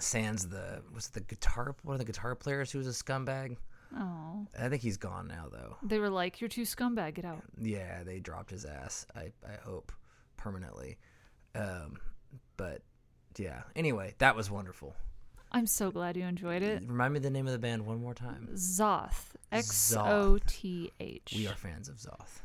Sans 0.00 0.48
the 0.48 0.82
was 0.94 1.06
it 1.08 1.12
the 1.14 1.20
guitar 1.20 1.74
one 1.82 1.94
of 1.94 1.98
the 1.98 2.04
guitar 2.04 2.34
players 2.34 2.70
who 2.70 2.78
was 2.78 2.86
a 2.86 2.90
scumbag. 2.90 3.56
Oh. 3.96 4.46
I 4.58 4.68
think 4.68 4.82
he's 4.82 4.96
gone 4.96 5.28
now 5.28 5.46
though. 5.50 5.76
They 5.82 5.98
were 5.98 6.10
like, 6.10 6.40
"You're 6.40 6.48
too 6.48 6.62
scumbag. 6.62 7.14
Get 7.14 7.24
out." 7.24 7.42
Yeah, 7.58 8.02
they 8.04 8.20
dropped 8.20 8.50
his 8.50 8.64
ass. 8.64 9.06
I 9.16 9.32
I 9.46 9.56
hope 9.64 9.92
permanently. 10.36 10.98
Um, 11.54 11.98
but 12.56 12.82
yeah. 13.36 13.62
Anyway, 13.74 14.14
that 14.18 14.36
was 14.36 14.50
wonderful. 14.50 14.94
I'm 15.50 15.66
so 15.66 15.90
glad 15.90 16.16
you 16.16 16.24
enjoyed 16.24 16.62
it. 16.62 16.82
Remind 16.86 17.14
me 17.14 17.20
the 17.20 17.30
name 17.30 17.46
of 17.46 17.52
the 17.52 17.58
band 17.58 17.86
one 17.86 18.00
more 18.00 18.14
time. 18.14 18.48
Xoth. 18.52 19.34
X 19.50 19.94
O 19.96 20.38
T 20.46 20.92
H. 21.00 21.34
We 21.36 21.46
are 21.46 21.54
fans 21.54 21.88
of 21.88 21.96
Xoth. 21.96 22.40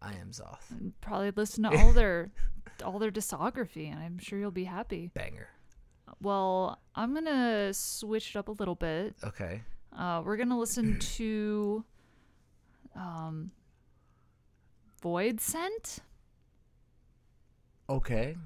I 0.00 0.12
am 0.12 0.30
Xoth. 0.30 0.92
Probably 1.00 1.32
listen 1.34 1.64
to 1.64 1.70
all 1.78 1.92
their 1.92 2.30
all 2.84 2.98
their 2.98 3.10
discography, 3.10 3.90
and 3.90 4.00
I'm 4.00 4.18
sure 4.18 4.38
you'll 4.38 4.50
be 4.52 4.64
happy. 4.64 5.10
Banger. 5.14 5.48
Well, 6.22 6.80
I'm 6.94 7.14
gonna 7.14 7.74
switch 7.74 8.30
it 8.30 8.38
up 8.38 8.48
a 8.48 8.52
little 8.52 8.74
bit. 8.76 9.14
Okay. 9.24 9.62
Uh, 9.96 10.22
we're 10.24 10.36
gonna 10.36 10.58
listen 10.58 10.98
to 11.16 11.84
um, 12.94 13.50
Voidescend. 15.02 15.98
Okay. 17.88 18.36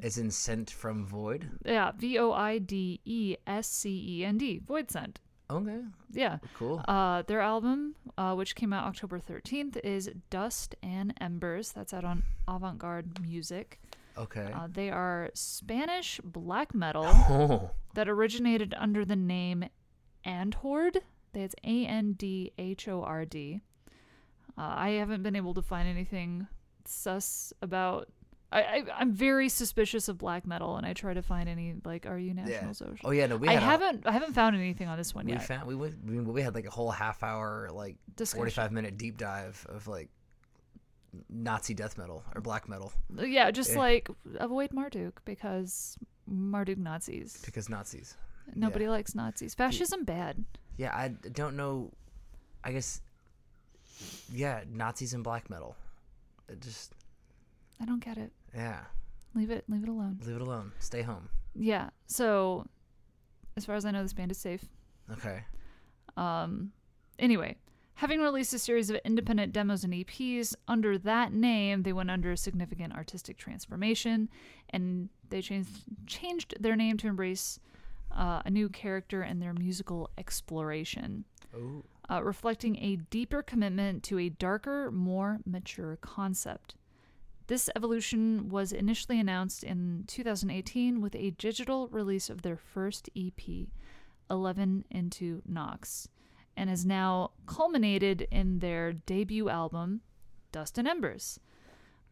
It's 0.00 0.18
in 0.18 0.30
Sent 0.30 0.70
from 0.70 1.06
Void. 1.06 1.48
Yeah, 1.64 1.92
V 1.96 2.18
O 2.18 2.32
I 2.32 2.58
D 2.58 3.00
E 3.04 3.36
S 3.46 3.66
C 3.66 4.04
E 4.20 4.24
N 4.24 4.38
D. 4.38 4.60
Voidescend. 4.64 5.16
Okay. 5.50 5.80
Yeah. 6.12 6.38
Cool. 6.58 6.84
Uh, 6.86 7.22
their 7.22 7.40
album, 7.40 7.94
uh, 8.18 8.34
which 8.34 8.54
came 8.54 8.72
out 8.74 8.84
October 8.86 9.18
13th, 9.18 9.78
is 9.82 10.10
Dust 10.28 10.74
and 10.82 11.14
Embers. 11.22 11.72
That's 11.72 11.94
out 11.94 12.04
on 12.04 12.22
Avant 12.46 12.78
Garde 12.78 13.18
Music. 13.22 13.80
Okay. 14.18 14.50
Uh, 14.54 14.68
they 14.70 14.90
are 14.90 15.30
Spanish 15.32 16.20
black 16.22 16.74
metal 16.74 17.06
Oh. 17.30 17.70
that 17.94 18.08
originated 18.10 18.74
under 18.76 19.06
the 19.06 19.16
name 19.16 19.64
Andhord. 20.26 20.98
That's 21.32 21.54
A 21.64 21.86
N 21.86 22.12
D 22.14 22.52
H 22.58 22.88
O 22.88 23.02
R 23.02 23.24
D. 23.24 23.60
Uh, 24.56 24.62
I 24.76 24.90
haven't 24.90 25.22
been 25.22 25.36
able 25.36 25.54
to 25.54 25.62
find 25.62 25.88
anything 25.88 26.46
sus 26.84 27.52
about. 27.62 28.08
I, 28.50 28.62
I 28.62 28.84
I'm 28.96 29.12
very 29.12 29.50
suspicious 29.50 30.08
of 30.08 30.16
black 30.16 30.46
metal, 30.46 30.76
and 30.78 30.86
I 30.86 30.94
try 30.94 31.12
to 31.12 31.20
find 31.20 31.48
any 31.50 31.74
like, 31.84 32.06
are 32.06 32.18
you 32.18 32.32
National 32.32 32.72
Social? 32.72 33.06
Oh 33.08 33.10
yeah, 33.10 33.26
no, 33.26 33.36
we 33.36 33.48
I 33.48 33.52
haven't 33.54 34.06
I 34.06 34.12
haven't 34.12 34.32
found 34.32 34.56
anything 34.56 34.88
on 34.88 34.96
this 34.96 35.14
one 35.14 35.28
yet. 35.28 35.34
we 35.34 35.38
yet. 35.40 35.46
found 35.46 35.66
we 35.68 35.74
went 35.74 36.02
we, 36.04 36.18
we 36.20 36.40
had 36.42 36.54
like 36.54 36.66
a 36.66 36.70
whole 36.70 36.90
half 36.90 37.22
hour 37.22 37.68
like 37.72 37.96
45 38.16 38.72
minute 38.72 38.96
deep 38.96 39.18
dive 39.18 39.66
of 39.68 39.86
like 39.86 40.08
Nazi 41.28 41.74
death 41.74 41.98
metal 41.98 42.22
or 42.34 42.40
black 42.40 42.68
metal 42.68 42.92
Yeah, 43.18 43.50
just 43.50 43.72
Yeah. 43.72 43.78
like 43.78 44.08
avoid 44.38 44.72
Marduk 44.72 45.20
because 45.26 45.98
Marduk 46.26 46.78
Nazis. 46.78 47.42
because 47.44 47.68
Nazis. 47.68 48.16
Nobody 48.54 48.88
likes 48.88 49.14
Nazis. 49.14 49.54
Fascism 49.54 50.04
bad. 50.04 50.44
Yeah, 50.76 50.94
I 50.94 51.08
don't 51.08 51.56
know. 51.56 51.92
I 52.64 52.72
guess 52.72 53.00
yeah, 54.32 54.62
Nazis 54.70 55.14
and 55.14 55.24
black 55.24 55.48
metal. 55.50 55.76
It 56.48 56.60
just 56.60 56.92
I 57.80 57.84
don't 57.84 58.02
get 58.04 58.16
it. 58.18 58.32
yeah, 58.54 58.80
Leave 59.34 59.50
it 59.50 59.64
leave 59.68 59.82
it 59.82 59.88
alone. 59.88 60.18
leave 60.24 60.36
it 60.36 60.42
alone. 60.42 60.72
Stay 60.78 61.02
home. 61.02 61.28
Yeah. 61.54 61.90
So 62.06 62.66
as 63.56 63.64
far 63.64 63.74
as 63.74 63.84
I 63.84 63.90
know 63.90 64.02
this 64.02 64.12
band 64.12 64.30
is 64.30 64.38
safe. 64.38 64.64
Okay. 65.12 65.44
Um 66.16 66.72
anyway, 67.18 67.56
having 67.94 68.20
released 68.20 68.54
a 68.54 68.58
series 68.58 68.90
of 68.90 68.96
independent 69.04 69.52
demos 69.52 69.84
and 69.84 69.92
EPs 69.92 70.54
under 70.66 70.96
that 70.98 71.32
name, 71.32 71.82
they 71.82 71.92
went 71.92 72.10
under 72.10 72.30
a 72.32 72.36
significant 72.36 72.94
artistic 72.94 73.36
transformation 73.36 74.28
and 74.70 75.08
they 75.30 75.42
changed 75.42 75.70
changed 76.06 76.54
their 76.60 76.76
name 76.76 76.96
to 76.98 77.06
embrace 77.08 77.58
uh, 78.18 78.42
a 78.44 78.50
new 78.50 78.68
character 78.68 79.22
and 79.22 79.40
their 79.40 79.54
musical 79.54 80.10
exploration. 80.18 81.24
Uh, 82.10 82.22
reflecting 82.22 82.76
a 82.76 82.96
deeper 82.96 83.42
commitment 83.42 84.02
to 84.02 84.18
a 84.18 84.28
darker, 84.28 84.90
more 84.90 85.38
mature 85.46 85.96
concept. 86.00 86.74
This 87.46 87.70
evolution 87.76 88.48
was 88.48 88.72
initially 88.72 89.18
announced 89.20 89.62
in 89.64 90.04
2018 90.06 91.00
with 91.00 91.14
a 91.14 91.30
digital 91.30 91.88
release 91.88 92.28
of 92.28 92.42
their 92.42 92.56
first 92.56 93.08
EP, 93.16 93.40
11 94.30 94.84
into 94.90 95.42
Nox. 95.46 96.08
and 96.56 96.68
has 96.68 96.84
now 96.84 97.30
culminated 97.46 98.26
in 98.32 98.58
their 98.58 98.92
debut 98.92 99.48
album, 99.48 100.00
Dust 100.50 100.76
and 100.76 100.88
Embers, 100.88 101.38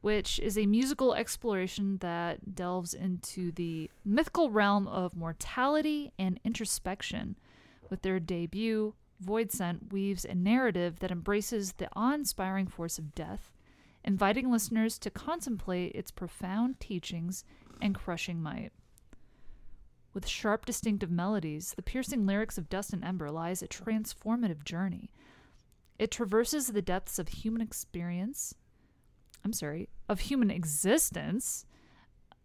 which 0.06 0.38
is 0.38 0.56
a 0.56 0.66
musical 0.66 1.14
exploration 1.14 1.98
that 1.98 2.54
delves 2.54 2.94
into 2.94 3.50
the 3.50 3.90
mythical 4.04 4.52
realm 4.52 4.86
of 4.86 5.16
mortality 5.16 6.12
and 6.16 6.38
introspection. 6.44 7.36
With 7.90 8.02
their 8.02 8.20
debut, 8.20 8.94
Voidescend 9.20 9.90
weaves 9.90 10.24
a 10.24 10.32
narrative 10.32 11.00
that 11.00 11.10
embraces 11.10 11.72
the 11.72 11.88
awe 11.96 12.14
inspiring 12.14 12.68
force 12.68 13.00
of 13.00 13.16
death, 13.16 13.50
inviting 14.04 14.48
listeners 14.48 14.96
to 15.00 15.10
contemplate 15.10 15.96
its 15.96 16.12
profound 16.12 16.78
teachings 16.78 17.42
and 17.82 17.92
crushing 17.92 18.40
might. 18.40 18.70
With 20.14 20.28
sharp, 20.28 20.66
distinctive 20.66 21.10
melodies, 21.10 21.74
the 21.74 21.82
piercing 21.82 22.26
lyrics 22.26 22.56
of 22.56 22.68
Dust 22.68 22.92
and 22.92 23.02
Ember 23.02 23.32
lies 23.32 23.60
a 23.60 23.66
transformative 23.66 24.62
journey. 24.62 25.10
It 25.98 26.12
traverses 26.12 26.68
the 26.68 26.80
depths 26.80 27.18
of 27.18 27.26
human 27.26 27.60
experience, 27.60 28.54
I'm 29.46 29.52
sorry, 29.52 29.88
of 30.08 30.18
human 30.18 30.50
existence, 30.50 31.66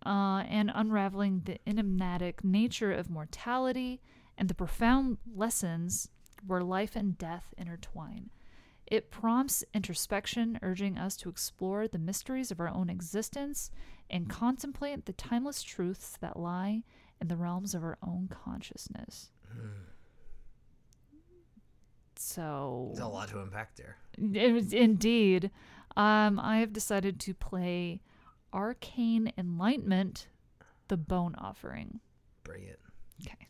uh, 0.05 0.43
and 0.47 0.71
unraveling 0.71 1.41
the 1.45 1.57
enigmatic 1.67 2.43
nature 2.43 2.91
of 2.91 3.09
mortality 3.09 3.99
and 4.37 4.47
the 4.47 4.53
profound 4.53 5.17
lessons 5.35 6.09
where 6.45 6.61
life 6.61 6.95
and 6.95 7.17
death 7.17 7.55
intertwine. 7.57 8.29
It 8.85 9.09
prompts 9.09 9.63
introspection, 9.73 10.59
urging 10.61 10.99
us 10.99 11.15
to 11.17 11.29
explore 11.29 11.87
the 11.87 11.97
mysteries 11.97 12.51
of 12.51 12.59
our 12.59 12.69
own 12.69 12.87
existence 12.87 13.71
and 14.07 14.29
contemplate 14.29 15.07
the 15.07 15.13
timeless 15.13 15.63
truths 15.63 16.19
that 16.21 16.37
lie 16.37 16.83
in 17.19 17.29
the 17.29 17.35
realms 17.35 17.73
of 17.73 17.83
our 17.83 17.97
own 18.05 18.27
consciousness. 18.29 19.31
So, 22.15 22.91
There's 22.93 23.03
a 23.03 23.07
lot 23.07 23.29
to 23.29 23.41
unpack 23.41 23.75
there. 23.75 23.97
it 24.19 24.71
indeed, 24.73 25.49
um, 25.97 26.39
I 26.39 26.59
have 26.59 26.73
decided 26.73 27.19
to 27.21 27.33
play 27.33 28.01
Arcane 28.53 29.31
Enlightenment, 29.37 30.27
the 30.87 30.97
Bone 30.97 31.35
Offering. 31.37 31.99
Bring 32.43 32.63
it. 32.63 32.79
Okay. 33.21 33.47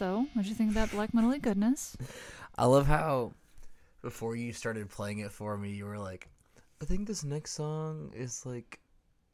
So, 0.00 0.24
what'd 0.32 0.48
you 0.48 0.54
think 0.54 0.70
about 0.70 0.90
Black 0.92 1.12
Metal 1.12 1.38
Goodness? 1.38 1.94
I 2.56 2.64
love 2.64 2.86
how 2.86 3.34
before 4.00 4.34
you 4.34 4.54
started 4.54 4.88
playing 4.88 5.18
it 5.18 5.30
for 5.30 5.58
me, 5.58 5.72
you 5.72 5.84
were 5.84 5.98
like, 5.98 6.26
I 6.80 6.86
think 6.86 7.06
this 7.06 7.22
next 7.22 7.52
song 7.52 8.10
is 8.16 8.46
like 8.46 8.80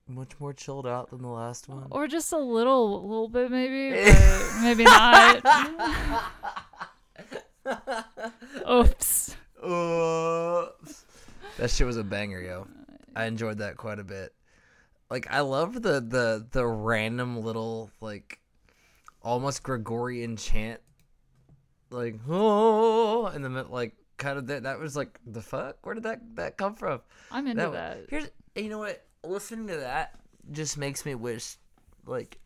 much 0.09 0.33
more 0.41 0.53
chilled 0.53 0.85
out 0.85 1.11
than 1.11 1.23
the 1.23 1.29
last 1.29 1.69
one. 1.69 1.87
Or 1.93 2.09
just 2.09 2.33
a 2.33 2.39
little, 2.39 3.01
little 3.01 3.29
bit 3.29 3.49
maybe, 3.49 3.91
but 4.11 4.61
maybe 4.61 4.83
not. 4.83 5.45
Oops. 8.69 9.37
Oops. 9.65 11.05
That 11.59 11.71
shit 11.71 11.87
was 11.87 11.97
a 11.97 12.03
banger, 12.03 12.41
yo. 12.41 12.67
I 13.15 13.27
enjoyed 13.27 13.59
that 13.59 13.77
quite 13.77 14.01
a 14.01 14.05
bit. 14.05 14.35
Like 15.11 15.29
I 15.31 15.43
love 15.43 15.75
the 15.75 16.01
the 16.01 16.45
the 16.51 16.67
random 16.67 17.41
little 17.41 17.93
like 18.01 18.41
almost 19.27 19.63
Gregorian 19.63 20.37
chant, 20.37 20.81
like 21.91 22.17
oh, 22.29 23.27
and 23.27 23.45
then 23.45 23.69
like 23.69 23.95
kind 24.17 24.39
of 24.39 24.47
that 24.47 24.63
that 24.63 24.79
was 24.79 24.97
like 24.97 25.19
the 25.27 25.43
fuck. 25.43 25.85
Where 25.85 25.95
did 25.95 26.05
that 26.05 26.37
that 26.37 26.57
come 26.57 26.75
from? 26.75 27.01
I'm 27.31 27.47
into 27.47 27.63
that, 27.65 27.73
that. 27.73 28.07
Here's 28.09 28.31
you 28.55 28.71
know 28.71 28.79
what? 28.79 29.05
Listening 29.25 29.67
to 29.69 29.79
that 29.79 30.19
just 30.53 30.79
makes 30.79 31.05
me 31.05 31.15
wish 31.15 31.57
like 32.07 32.39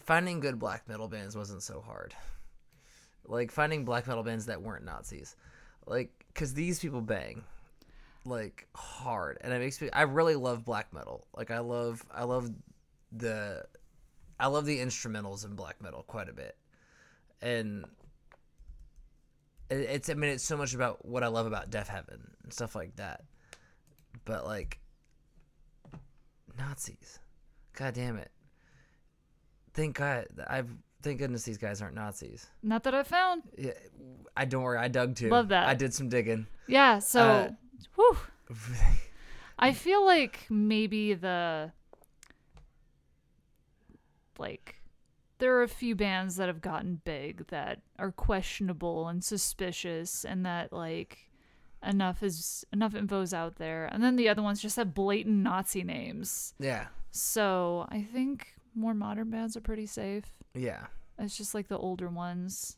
finding 0.00 0.40
good 0.40 0.58
black 0.58 0.88
metal 0.88 1.08
bands 1.08 1.36
wasn't 1.36 1.62
so 1.62 1.80
hard. 1.80 2.14
Like 3.26 3.52
finding 3.52 3.84
black 3.84 4.06
metal 4.06 4.22
bands 4.22 4.46
that 4.46 4.62
weren't 4.62 4.84
Nazis, 4.84 5.36
like 5.86 6.10
because 6.32 6.54
these 6.54 6.80
people 6.80 7.02
bang 7.02 7.44
like 8.24 8.66
hard, 8.74 9.38
and 9.42 9.52
it 9.52 9.58
makes 9.58 9.80
me. 9.80 9.90
I 9.92 10.02
really 10.02 10.36
love 10.36 10.64
black 10.64 10.92
metal. 10.92 11.26
Like 11.36 11.50
I 11.50 11.58
love, 11.58 12.04
I 12.10 12.24
love 12.24 12.50
the, 13.12 13.64
I 14.40 14.46
love 14.46 14.66
the 14.66 14.78
instrumentals 14.78 15.44
in 15.44 15.54
black 15.54 15.82
metal 15.82 16.02
quite 16.06 16.28
a 16.28 16.32
bit, 16.32 16.56
and 17.42 17.84
it's. 19.70 20.08
I 20.08 20.14
mean, 20.14 20.30
it's 20.30 20.44
so 20.44 20.56
much 20.56 20.74
about 20.74 21.04
what 21.04 21.22
I 21.22 21.26
love 21.28 21.46
about 21.46 21.70
Deafheaven 21.70 22.20
and 22.42 22.52
stuff 22.52 22.74
like 22.74 22.96
that. 22.96 23.24
But 24.24 24.46
like 24.46 24.78
Nazis, 26.58 27.18
god 27.74 27.94
damn 27.94 28.16
it! 28.16 28.30
Thank 29.74 29.96
God, 29.96 30.26
I've 30.46 30.70
thank 31.02 31.18
goodness 31.18 31.42
these 31.44 31.58
guys 31.58 31.80
aren't 31.82 31.94
Nazis. 31.94 32.46
Not 32.62 32.82
that 32.84 32.94
I 32.94 33.02
found. 33.02 33.42
Yeah, 33.56 33.72
I 34.36 34.44
don't 34.44 34.62
worry. 34.62 34.78
I 34.78 34.88
dug 34.88 35.16
too. 35.16 35.28
Love 35.28 35.48
that. 35.48 35.68
I 35.68 35.74
did 35.74 35.94
some 35.94 36.08
digging. 36.08 36.46
Yeah, 36.66 36.98
so, 36.98 37.20
Uh, 37.20 37.50
whew. 37.94 38.16
I 39.58 39.72
feel 39.72 40.04
like 40.04 40.46
maybe 40.48 41.14
the 41.14 41.72
like 44.38 44.76
there 45.38 45.56
are 45.56 45.62
a 45.62 45.68
few 45.68 45.94
bands 45.94 46.36
that 46.36 46.48
have 46.48 46.60
gotten 46.60 47.00
big 47.04 47.46
that 47.48 47.80
are 47.98 48.10
questionable 48.10 49.08
and 49.08 49.22
suspicious 49.22 50.24
and 50.24 50.44
that 50.44 50.72
like 50.72 51.30
enough 51.86 52.22
is 52.24 52.64
enough 52.72 52.94
info's 52.94 53.32
out 53.32 53.56
there 53.56 53.86
and 53.86 54.02
then 54.02 54.16
the 54.16 54.28
other 54.28 54.42
ones 54.42 54.60
just 54.60 54.76
have 54.76 54.94
blatant 54.94 55.36
Nazi 55.36 55.84
names. 55.84 56.54
yeah, 56.58 56.86
So 57.12 57.86
I 57.90 58.02
think 58.02 58.48
more 58.74 58.94
modern 58.94 59.30
bands 59.30 59.56
are 59.56 59.60
pretty 59.60 59.86
safe. 59.86 60.24
yeah, 60.54 60.86
It's 61.20 61.36
just 61.36 61.54
like 61.54 61.68
the 61.68 61.78
older 61.78 62.08
ones 62.08 62.76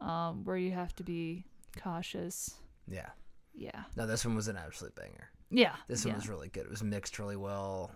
um, 0.00 0.44
where 0.44 0.56
you 0.56 0.72
have 0.72 0.94
to 0.96 1.04
be 1.04 1.44
cautious. 1.80 2.54
yeah. 2.88 3.10
Yeah. 3.54 3.82
No, 3.96 4.06
this 4.06 4.24
one 4.24 4.34
was 4.34 4.48
an 4.48 4.56
absolute 4.56 4.94
banger. 4.94 5.28
Yeah. 5.50 5.74
This 5.86 6.06
one 6.06 6.12
yeah. 6.12 6.16
was 6.16 6.28
really 6.28 6.48
good. 6.48 6.64
It 6.64 6.70
was 6.70 6.82
mixed 6.82 7.18
really 7.18 7.36
well. 7.36 7.90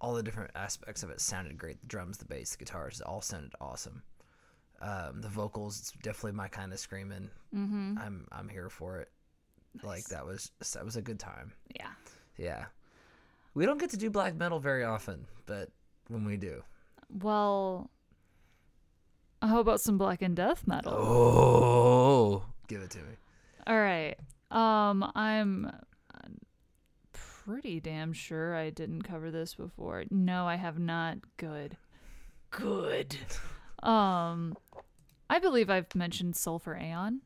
All 0.00 0.14
the 0.14 0.22
different 0.22 0.50
aspects 0.54 1.02
of 1.02 1.10
it 1.10 1.20
sounded 1.20 1.58
great. 1.58 1.80
The 1.80 1.86
drums, 1.86 2.16
the 2.18 2.24
bass, 2.24 2.52
the 2.52 2.58
guitars, 2.64 3.00
it 3.00 3.06
all 3.06 3.20
sounded 3.20 3.52
awesome. 3.60 4.02
Um, 4.80 5.20
the 5.20 5.28
vocals, 5.28 5.78
it's 5.78 5.92
definitely 6.02 6.32
my 6.32 6.48
kind 6.48 6.72
of 6.72 6.78
screaming. 6.78 7.28
Mm-hmm. 7.54 7.98
I'm 7.98 8.26
I'm 8.32 8.48
here 8.48 8.70
for 8.70 8.98
it. 9.00 9.10
Like 9.82 10.04
that 10.08 10.24
was 10.24 10.50
that 10.72 10.84
was 10.84 10.96
a 10.96 11.02
good 11.02 11.18
time. 11.20 11.52
Yeah. 11.76 11.90
Yeah. 12.38 12.64
We 13.52 13.66
don't 13.66 13.78
get 13.78 13.90
to 13.90 13.96
do 13.98 14.08
black 14.10 14.34
metal 14.36 14.58
very 14.58 14.84
often, 14.84 15.26
but 15.44 15.68
when 16.08 16.24
we 16.24 16.36
do, 16.38 16.62
Well, 17.22 17.90
how 19.42 19.58
about 19.60 19.80
some 19.80 19.98
black 19.98 20.22
and 20.22 20.34
death 20.36 20.66
metal? 20.66 20.94
oh, 20.94 22.44
give 22.68 22.80
it 22.80 22.90
to 22.90 22.98
me. 22.98 23.14
All 23.66 23.78
right. 23.78 24.16
Um, 24.50 25.10
I'm 25.14 25.70
pretty 27.44 27.80
damn 27.80 28.12
sure 28.12 28.54
I 28.56 28.70
didn't 28.70 29.02
cover 29.02 29.30
this 29.30 29.54
before. 29.54 30.04
No, 30.10 30.46
I 30.46 30.56
have 30.56 30.78
not. 30.78 31.18
Good. 31.36 31.76
Good. 32.50 33.16
Um, 33.82 34.56
I 35.28 35.38
believe 35.38 35.70
I've 35.70 35.94
mentioned 35.94 36.36
Sulphur 36.36 36.76
Aeon. 36.76 37.20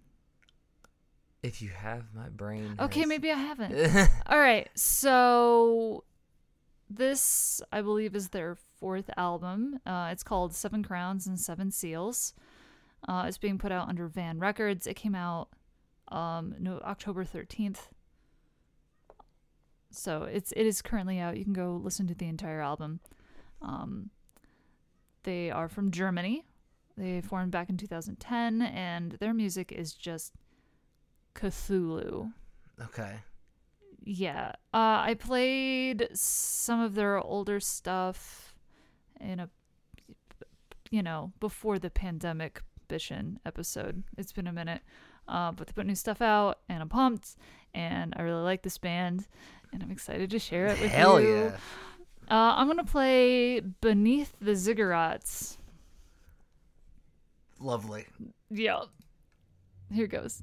If 1.42 1.60
you 1.60 1.68
have 1.70 2.04
my 2.14 2.28
brain, 2.28 2.76
Okay, 2.80 3.00
has- 3.00 3.08
maybe 3.08 3.30
I 3.30 3.34
haven't. 3.36 4.10
All 4.26 4.38
right. 4.38 4.68
So 4.74 6.04
this, 6.88 7.60
I 7.72 7.82
believe, 7.82 8.14
is 8.14 8.28
their 8.30 8.56
fourth 8.78 9.10
album. 9.16 9.78
Uh, 9.84 10.08
it's 10.12 10.22
called 10.22 10.54
Seven 10.54 10.82
Crowns 10.82 11.26
and 11.26 11.38
Seven 11.38 11.70
Seals. 11.70 12.34
Uh, 13.06 13.24
it's 13.28 13.36
being 13.38 13.58
put 13.58 13.72
out 13.72 13.88
under 13.88 14.06
Van 14.08 14.38
Records. 14.38 14.86
It 14.86 14.94
came 14.94 15.14
out 15.14 15.48
um, 16.08 16.54
no 16.58 16.78
October 16.78 17.24
thirteenth. 17.24 17.88
So 19.94 20.24
it's 20.24 20.52
it 20.52 20.66
is 20.66 20.82
currently 20.82 21.18
out. 21.18 21.36
You 21.36 21.44
can 21.44 21.52
go 21.52 21.80
listen 21.82 22.06
to 22.08 22.14
the 22.14 22.28
entire 22.28 22.60
album. 22.60 23.00
Um, 23.62 24.10
they 25.22 25.50
are 25.50 25.68
from 25.68 25.90
Germany. 25.90 26.44
They 26.96 27.20
formed 27.20 27.50
back 27.50 27.70
in 27.70 27.76
2010, 27.76 28.62
and 28.62 29.12
their 29.12 29.34
music 29.34 29.72
is 29.72 29.94
just 29.94 30.32
Cthulhu. 31.34 32.32
okay. 32.80 33.16
Yeah. 34.04 34.52
Uh, 34.72 35.02
I 35.08 35.16
played 35.18 36.08
some 36.12 36.80
of 36.80 36.94
their 36.94 37.18
older 37.18 37.58
stuff 37.58 38.54
in 39.18 39.40
a, 39.40 39.48
you 40.90 41.02
know, 41.02 41.32
before 41.40 41.78
the 41.78 41.90
pandemic 41.90 42.60
Bishan 42.88 43.38
episode. 43.46 44.04
It's 44.18 44.32
been 44.32 44.46
a 44.46 44.52
minute. 44.52 44.82
Uh, 45.26 45.52
but 45.52 45.66
they 45.66 45.72
put 45.72 45.86
new 45.86 45.94
stuff 45.94 46.20
out, 46.20 46.58
and 46.68 46.82
I'm 46.82 46.88
pumped, 46.88 47.36
and 47.72 48.12
I 48.16 48.22
really 48.22 48.42
like 48.42 48.62
this 48.62 48.76
band, 48.76 49.26
and 49.74 49.82
I'm 49.82 49.90
excited 49.90 50.30
to 50.30 50.38
share 50.38 50.66
it 50.68 50.80
with 50.80 50.90
Hell 50.92 51.20
you. 51.20 51.34
yeah. 51.36 51.56
Uh, 52.30 52.54
I'm 52.56 52.66
gonna 52.68 52.84
play 52.84 53.60
Beneath 53.60 54.32
the 54.40 54.52
Ziggurats. 54.52 55.58
Lovely. 57.60 58.06
Yeah. 58.50 58.84
Here 59.92 60.06
goes. 60.06 60.42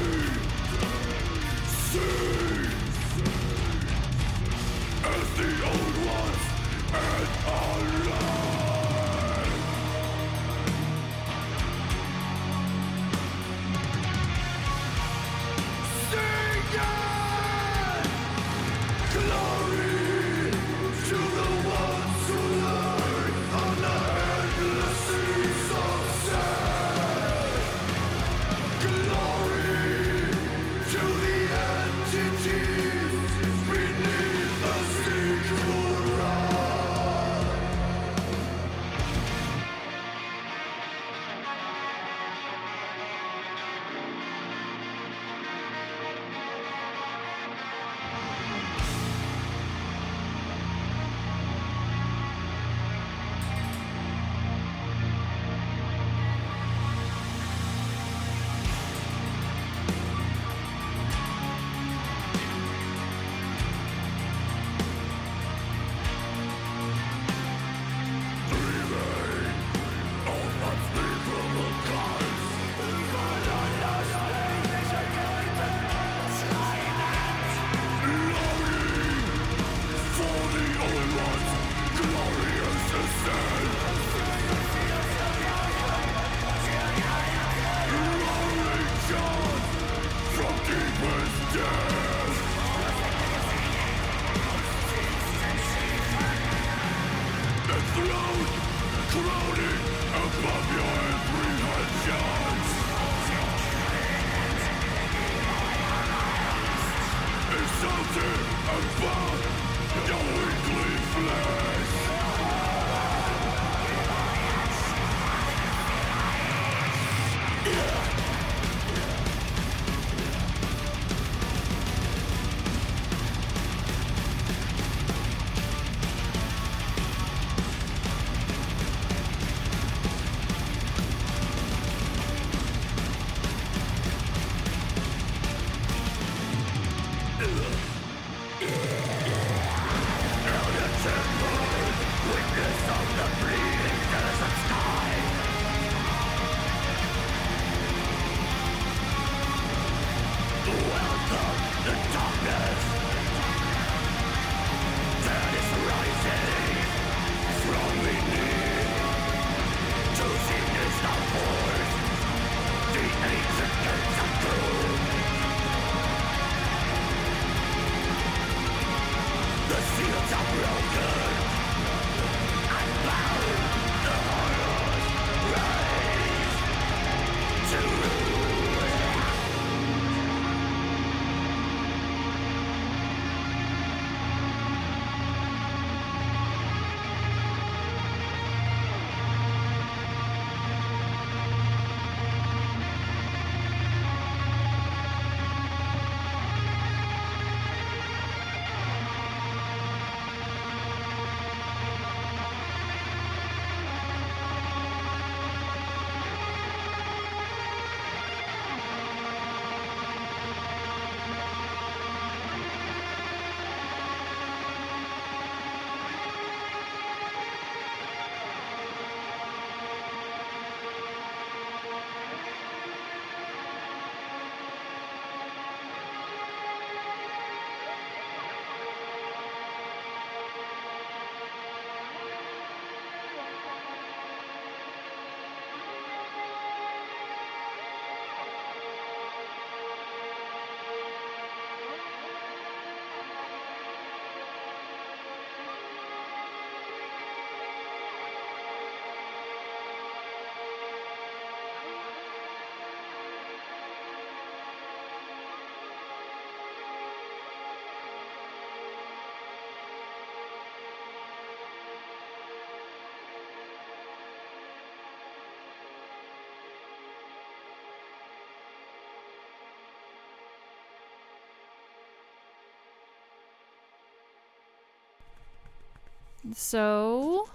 So, 276.55 277.47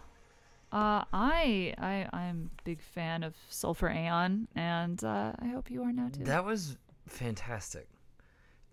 uh, 0.73 1.05
I 1.13 1.75
I 1.79 2.09
I'm 2.13 2.51
a 2.59 2.63
big 2.65 2.81
fan 2.81 3.23
of 3.23 3.35
Sulphur 3.49 3.89
Aeon, 3.89 4.49
and 4.55 5.03
uh, 5.03 5.33
I 5.39 5.47
hope 5.49 5.71
you 5.71 5.83
are 5.83 5.93
now 5.93 6.09
too. 6.13 6.25
That 6.25 6.45
was 6.45 6.77
fantastic. 7.09 7.89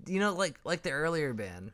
You 0.06 0.20
know, 0.20 0.34
like 0.34 0.60
like 0.64 0.82
the 0.82 0.92
earlier 0.92 1.34
band, 1.34 1.72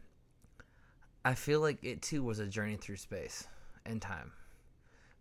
I 1.25 1.33
feel 1.35 1.61
like 1.61 1.83
it 1.83 2.01
too 2.01 2.23
was 2.23 2.39
a 2.39 2.47
journey 2.47 2.75
through 2.75 2.97
space 2.97 3.47
and 3.85 4.01
time, 4.01 4.31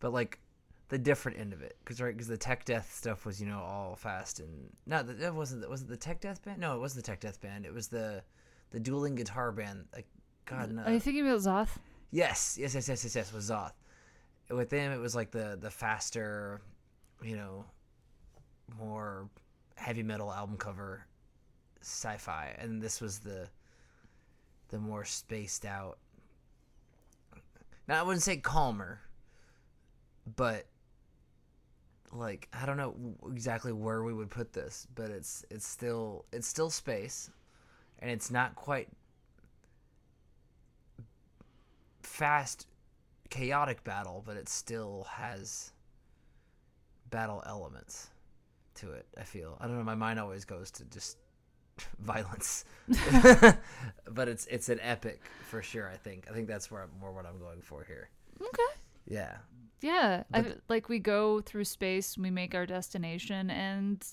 but 0.00 0.12
like 0.12 0.40
the 0.88 0.98
different 0.98 1.38
end 1.38 1.52
of 1.52 1.62
it, 1.62 1.76
because 1.84 2.00
right, 2.00 2.14
because 2.14 2.28
the 2.28 2.36
tech 2.36 2.64
death 2.64 2.94
stuff 2.94 3.24
was 3.24 3.40
you 3.40 3.46
know 3.46 3.60
all 3.60 3.96
fast 3.96 4.40
and 4.40 4.70
no, 4.86 5.02
that 5.02 5.20
that 5.20 5.34
wasn't 5.34 5.68
was 5.68 5.82
it 5.82 5.88
the 5.88 5.96
tech 5.96 6.20
death 6.20 6.44
band? 6.44 6.60
No, 6.60 6.74
it 6.74 6.80
wasn't 6.80 7.04
the 7.04 7.10
tech 7.10 7.20
death 7.20 7.40
band. 7.40 7.66
It 7.66 7.72
was 7.72 7.88
the 7.88 8.22
the 8.70 8.80
dueling 8.80 9.14
guitar 9.14 9.52
band. 9.52 9.86
Like 9.94 10.06
God, 10.44 10.70
no. 10.72 10.82
Are 10.82 10.92
you 10.92 11.00
thinking 11.00 11.26
about 11.26 11.40
Xoth? 11.40 11.78
Yes, 12.10 12.56
yes, 12.58 12.74
yes, 12.74 12.88
yes, 12.88 13.04
yes, 13.04 13.14
yes. 13.16 13.32
With 13.32 13.44
Xoth, 13.44 13.72
with 14.50 14.70
them, 14.70 14.92
it 14.92 14.98
was 14.98 15.14
like 15.14 15.30
the 15.30 15.58
the 15.60 15.70
faster, 15.70 16.60
you 17.22 17.36
know, 17.36 17.64
more 18.78 19.28
heavy 19.74 20.02
metal 20.02 20.32
album 20.32 20.56
cover, 20.56 21.06
sci-fi, 21.82 22.54
and 22.58 22.80
this 22.80 23.00
was 23.00 23.18
the 23.20 23.48
the 24.68 24.78
more 24.78 25.04
spaced 25.04 25.64
out. 25.66 25.98
Now 27.86 28.00
I 28.00 28.02
wouldn't 28.02 28.22
say 28.22 28.36
calmer, 28.38 29.00
but 30.36 30.66
like 32.12 32.48
I 32.52 32.64
don't 32.64 32.76
know 32.78 32.94
exactly 33.30 33.72
where 33.72 34.02
we 34.02 34.14
would 34.14 34.30
put 34.30 34.52
this, 34.52 34.86
but 34.94 35.10
it's 35.10 35.44
it's 35.50 35.66
still 35.66 36.24
it's 36.32 36.46
still 36.46 36.70
space, 36.70 37.30
and 37.98 38.10
it's 38.10 38.30
not 38.30 38.54
quite 38.54 38.88
fast, 42.18 42.66
chaotic 43.30 43.84
battle, 43.84 44.24
but 44.26 44.36
it 44.36 44.48
still 44.48 45.06
has 45.08 45.72
battle 47.10 47.44
elements 47.46 48.08
to 48.74 48.90
it. 48.90 49.06
I 49.16 49.22
feel. 49.22 49.56
I 49.60 49.68
don't 49.68 49.78
know. 49.78 49.84
My 49.84 49.94
mind 49.94 50.18
always 50.18 50.44
goes 50.44 50.72
to 50.72 50.84
just 50.86 51.16
violence, 52.00 52.64
but 54.10 54.28
it's 54.28 54.46
it's 54.46 54.68
an 54.68 54.80
epic 54.82 55.22
for 55.48 55.62
sure. 55.62 55.88
I 55.88 55.96
think. 55.96 56.26
I 56.28 56.34
think 56.34 56.48
that's 56.48 56.70
where 56.72 56.82
I'm, 56.82 56.90
more 57.00 57.12
what 57.12 57.24
I'm 57.24 57.38
going 57.38 57.62
for 57.62 57.84
here. 57.84 58.10
Okay. 58.40 58.80
Yeah. 59.06 59.36
Yeah, 59.80 60.24
I, 60.34 60.54
like 60.68 60.88
we 60.88 60.98
go 60.98 61.40
through 61.40 61.64
space, 61.64 62.18
we 62.18 62.32
make 62.32 62.52
our 62.52 62.66
destination, 62.66 63.48
and 63.48 64.04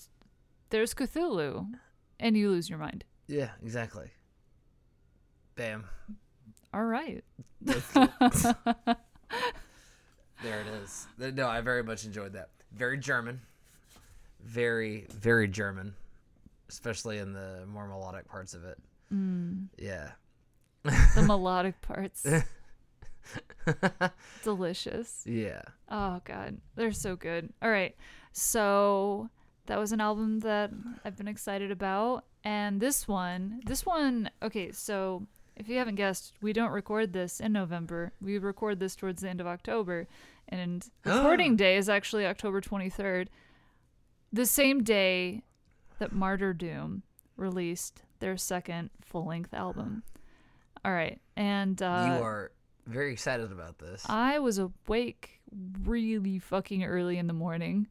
there's 0.70 0.94
Cthulhu, 0.94 1.66
and 2.20 2.36
you 2.36 2.50
lose 2.50 2.70
your 2.70 2.78
mind. 2.78 3.02
Yeah. 3.26 3.50
Exactly. 3.60 4.12
Bam. 5.56 5.86
All 6.74 6.84
right. 6.84 7.24
There 10.42 10.60
it 10.60 10.66
is. 10.84 11.06
No, 11.34 11.48
I 11.48 11.60
very 11.62 11.82
much 11.82 12.04
enjoyed 12.04 12.34
that. 12.34 12.50
Very 12.72 12.98
German. 12.98 13.40
Very, 14.44 15.06
very 15.10 15.48
German. 15.48 15.94
Especially 16.68 17.18
in 17.18 17.32
the 17.32 17.64
more 17.66 17.88
melodic 17.88 18.28
parts 18.28 18.52
of 18.54 18.64
it. 18.64 18.78
Mm, 19.12 19.68
Yeah. 19.78 20.10
the 20.84 21.22
melodic 21.26 21.80
parts, 21.80 22.24
delicious. 24.44 25.22
Yeah. 25.24 25.62
Oh 25.90 26.20
god, 26.24 26.58
they're 26.74 26.92
so 26.92 27.16
good. 27.16 27.52
All 27.62 27.70
right, 27.70 27.94
so 28.32 29.28
that 29.66 29.78
was 29.78 29.92
an 29.92 30.00
album 30.00 30.40
that 30.40 30.70
I've 31.04 31.16
been 31.16 31.28
excited 31.28 31.70
about, 31.70 32.24
and 32.44 32.80
this 32.80 33.08
one, 33.08 33.60
this 33.66 33.84
one, 33.86 34.30
okay. 34.42 34.70
So 34.72 35.26
if 35.56 35.68
you 35.68 35.78
haven't 35.78 35.94
guessed, 35.94 36.34
we 36.40 36.52
don't 36.52 36.70
record 36.70 37.12
this 37.12 37.40
in 37.40 37.52
November. 37.52 38.12
We 38.20 38.38
record 38.38 38.78
this 38.78 38.94
towards 38.94 39.22
the 39.22 39.30
end 39.30 39.40
of 39.40 39.46
October, 39.46 40.06
and 40.48 40.86
recording 41.04 41.56
day 41.56 41.76
is 41.76 41.88
actually 41.88 42.26
October 42.26 42.60
twenty 42.60 42.90
third, 42.90 43.30
the 44.32 44.46
same 44.46 44.82
day 44.82 45.42
that 45.98 46.12
Martyrdoom 46.12 47.02
released 47.36 48.02
their 48.20 48.36
second 48.36 48.90
full 49.02 49.26
length 49.26 49.54
album. 49.54 50.02
All 50.84 50.92
right, 50.92 51.20
and 51.36 51.80
uh, 51.82 52.16
you 52.16 52.22
are 52.22 52.52
very 52.86 53.12
excited 53.12 53.50
about 53.50 53.78
this. 53.78 54.04
I 54.08 54.38
was 54.38 54.58
awake 54.58 55.40
really 55.84 56.38
fucking 56.38 56.84
early 56.84 57.18
in 57.18 57.26
the 57.26 57.32
morning. 57.32 57.88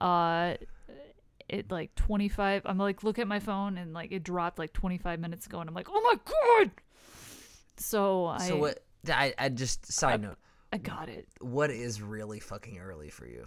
Uh 0.00 0.54
it 1.46 1.70
like 1.70 1.94
25 1.94 2.62
I'm 2.64 2.78
like 2.78 3.02
look 3.04 3.18
at 3.18 3.28
my 3.28 3.38
phone 3.38 3.76
and 3.76 3.92
like 3.92 4.10
it 4.12 4.24
dropped 4.24 4.58
like 4.58 4.72
25 4.72 5.20
minutes 5.20 5.46
ago 5.46 5.60
and 5.60 5.68
I'm 5.68 5.74
like, 5.74 5.88
"Oh 5.90 6.00
my 6.00 6.18
god." 6.24 6.70
So 7.76 8.26
I 8.26 8.48
so 8.48 8.56
what? 8.56 8.80
I, 9.08 9.34
I 9.38 9.48
just 9.48 9.90
side 9.92 10.22
note. 10.22 10.38
I 10.72 10.78
got 10.78 11.08
it. 11.08 11.28
What 11.40 11.70
is 11.70 12.02
really 12.02 12.40
fucking 12.40 12.78
early 12.78 13.10
for 13.10 13.26
you, 13.26 13.46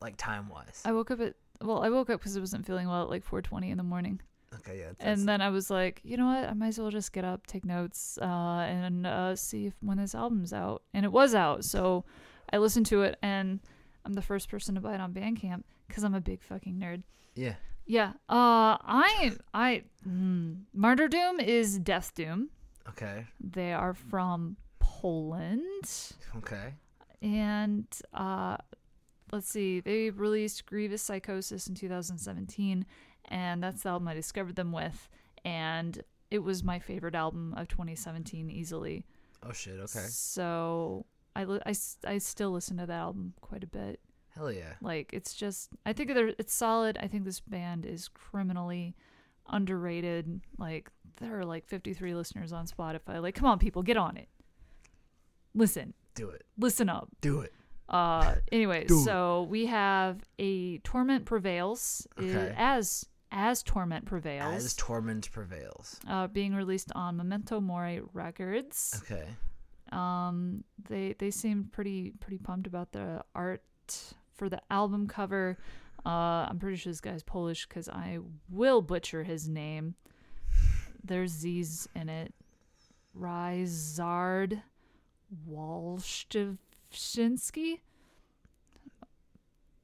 like 0.00 0.16
time 0.16 0.48
wise? 0.48 0.82
I 0.84 0.92
woke 0.92 1.10
up 1.10 1.20
at 1.20 1.34
well, 1.62 1.82
I 1.82 1.88
woke 1.88 2.10
up 2.10 2.20
cuz 2.20 2.36
I 2.36 2.40
wasn't 2.40 2.66
feeling 2.66 2.88
well 2.88 3.02
at 3.02 3.10
like 3.10 3.24
4:20 3.24 3.70
in 3.70 3.76
the 3.76 3.82
morning. 3.82 4.20
Okay, 4.56 4.78
yeah. 4.78 4.92
And 5.00 5.28
then 5.28 5.40
I 5.40 5.50
was 5.50 5.68
like, 5.68 6.00
you 6.04 6.16
know 6.16 6.26
what? 6.26 6.48
I 6.48 6.52
might 6.52 6.68
as 6.68 6.78
well 6.78 6.90
just 6.90 7.12
get 7.12 7.24
up, 7.24 7.44
take 7.46 7.64
notes, 7.64 8.18
uh, 8.22 8.24
and 8.68 9.04
uh, 9.04 9.34
see 9.34 9.66
if 9.66 9.74
when 9.80 9.98
this 9.98 10.14
album's 10.14 10.52
out. 10.52 10.82
And 10.92 11.04
it 11.04 11.10
was 11.10 11.34
out, 11.34 11.64
so 11.64 12.04
I 12.52 12.58
listened 12.58 12.86
to 12.86 13.02
it, 13.02 13.18
and 13.20 13.58
I'm 14.04 14.12
the 14.12 14.22
first 14.22 14.48
person 14.48 14.76
to 14.76 14.80
buy 14.80 14.94
it 14.94 15.00
on 15.00 15.12
Bandcamp 15.12 15.64
because 15.88 16.04
I'm 16.04 16.14
a 16.14 16.20
big 16.20 16.42
fucking 16.42 16.74
nerd. 16.74 17.02
yeah. 17.34 17.54
Yeah. 17.86 18.12
Uh, 18.30 18.78
I 18.80 19.32
I 19.52 19.82
mm, 20.08 20.62
Martyrdoom 20.74 21.42
is 21.42 21.78
Death 21.78 22.14
Doom. 22.14 22.48
Okay. 22.88 23.26
They 23.40 23.72
are 23.72 23.94
from 23.94 24.56
Poland, 24.78 25.90
Okay. 26.36 26.74
and 27.22 27.86
uh, 28.12 28.56
let's 29.32 29.48
see, 29.48 29.80
they 29.80 30.10
released 30.10 30.66
Grievous 30.66 31.02
Psychosis 31.02 31.66
in 31.66 31.74
2017, 31.74 32.86
and 33.26 33.62
that's 33.62 33.82
the 33.82 33.90
album 33.90 34.08
I 34.08 34.14
discovered 34.14 34.56
them 34.56 34.72
with, 34.72 35.08
and 35.44 36.02
it 36.30 36.38
was 36.40 36.62
my 36.64 36.78
favorite 36.78 37.14
album 37.14 37.54
of 37.56 37.68
2017 37.68 38.50
easily. 38.50 39.04
Oh 39.46 39.52
shit. 39.52 39.78
Okay. 39.80 40.06
So 40.08 41.04
I, 41.36 41.44
li- 41.44 41.60
I, 41.66 41.70
s- 41.70 41.98
I 42.06 42.18
still 42.18 42.50
listen 42.50 42.76
to 42.78 42.86
that 42.86 42.94
album 42.98 43.34
quite 43.40 43.62
a 43.62 43.66
bit. 43.66 44.00
Hell 44.34 44.50
yeah. 44.50 44.72
Like 44.80 45.10
it's 45.12 45.34
just 45.34 45.68
I 45.86 45.92
think 45.92 46.12
they're 46.14 46.32
it's 46.38 46.52
solid. 46.54 46.98
I 47.00 47.06
think 47.06 47.24
this 47.24 47.40
band 47.40 47.84
is 47.86 48.08
criminally 48.08 48.96
underrated. 49.48 50.40
Like 50.58 50.90
there 51.20 51.38
are 51.38 51.44
like 51.44 51.66
53 51.66 52.14
listeners 52.14 52.52
on 52.52 52.66
Spotify. 52.66 53.20
Like 53.22 53.34
come 53.34 53.46
on 53.48 53.58
people, 53.58 53.82
get 53.82 53.96
on 53.96 54.16
it. 54.16 54.28
Listen. 55.54 55.94
Do 56.14 56.28
it. 56.30 56.42
Listen 56.58 56.88
up. 56.88 57.08
Do 57.20 57.40
it. 57.40 57.52
Uh 57.88 58.36
anyway, 58.50 58.84
Do 58.86 58.98
it. 59.00 59.04
so 59.04 59.42
we 59.50 59.66
have 59.66 60.20
a 60.38 60.78
Torment 60.78 61.26
Prevails 61.26 62.06
uh, 62.18 62.22
Okay. 62.24 62.54
as 62.56 63.06
as 63.30 63.62
Torment 63.62 64.06
Prevails. 64.06 64.54
As 64.54 64.74
torment 64.74 65.28
prevails. 65.32 65.98
uh, 66.08 66.28
being 66.28 66.54
released 66.54 66.92
on 66.94 67.16
Memento 67.16 67.60
Mori 67.60 68.00
Records. 68.12 69.02
Okay. 69.04 69.26
Um, 69.90 70.62
they 70.88 71.14
they 71.18 71.30
seemed 71.30 71.72
pretty 71.72 72.12
pretty 72.20 72.38
pumped 72.38 72.66
about 72.68 72.92
the 72.92 73.22
art 73.34 73.62
for 74.34 74.48
the 74.48 74.60
album 74.70 75.06
cover. 75.08 75.58
Uh, 76.06 76.46
I'm 76.48 76.58
pretty 76.58 76.76
sure 76.76 76.92
this 76.92 77.00
guy's 77.00 77.22
Polish 77.22 77.66
because 77.66 77.88
I 77.88 78.18
will 78.50 78.82
butcher 78.82 79.22
his 79.24 79.48
name. 79.48 79.94
There's 81.02 81.30
Z's 81.30 81.88
in 81.94 82.10
it. 82.10 82.34
Ryzard 83.18 84.62
Walszczynski. 85.48 86.58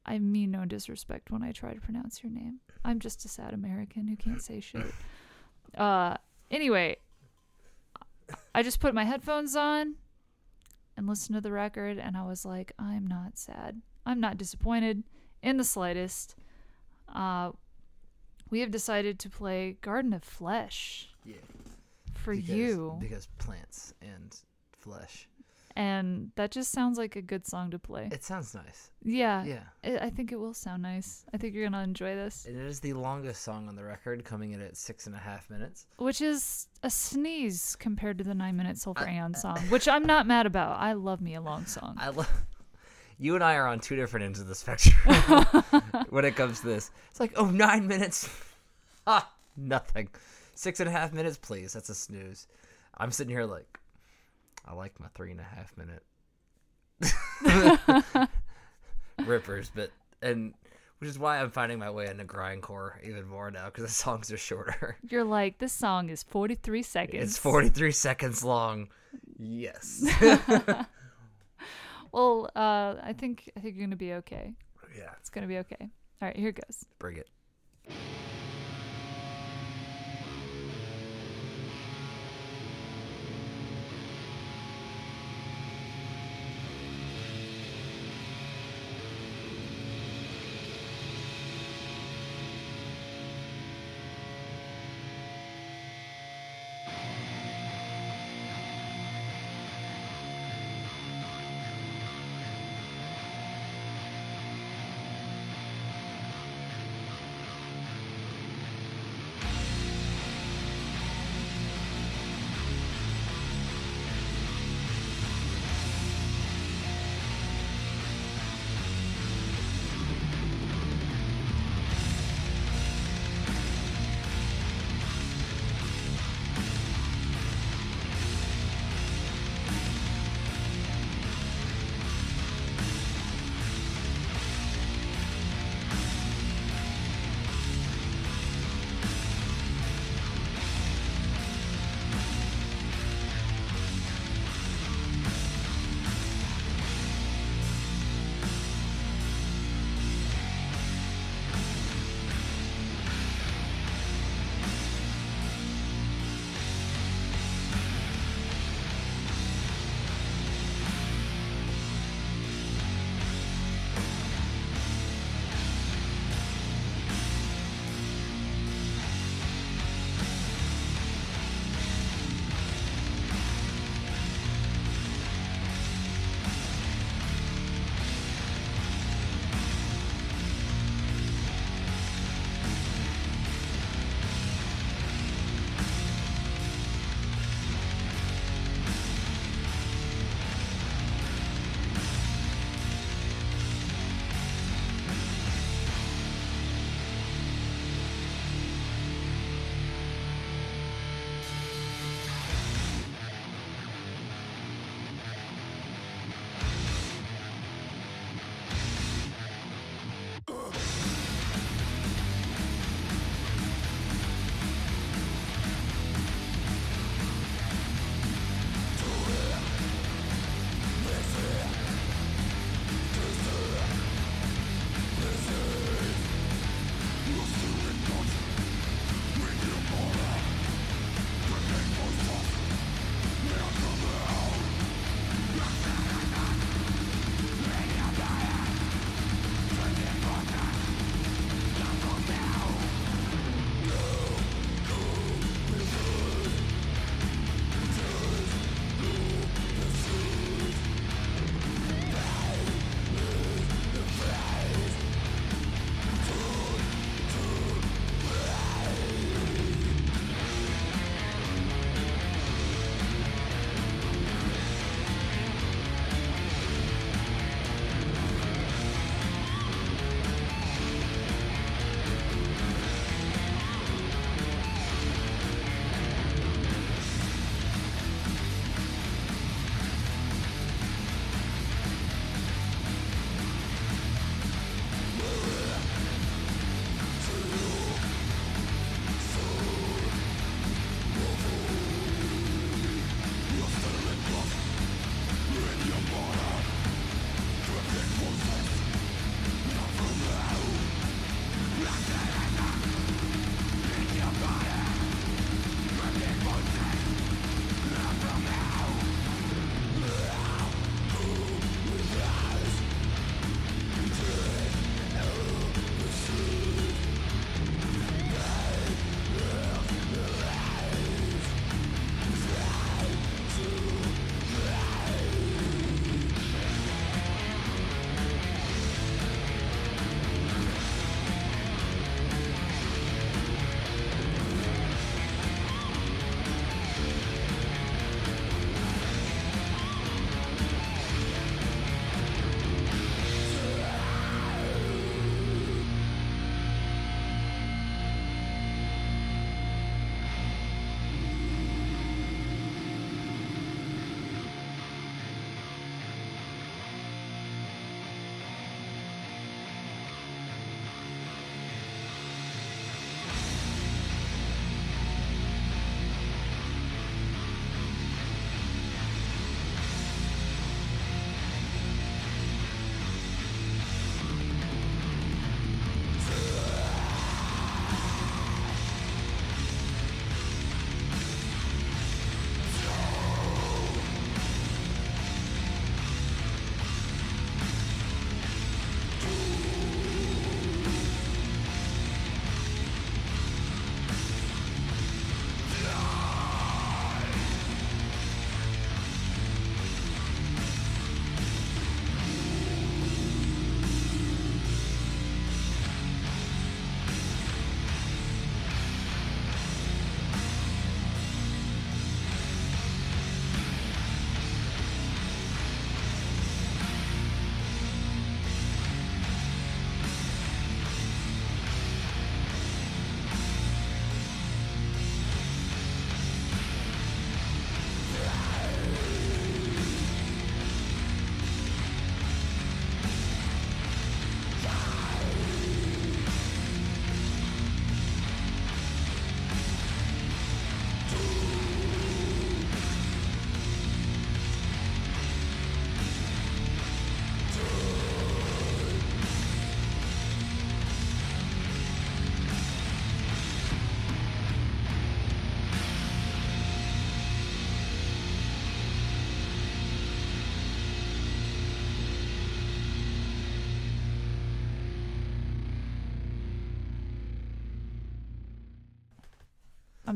I 0.04 0.18
mean 0.18 0.50
no 0.50 0.64
disrespect 0.64 1.30
when 1.30 1.42
I 1.42 1.52
try 1.52 1.72
to 1.72 1.80
pronounce 1.80 2.22
your 2.22 2.32
name. 2.32 2.60
I'm 2.84 2.98
just 2.98 3.24
a 3.24 3.28
sad 3.28 3.54
American 3.54 4.08
who 4.08 4.16
can't 4.16 4.42
say 4.42 4.60
shit. 4.60 4.86
Uh, 5.78 6.16
anyway, 6.50 6.96
I 8.52 8.64
just 8.64 8.80
put 8.80 8.92
my 8.92 9.04
headphones 9.04 9.54
on 9.54 9.94
and 10.96 11.06
listened 11.06 11.36
to 11.36 11.40
the 11.40 11.52
record, 11.52 11.96
and 11.96 12.16
I 12.16 12.24
was 12.24 12.44
like, 12.44 12.72
I'm 12.76 13.06
not 13.06 13.38
sad. 13.38 13.80
I'm 14.04 14.18
not 14.18 14.36
disappointed 14.36 15.04
in 15.42 15.56
the 15.56 15.64
slightest. 15.64 16.36
Uh, 17.08 17.52
we 18.50 18.60
have 18.60 18.70
decided 18.70 19.18
to 19.20 19.30
play 19.30 19.76
Garden 19.80 20.12
of 20.12 20.22
Flesh 20.24 21.08
Yeah. 21.24 21.36
for 22.14 22.34
Because- 22.34 22.48
you, 22.50 22.96
Because 23.00 23.26
plants 23.38 23.94
and 24.02 24.36
flesh. 24.72 25.28
and 25.76 26.32
that 26.34 26.50
just 26.50 26.72
sounds 26.72 26.98
like 26.98 27.14
a 27.16 27.22
good 27.22 27.46
song 27.46 27.70
to 27.70 27.78
play. 27.78 28.08
It 28.10 28.24
sounds 28.24 28.54
nice. 28.54 28.90
yeah, 29.02 29.44
Yeah. 29.44 29.64
I 29.84 30.06
I 30.06 30.10
think 30.10 30.32
it 30.32 30.36
will 30.36 30.52
sound 30.54 30.82
nice. 30.82 31.24
I 31.32 31.36
think 31.36 31.54
you're 31.54 31.64
gonna 31.64 31.82
enjoy 31.84 32.14
this, 32.16 32.44
It 32.46 32.56
is 32.56 32.80
the 32.80 32.92
longest 32.94 33.42
song 33.42 33.68
on 33.68 33.76
the 33.76 33.84
record, 33.84 34.24
coming 34.24 34.50
in 34.52 34.60
at 34.60 34.76
six 34.76 35.06
and 35.06 35.14
a 35.14 35.18
half 35.18 35.48
minutes. 35.48 35.86
which 35.98 36.20
is 36.20 36.68
a 36.82 36.90
sneeze 36.90 37.76
compared 37.76 38.18
to 38.18 38.24
the 38.24 38.34
nine 38.34 38.56
minute 38.56 38.78
Sulphur 38.78 39.06
Aeon 39.08 39.34
song, 39.44 39.58
which 39.68 39.86
I'm 39.88 40.04
not 40.04 40.26
mad 40.26 40.46
about. 40.46 40.78
I 40.80 40.92
love 40.94 41.20
me 41.20 41.34
a 41.34 41.40
long 41.40 41.66
song. 41.66 41.96
I 41.98 42.08
love. 42.10 42.28
You 43.20 43.34
and 43.34 43.44
I 43.44 43.56
are 43.56 43.66
on 43.66 43.80
two 43.80 43.96
different 43.96 44.24
ends 44.24 44.40
of 44.40 44.48
the 44.48 44.54
spectrum 44.54 44.96
when 46.08 46.24
it 46.24 46.36
comes 46.36 46.60
to 46.60 46.66
this. 46.68 46.90
It's 47.10 47.20
like, 47.20 47.32
oh, 47.36 47.50
nine 47.50 47.86
minutes. 47.86 48.30
ah, 49.06 49.30
nothing. 49.58 50.08
Six 50.54 50.80
and 50.80 50.88
a 50.88 50.92
half 50.92 51.12
minutes, 51.12 51.36
please. 51.36 51.74
That's 51.74 51.90
a 51.90 51.94
snooze. 51.94 52.46
I'm 52.96 53.10
sitting 53.10 53.30
here 53.30 53.44
like, 53.44 53.78
I 54.66 54.72
like 54.72 54.98
my 54.98 55.08
three 55.14 55.32
and 55.32 55.40
a 55.40 55.42
half 55.42 55.70
minute 55.76 56.02
rippers, 59.26 59.70
but 59.74 59.90
and 60.22 60.54
which 60.98 61.10
is 61.10 61.18
why 61.18 61.40
I'm 61.40 61.50
finding 61.50 61.78
my 61.78 61.90
way 61.90 62.08
into 62.08 62.24
grindcore 62.24 62.92
even 63.04 63.26
more 63.26 63.50
now 63.50 63.66
because 63.66 63.84
the 63.84 63.90
songs 63.90 64.32
are 64.32 64.38
shorter. 64.38 64.96
You're 65.06 65.24
like, 65.24 65.58
this 65.58 65.74
song 65.74 66.08
is 66.08 66.22
43 66.22 66.82
seconds. 66.82 67.22
It's 67.22 67.38
43 67.38 67.92
seconds 67.92 68.42
long. 68.42 68.88
Yes. 69.38 70.06
Well, 72.12 72.50
uh, 72.56 72.96
I 73.02 73.14
think 73.16 73.50
I 73.56 73.60
think 73.60 73.76
you're 73.76 73.86
gonna 73.86 73.96
be 73.96 74.14
okay. 74.14 74.54
yeah. 74.96 75.10
It's 75.18 75.30
gonna 75.30 75.46
be 75.46 75.58
okay. 75.58 75.76
All 75.80 76.28
right, 76.28 76.36
here 76.36 76.48
it 76.48 76.60
goes. 76.66 76.84
Bring 76.98 77.16
it. 77.16 77.28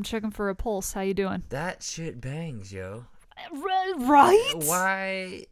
Checking 0.05 0.31
for 0.31 0.49
a 0.49 0.55
pulse. 0.55 0.93
How 0.93 1.01
you 1.01 1.13
doing? 1.13 1.43
That 1.49 1.83
shit 1.83 2.21
bangs, 2.21 2.71
yo. 2.71 3.05
Right? 3.53 4.53
Why? 4.55 5.45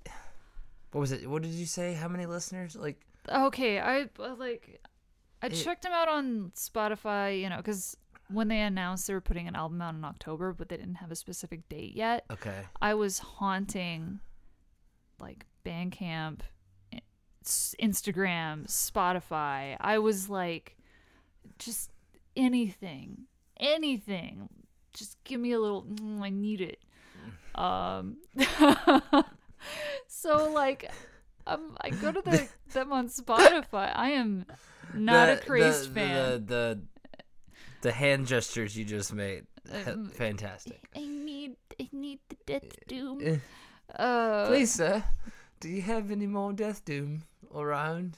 What 0.92 1.02
was 1.02 1.12
it? 1.12 1.30
What 1.30 1.42
did 1.42 1.52
you 1.52 1.66
say? 1.66 1.94
How 1.94 2.08
many 2.08 2.26
listeners? 2.26 2.76
Like, 2.76 3.02
Okay, 3.30 3.80
I 3.80 4.04
uh, 4.20 4.36
like 4.38 4.80
I 5.42 5.48
It- 5.48 5.54
checked 5.56 5.84
them 5.84 5.92
out 5.92 6.08
on 6.08 6.52
Spotify, 6.56 7.42
you 7.42 7.50
know, 7.50 7.58
because 7.58 7.98
when 8.30 8.48
they 8.48 8.62
announced 8.62 9.08
they 9.08 9.14
were 9.14 9.22
putting 9.22 9.48
an 9.48 9.56
album 9.56 9.82
out 9.82 9.96
in 9.96 10.04
October, 10.06 10.54
but 10.54 10.70
they 10.70 10.78
didn't 10.78 10.96
have 10.96 11.12
a 11.12 11.16
specific 11.16 11.68
date 11.70 11.94
yet. 11.96 12.26
okay, 12.32 12.64
I 12.82 12.94
was 12.94 13.20
haunting 13.20 14.20
like 15.20 15.46
Bandcamp, 15.66 16.40
Instagram, 17.46 18.68
Spotify. 18.68 19.78
I 19.80 20.00
was 20.00 20.30
like, 20.30 20.78
just 21.60 21.92
anything, 22.36 23.24
anything. 23.64 24.50
Just 24.94 25.18
give 25.24 25.40
me 25.40 25.54
a 25.54 25.60
little. 25.60 25.84
mm, 25.84 26.22
I 26.22 26.30
need 26.30 26.62
it. 26.62 26.80
Um. 27.56 28.18
so 30.08 30.52
like, 30.52 30.92
um, 31.48 31.78
I 31.82 31.90
go 31.90 32.12
to 32.12 32.22
the 32.22 32.48
them 32.74 32.92
on 32.94 33.08
Spotify. 33.10 33.92
I 33.96 34.10
am 34.12 34.46
not 34.94 35.28
The- 35.28 35.34
a 35.34 35.38
crazed 35.46 35.90
the, 35.90 35.94
fan. 36.00 36.16
The, 36.32 36.40
the 36.40 36.82
the 37.82 37.92
hand 37.92 38.28
gestures 38.28 38.78
you 38.78 38.86
just 38.86 39.14
made, 39.14 39.46
Um, 39.88 40.08
fantastic. 40.10 40.82
I 40.96 41.06
need. 41.06 41.56
I 41.80 41.90
need 41.92 42.20
the 42.30 42.38
death 42.46 42.70
doom. 42.88 43.20
Eh. 43.24 43.38
Uh, 43.98 44.48
Please, 44.48 44.74
sir, 44.74 45.04
do 45.60 45.68
you 45.70 45.82
have 45.82 46.12
any 46.12 46.28
more 46.28 46.54
Death 46.54 46.86
Doom 46.86 47.24
around? 47.54 48.18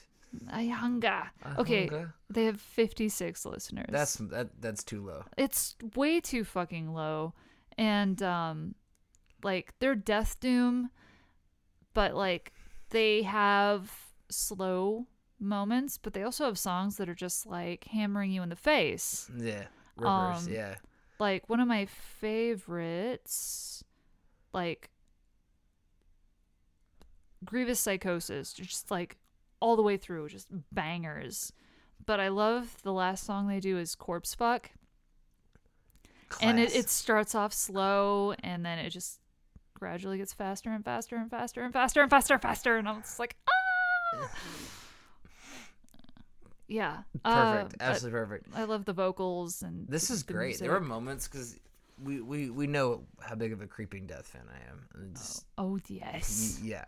I 0.50 0.66
hunger. 0.66 1.30
I 1.42 1.56
okay, 1.58 1.86
hunger. 1.86 2.14
they 2.28 2.44
have 2.44 2.60
56 2.60 3.44
listeners. 3.46 3.86
That's 3.90 4.14
that. 4.16 4.60
That's 4.60 4.84
too 4.84 5.04
low. 5.04 5.24
it's 5.36 5.76
way 5.94 6.20
too 6.20 6.44
fucking 6.44 6.92
low, 6.92 7.34
and 7.78 8.22
um, 8.22 8.74
like 9.42 9.74
they're 9.78 9.94
Death 9.94 10.38
Doom, 10.40 10.90
but 11.94 12.14
like 12.14 12.52
they 12.90 13.22
have 13.22 13.92
slow 14.30 15.06
moments, 15.38 15.98
but 15.98 16.12
they 16.12 16.22
also 16.22 16.44
have 16.44 16.58
songs 16.58 16.96
that 16.96 17.08
are 17.08 17.14
just 17.14 17.46
like 17.46 17.84
hammering 17.84 18.30
you 18.30 18.42
in 18.42 18.48
the 18.48 18.56
face. 18.56 19.30
Yeah. 19.36 19.64
Um, 20.02 20.46
yeah, 20.50 20.74
Like 21.18 21.48
one 21.48 21.58
of 21.58 21.66
my 21.66 21.86
favorites, 21.86 23.82
like 24.52 24.90
Grievous 27.44 27.80
Psychosis, 27.80 28.52
just 28.52 28.90
like 28.90 29.16
all 29.60 29.76
the 29.76 29.82
way 29.82 29.96
through, 29.96 30.28
just 30.28 30.48
bangers. 30.72 31.52
But 32.04 32.20
I 32.20 32.28
love 32.28 32.76
the 32.82 32.92
last 32.92 33.24
song 33.24 33.48
they 33.48 33.60
do 33.60 33.78
is 33.78 33.94
Corpse 33.94 34.34
Fuck. 34.34 34.70
And 36.42 36.58
it, 36.58 36.74
it 36.74 36.88
starts 36.90 37.34
off 37.34 37.52
slow 37.52 38.34
and 38.42 38.64
then 38.66 38.78
it 38.78 38.90
just 38.90 39.20
gradually 39.74 40.18
gets 40.18 40.32
faster 40.32 40.70
and 40.70 40.84
faster 40.84 41.16
and 41.16 41.30
faster 41.30 41.62
and 41.62 41.72
faster 41.72 42.00
and 42.02 42.10
faster 42.10 42.34
and 42.34 42.42
faster. 42.42 42.76
And 42.76 42.88
I'm 42.88 43.00
just 43.02 43.18
like, 43.18 43.36
ah! 43.48 44.30
yeah. 46.68 46.98
uh, 47.24 47.52
perfect. 47.54 47.78
but 47.78 47.86
Absolutely 47.86 48.18
perfect. 48.20 48.46
I 48.54 48.64
love 48.64 48.84
the 48.84 48.92
vocals 48.92 49.62
and 49.62 49.86
This 49.88 50.10
is 50.10 50.24
the 50.24 50.32
great. 50.32 50.58
There 50.58 50.72
were 50.72 50.80
moments 50.80 51.28
because 51.28 51.58
we, 52.02 52.20
we 52.20 52.50
we 52.50 52.66
know 52.66 53.04
how 53.20 53.34
big 53.36 53.52
of 53.52 53.62
a 53.62 53.66
Creeping 53.66 54.06
Death 54.06 54.26
fan 54.26 54.42
I 54.50 54.70
am. 54.70 55.08
It's- 55.10 55.44
Oh, 55.56 55.74
y- 55.74 55.80
yes. 55.88 56.60
yeah, 56.62 56.84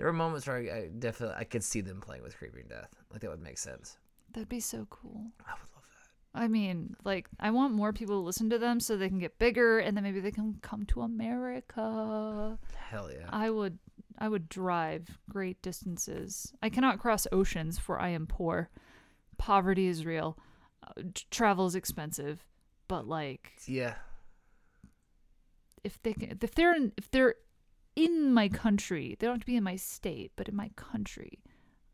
there 0.00 0.06
were 0.06 0.14
moments 0.14 0.46
where 0.46 0.56
I, 0.56 0.60
I 0.60 0.88
definitely 0.98 1.36
I 1.38 1.44
could 1.44 1.62
see 1.62 1.82
them 1.82 2.00
playing 2.00 2.22
with 2.22 2.34
Creeping 2.38 2.64
Death. 2.70 2.88
Like 3.12 3.20
that 3.20 3.28
would 3.28 3.42
make 3.42 3.58
sense. 3.58 3.98
That'd 4.32 4.48
be 4.48 4.58
so 4.58 4.86
cool. 4.88 5.26
I 5.46 5.52
would 5.52 5.68
love 5.74 5.84
that. 5.84 6.40
I 6.40 6.48
mean, 6.48 6.96
like, 7.04 7.28
I 7.38 7.50
want 7.50 7.74
more 7.74 7.92
people 7.92 8.14
to 8.14 8.24
listen 8.24 8.48
to 8.48 8.58
them 8.58 8.80
so 8.80 8.96
they 8.96 9.10
can 9.10 9.18
get 9.18 9.38
bigger 9.38 9.78
and 9.78 9.94
then 9.94 10.02
maybe 10.02 10.20
they 10.20 10.30
can 10.30 10.56
come 10.62 10.86
to 10.86 11.02
America. 11.02 12.58
Hell 12.78 13.10
yeah. 13.12 13.28
I 13.28 13.50
would 13.50 13.78
I 14.16 14.30
would 14.30 14.48
drive 14.48 15.18
great 15.28 15.60
distances. 15.60 16.50
I 16.62 16.70
cannot 16.70 16.98
cross 16.98 17.26
oceans 17.30 17.78
for 17.78 18.00
I 18.00 18.08
am 18.08 18.26
poor. 18.26 18.70
Poverty 19.36 19.86
is 19.86 20.06
real. 20.06 20.38
Uh, 20.82 21.02
travel 21.30 21.66
is 21.66 21.74
expensive, 21.74 22.46
but 22.88 23.06
like 23.06 23.52
yeah. 23.66 23.96
if 25.84 26.02
they 26.02 26.14
can, 26.14 26.38
if 26.40 26.54
they're 26.54 26.74
in, 26.74 26.92
if 26.96 27.10
they're 27.10 27.34
in 27.96 28.32
my 28.32 28.48
country, 28.48 29.16
they 29.18 29.26
don't 29.26 29.36
have 29.36 29.40
to 29.40 29.46
be 29.46 29.56
in 29.56 29.64
my 29.64 29.76
state, 29.76 30.32
but 30.36 30.48
in 30.48 30.56
my 30.56 30.70
country, 30.76 31.40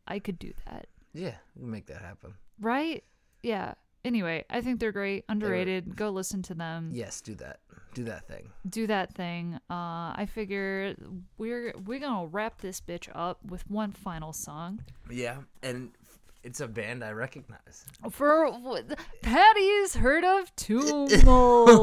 I 0.07 0.19
could 0.19 0.39
do 0.39 0.53
that. 0.65 0.87
Yeah, 1.13 1.35
we 1.55 1.61
can 1.61 1.71
make 1.71 1.87
that 1.87 2.01
happen. 2.01 2.35
Right? 2.59 3.03
Yeah. 3.43 3.73
Anyway, 4.05 4.45
I 4.49 4.61
think 4.61 4.79
they're 4.79 4.91
great, 4.93 5.25
underrated. 5.27 5.95
Go 5.95 6.11
listen 6.11 6.41
to 6.43 6.53
them. 6.53 6.91
Yes, 6.93 7.19
do 7.21 7.35
that. 7.35 7.59
Do 7.93 8.03
that 8.05 8.27
thing. 8.27 8.51
do 8.69 8.85
that 8.87 9.13
thing. 9.15 9.55
Uh, 9.71 10.13
I 10.15 10.27
figure 10.31 10.95
we're 11.39 11.73
we're 11.85 11.99
gonna 11.99 12.27
wrap 12.27 12.61
this 12.61 12.79
bitch 12.79 13.09
up 13.15 13.43
with 13.43 13.67
one 13.69 13.91
final 13.91 14.33
song 14.33 14.81
Yeah, 15.09 15.37
and 15.63 15.91
it's 16.47 16.61
a 16.61 16.67
band 16.67 17.03
I 17.03 17.11
recognize. 17.11 17.83
for 18.09 18.49
Patty's 19.21 19.95
heard 19.95 20.23
of 20.23 20.55
Tomb 20.55 21.09
Mold, 21.25 21.73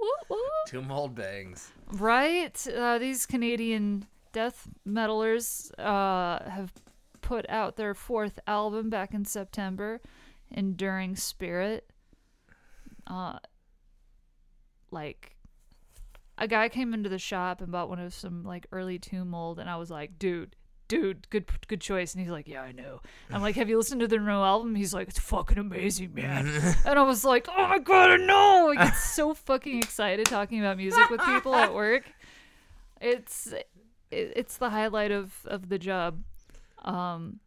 Woo, 0.00 0.08
woo. 0.28 0.36
Tomb 0.66 0.88
Mold 0.88 1.14
bangs. 1.14 1.70
right? 1.92 2.66
Uh, 2.66 2.98
these 2.98 3.26
Canadian 3.26 4.06
death 4.32 4.66
metalers 4.86 5.70
uh, 5.78 6.50
have 6.50 6.72
put 7.20 7.48
out 7.48 7.76
their 7.76 7.94
fourth 7.94 8.40
album 8.48 8.90
back 8.90 9.14
in 9.14 9.24
September, 9.24 10.00
Enduring 10.50 11.14
Spirit. 11.14 11.88
Uh, 13.06 13.38
like 14.90 15.36
a 16.38 16.48
guy 16.48 16.68
came 16.68 16.92
into 16.92 17.08
the 17.08 17.18
shop 17.18 17.60
and 17.60 17.70
bought 17.70 17.88
one 17.88 18.00
of 18.00 18.12
some 18.12 18.42
like 18.42 18.66
early 18.72 18.98
Tomb 18.98 19.30
Mold 19.30 19.60
and 19.60 19.70
I 19.70 19.76
was 19.76 19.90
like, 19.92 20.18
dude, 20.18 20.56
dude, 20.90 21.30
good 21.30 21.46
good 21.68 21.80
choice. 21.80 22.14
And 22.14 22.20
he's 22.22 22.32
like, 22.32 22.48
Yeah, 22.48 22.62
I 22.62 22.72
know. 22.72 23.00
I'm 23.30 23.40
like, 23.40 23.54
Have 23.54 23.68
you 23.68 23.78
listened 23.78 24.00
to 24.00 24.08
their 24.08 24.20
new 24.20 24.30
album? 24.30 24.74
He's 24.74 24.92
like, 24.92 25.08
It's 25.08 25.20
fucking 25.20 25.56
amazing, 25.56 26.12
man. 26.14 26.46
and 26.84 26.98
I 26.98 27.02
was 27.02 27.24
like, 27.24 27.48
Oh 27.48 27.68
my 27.68 27.78
god, 27.78 28.10
I 28.10 28.16
know. 28.16 28.74
I 28.76 28.84
get 28.84 28.96
so 28.96 29.32
fucking 29.32 29.78
excited 29.78 30.26
talking 30.26 30.58
about 30.58 30.76
music 30.76 31.08
with 31.08 31.20
people 31.20 31.54
at 31.54 31.72
work. 31.72 32.04
It's 33.00 33.46
it, 33.52 33.68
it's 34.10 34.56
the 34.56 34.68
highlight 34.68 35.12
of 35.12 35.32
of 35.46 35.68
the 35.68 35.78
job. 35.78 36.22
Um 36.84 37.38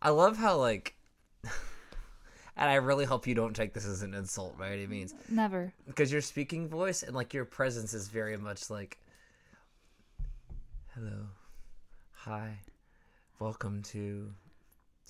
I 0.00 0.08
love 0.08 0.36
how 0.38 0.56
like, 0.56 0.96
and 1.44 2.70
I 2.70 2.74
really 2.76 3.04
hope 3.04 3.26
you 3.26 3.34
don't 3.34 3.54
take 3.54 3.74
this 3.74 3.86
as 3.86 4.02
an 4.02 4.14
insult 4.14 4.58
by 4.58 4.72
any 4.72 4.86
means, 4.86 5.14
never. 5.28 5.72
because 5.86 6.10
your 6.10 6.22
speaking 6.22 6.68
voice 6.68 7.04
and 7.04 7.14
like 7.14 7.34
your 7.34 7.44
presence 7.44 7.94
is 7.94 8.08
very 8.08 8.36
much 8.36 8.68
like, 8.68 8.98
hello, 10.94 11.26
hi, 12.24 12.56
welcome 13.40 13.82
to, 13.82 14.32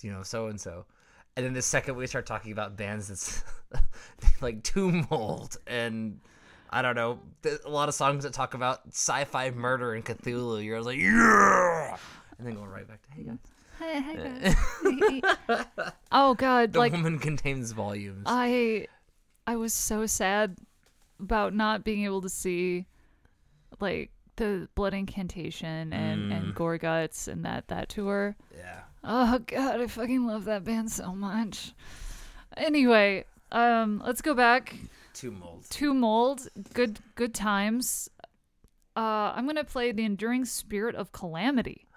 you 0.01 0.11
know, 0.11 0.23
so 0.23 0.47
and 0.47 0.59
so, 0.59 0.85
and 1.37 1.45
then 1.45 1.53
the 1.53 1.61
second 1.61 1.95
we 1.95 2.07
start 2.07 2.25
talking 2.25 2.51
about 2.51 2.75
bands 2.75 3.07
that's 3.07 3.43
like 4.41 4.63
Tomb 4.63 5.07
Mold 5.09 5.57
and. 5.67 6.19
I 6.75 6.81
don't 6.81 6.95
know. 6.95 7.19
A 7.65 7.69
lot 7.69 7.87
of 7.87 7.93
songs 7.93 8.23
that 8.23 8.33
talk 8.33 8.55
about 8.55 8.87
sci-fi 8.87 9.51
murder 9.51 9.93
and 9.93 10.03
Cthulhu. 10.03 10.65
You're 10.65 10.81
like, 10.81 10.97
yeah, 10.97 11.95
and 12.39 12.47
then 12.47 12.55
going 12.55 12.67
right 12.67 12.87
back 12.87 12.99
to, 13.03 13.11
hey 13.11 13.23
guys. 13.25 13.37
Hi, 13.77 13.99
hi 13.99 15.35
guys. 15.61 15.91
oh 16.11 16.33
god, 16.33 16.73
The 16.73 16.79
like 16.79 16.91
woman 16.91 17.19
contains 17.19 17.73
volumes. 17.73 18.23
I 18.25 18.87
I 19.45 19.55
was 19.55 19.71
so 19.71 20.07
sad 20.07 20.57
about 21.19 21.53
not 21.53 21.83
being 21.83 22.05
able 22.05 22.21
to 22.21 22.29
see 22.29 22.87
like 23.79 24.09
the 24.37 24.67
blood 24.75 24.93
incantation 24.93 25.93
and 25.93 26.31
and 26.31 26.55
Gorguts 26.55 27.27
and 27.27 27.45
that 27.45 27.67
that 27.67 27.89
tour. 27.89 28.35
yeah. 28.55 28.81
Oh 29.03 29.39
god, 29.39 29.81
I 29.81 29.87
fucking 29.87 30.25
love 30.25 30.45
that 30.45 30.63
band 30.63 30.91
so 30.91 31.13
much. 31.13 31.73
Anyway, 32.57 33.25
um 33.51 34.01
let's 34.05 34.21
go 34.21 34.33
back 34.33 34.75
Tomb 35.13 35.39
Molds. 35.39 35.69
to 35.69 35.93
mold 35.93 36.47
good 36.73 36.99
good 37.15 37.33
times. 37.33 38.09
Uh 38.95 39.33
I'm 39.35 39.45
going 39.45 39.55
to 39.55 39.63
play 39.63 39.91
The 39.91 40.05
Enduring 40.05 40.45
Spirit 40.45 40.95
of 40.95 41.11
Calamity. 41.11 41.87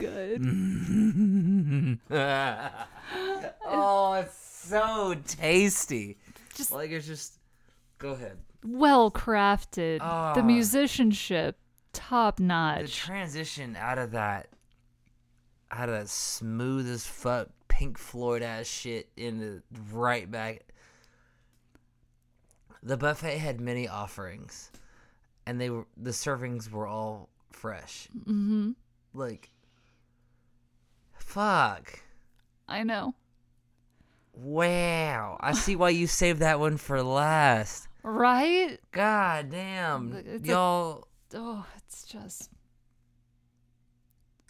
Good. 0.00 1.98
oh, 3.64 4.12
it's 4.14 4.34
so 4.36 5.14
tasty. 5.26 6.18
Just 6.54 6.72
Like 6.72 6.90
it's 6.90 7.06
just. 7.06 7.38
Go 7.98 8.10
ahead. 8.10 8.38
well 8.64 9.10
crafted. 9.10 9.98
Ah. 10.00 10.32
The 10.34 10.42
musicianship, 10.42 11.56
top 11.92 12.40
notch. 12.40 12.82
The 12.82 12.88
transition 12.88 13.76
out 13.78 13.98
of 13.98 14.12
that, 14.12 14.48
out 15.70 15.88
of 15.90 15.94
that 15.96 16.08
smooth 16.08 16.88
as 16.90 17.06
fuck 17.06 17.48
Pink 17.68 17.98
Floyd 17.98 18.42
ass 18.42 18.66
shit 18.66 19.08
into 19.18 19.62
right 19.92 20.30
back. 20.30 20.62
The 22.82 22.96
buffet 22.96 23.36
had 23.36 23.60
many 23.60 23.86
offerings, 23.86 24.70
and 25.46 25.60
they 25.60 25.68
were 25.68 25.84
the 25.98 26.10
servings 26.12 26.70
were 26.70 26.86
all 26.86 27.28
fresh. 27.52 28.08
hmm 28.24 28.70
Like, 29.12 29.49
fuck. 31.30 32.00
I 32.68 32.82
know. 32.82 33.14
Wow. 34.32 35.36
I 35.40 35.52
see 35.52 35.76
why 35.76 35.90
you 35.90 36.06
saved 36.06 36.40
that 36.40 36.60
one 36.60 36.76
for 36.76 37.02
last. 37.02 37.88
Right? 38.02 38.78
God 38.92 39.50
damn. 39.50 40.12
It's 40.24 40.46
Y'all. 40.46 41.06
Oh, 41.34 41.66
it's 41.76 42.04
just 42.04 42.50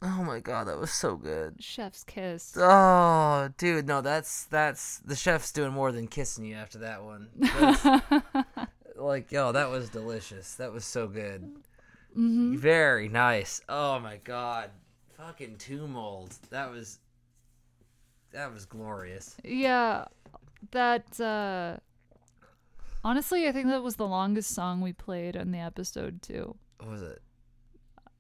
Oh 0.03 0.25
my 0.25 0.41
god, 0.41 0.67
that 0.69 0.79
was 0.79 0.91
so 0.93 1.15
good. 1.17 1.63
chef's 1.63 2.05
kiss. 2.05 2.55
Oh, 2.57 3.51
dude, 3.59 3.87
no, 3.87 4.01
that's 4.01 4.45
that's 4.45 4.99
the 5.01 5.15
chef's 5.15 5.53
doing 5.53 5.73
more 5.73 5.93
than 5.93 6.09
kissing 6.09 6.45
you 6.47 6.55
after 6.57 6.79
that 6.79 7.03
one. 7.05 7.29
Like, 8.97 9.33
yo, 9.33 9.53
that 9.53 9.71
was 9.71 9.89
delicious. 9.89 10.57
That 10.57 10.73
was 10.75 10.85
so 10.85 11.07
good. 11.09 11.51
hmm 12.15 12.55
Very 12.57 13.09
nice. 13.09 13.63
Oh 13.67 13.99
my 13.99 14.19
god, 14.19 14.71
fucking 15.21 15.57
Tomb 15.57 15.93
Mold. 15.93 16.35
That 16.51 16.71
was 16.71 16.99
that 18.33 18.53
was 18.53 18.67
glorious. 18.67 19.37
Yeah, 19.45 20.07
that. 20.73 21.21
uh 21.21 21.77
Honestly, 23.03 23.49
I 23.49 23.53
think 23.53 23.69
that 23.69 23.83
was 23.83 23.97
the 23.97 24.07
longest 24.07 24.51
song 24.51 24.83
we 24.83 24.93
played 24.93 25.35
in 25.35 25.53
the 25.53 25.59
episode 25.59 26.21
too. 26.21 26.55
What 26.79 26.91
was 26.91 27.03
it? 27.03 27.23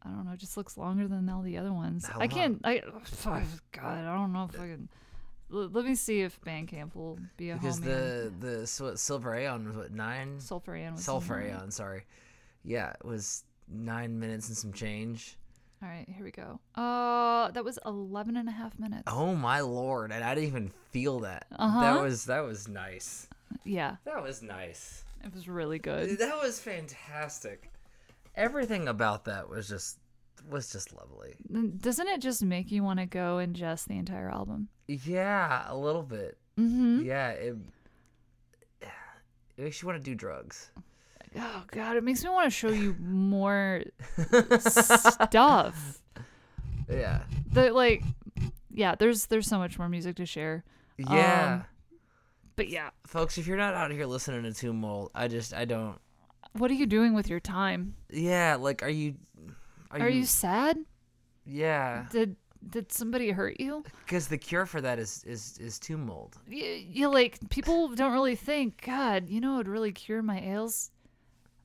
I 0.02 0.08
don't 0.08 0.24
know. 0.24 0.32
It 0.32 0.40
just 0.40 0.56
looks 0.56 0.78
longer 0.78 1.06
than 1.06 1.28
all 1.28 1.42
the 1.42 1.58
other 1.58 1.72
ones. 1.72 2.08
I 2.16 2.26
can't. 2.26 2.60
I 2.64 2.82
fuck, 3.04 3.42
God. 3.72 3.98
I 3.98 4.14
don't 4.16 4.32
know 4.32 4.48
if 4.50 4.58
I 4.58 4.68
can. 4.68 4.88
Let 5.50 5.84
me 5.84 5.96
see 5.96 6.22
if 6.22 6.40
Bandcamp 6.42 6.94
will 6.94 7.18
be 7.36 7.50
a 7.50 7.54
home. 7.54 7.60
Because 7.60 7.80
homie. 7.80 7.84
the 7.84 8.32
the 8.40 8.66
so 8.66 8.94
Silver 8.94 9.34
Aeon 9.34 9.66
was 9.66 9.76
what 9.76 9.92
nine? 9.92 10.40
Sulphur 10.40 10.76
Aeon 10.76 10.94
was 10.94 11.04
Sulphur. 11.04 11.42
Aeon, 11.42 11.70
sorry. 11.70 12.04
Yeah, 12.64 12.90
it 12.90 13.04
was 13.04 13.44
nine 13.68 14.18
minutes 14.18 14.48
and 14.48 14.56
some 14.56 14.72
change. 14.72 15.36
All 15.82 15.88
right, 15.88 16.06
here 16.08 16.24
we 16.24 16.30
go. 16.30 16.60
Uh, 16.74 17.50
that 17.52 17.64
was 17.64 17.78
11 17.86 18.36
and 18.36 18.48
a 18.48 18.52
half 18.52 18.78
minutes. 18.78 19.04
Oh 19.06 19.34
my 19.34 19.60
lord, 19.60 20.12
and 20.12 20.22
I 20.22 20.34
didn't 20.34 20.48
even 20.48 20.72
feel 20.90 21.20
that. 21.20 21.46
Uh-huh. 21.58 21.80
That 21.80 22.02
was 22.02 22.24
that 22.26 22.40
was 22.40 22.68
nice. 22.68 23.26
Yeah, 23.64 23.96
That 24.04 24.22
was 24.22 24.42
nice. 24.42 25.04
it 25.24 25.34
was 25.34 25.48
really 25.48 25.78
good. 25.78 26.18
That 26.18 26.36
was 26.40 26.60
fantastic. 26.60 27.70
Everything 28.36 28.88
about 28.88 29.24
that 29.24 29.48
was 29.48 29.68
just 29.68 29.98
was 30.48 30.70
just 30.70 30.94
lovely. 30.94 31.34
Doesn't 31.78 32.08
it 32.08 32.20
just 32.20 32.42
make 32.42 32.70
you 32.70 32.82
want 32.84 32.98
to 33.00 33.06
go 33.06 33.38
and 33.38 33.54
ingest 33.56 33.86
the 33.86 33.96
entire 33.98 34.30
album? 34.30 34.68
Yeah, 34.86 35.64
a 35.66 35.76
little 35.76 36.02
bit. 36.02 36.36
Mm-hmm. 36.58 37.04
Yeah, 37.04 37.30
it 37.30 37.56
it 38.82 38.88
makes 39.64 39.80
you 39.82 39.88
want 39.88 39.98
to 39.98 40.04
do 40.04 40.14
drugs. 40.14 40.70
Oh 41.38 41.64
God, 41.70 41.96
it 41.96 42.04
makes 42.04 42.24
me 42.24 42.30
want 42.30 42.46
to 42.46 42.50
show 42.50 42.70
you 42.70 42.96
more 43.00 43.82
stuff. 44.58 46.00
Yeah. 46.88 47.20
The 47.52 47.72
like, 47.72 48.02
yeah. 48.72 48.94
There's 48.94 49.26
there's 49.26 49.46
so 49.46 49.58
much 49.58 49.78
more 49.78 49.88
music 49.88 50.16
to 50.16 50.26
share. 50.26 50.64
Yeah. 50.98 51.54
Um, 51.54 51.64
But 52.56 52.68
yeah, 52.68 52.90
Folks, 53.06 53.38
if 53.38 53.46
you're 53.46 53.56
not 53.56 53.74
out 53.74 53.90
here 53.90 54.06
listening 54.06 54.42
to 54.42 54.52
Tomb 54.52 54.80
Mold, 54.80 55.10
I 55.14 55.28
just 55.28 55.54
I 55.54 55.64
don't 55.64 55.98
what 56.52 56.70
are 56.70 56.74
you 56.74 56.86
doing 56.86 57.14
with 57.14 57.28
your 57.28 57.40
time? 57.40 57.94
Yeah, 58.10 58.56
like 58.58 58.82
are 58.82 58.88
you 58.88 59.14
Are, 59.92 60.08
you 60.08 60.24
sad? 60.24 60.78
Yeah. 61.46 62.06
Did 62.10 62.36
did 62.68 62.92
somebody 62.92 63.30
hurt 63.30 63.58
you? 63.60 63.84
Cuz 64.06 64.26
the 64.26 64.36
cure 64.36 64.66
for 64.66 64.80
that 64.80 64.98
is 64.98 65.22
is 65.24 65.58
is 65.58 65.78
Tomb 65.78 66.06
Mold. 66.06 66.36
You, 66.48 66.64
you 66.64 67.08
like 67.08 67.38
people 67.50 67.88
don't 67.94 68.12
really 68.12 68.36
think. 68.36 68.82
God, 68.84 69.28
you 69.28 69.40
know, 69.40 69.56
would 69.56 69.68
really 69.68 69.92
cure 69.92 70.22
my 70.22 70.40
ails. 70.40 70.90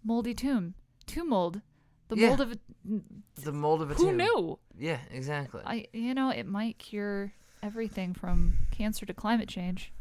Moldy 0.05 0.33
tomb, 0.35 0.75
tomb 1.07 1.29
mold, 1.29 1.61
the 2.09 2.15
Yeah. 2.15 2.27
mold 2.29 2.41
of 2.41 2.51
a, 2.51 2.59
The 3.41 3.51
mold 3.51 3.81
of 3.81 3.89
a 3.91 3.95
who 3.95 4.05
tomb. 4.11 4.17
knew? 4.17 4.59
Yeah, 4.77 4.99
exactly. 5.09 5.61
I 5.65 5.87
you 5.93 6.13
know 6.13 6.29
it 6.29 6.45
might 6.45 6.77
cure 6.77 7.33
everything 7.63 8.13
from 8.13 8.53
cancer 8.71 9.05
to 9.07 9.13
climate 9.13 9.49
change. 9.49 9.91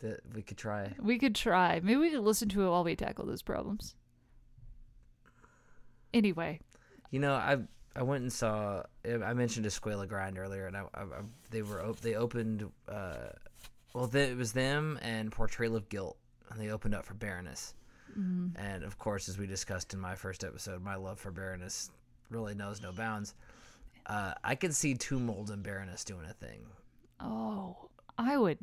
that 0.00 0.20
we 0.32 0.42
could 0.42 0.56
try. 0.56 0.94
We 1.00 1.18
could 1.18 1.34
try. 1.34 1.80
Maybe 1.82 1.96
we 1.96 2.10
could 2.10 2.20
listen 2.20 2.48
to 2.50 2.62
it 2.64 2.70
while 2.70 2.84
we 2.84 2.94
tackle 2.96 3.26
those 3.26 3.42
problems. 3.42 3.96
Anyway, 6.14 6.60
You 7.10 7.18
know, 7.20 7.34
I 7.34 7.58
I 7.96 8.02
went 8.02 8.22
and 8.22 8.32
saw. 8.32 8.84
I 9.04 9.34
mentioned 9.34 9.66
Escuela 9.66 10.06
Grind 10.08 10.38
earlier, 10.38 10.66
and 10.66 10.76
I, 10.76 10.82
I, 10.94 11.02
I 11.02 11.06
they 11.50 11.62
were 11.62 11.82
op- 11.84 12.00
they 12.00 12.14
opened. 12.14 12.70
Uh, 12.88 13.30
well, 13.92 14.06
th- 14.08 14.30
it 14.30 14.36
was 14.36 14.52
them 14.52 14.98
and 15.02 15.32
Portrayal 15.32 15.74
of 15.76 15.88
Guilt, 15.88 16.16
and 16.50 16.60
they 16.60 16.70
opened 16.70 16.94
up 16.94 17.04
for 17.04 17.14
Baroness. 17.14 17.74
Mm, 18.16 18.52
And 18.56 18.84
of 18.84 18.98
course, 18.98 19.28
as 19.28 19.38
we 19.38 19.46
discussed 19.46 19.92
in 19.94 20.00
my 20.00 20.14
first 20.14 20.44
episode, 20.44 20.82
my 20.82 20.94
love 20.96 21.18
for 21.18 21.30
Baroness 21.30 21.90
really 22.30 22.54
knows 22.54 22.80
no 22.80 22.92
bounds. 22.92 23.34
Uh, 24.06 24.34
I 24.44 24.54
could 24.54 24.74
see 24.74 24.94
Tomb 24.94 25.26
Mold 25.26 25.50
and 25.50 25.62
Baroness 25.62 26.04
doing 26.04 26.24
a 26.26 26.32
thing. 26.34 26.66
oh, 27.20 27.88
I 28.16 28.36
would 28.36 28.58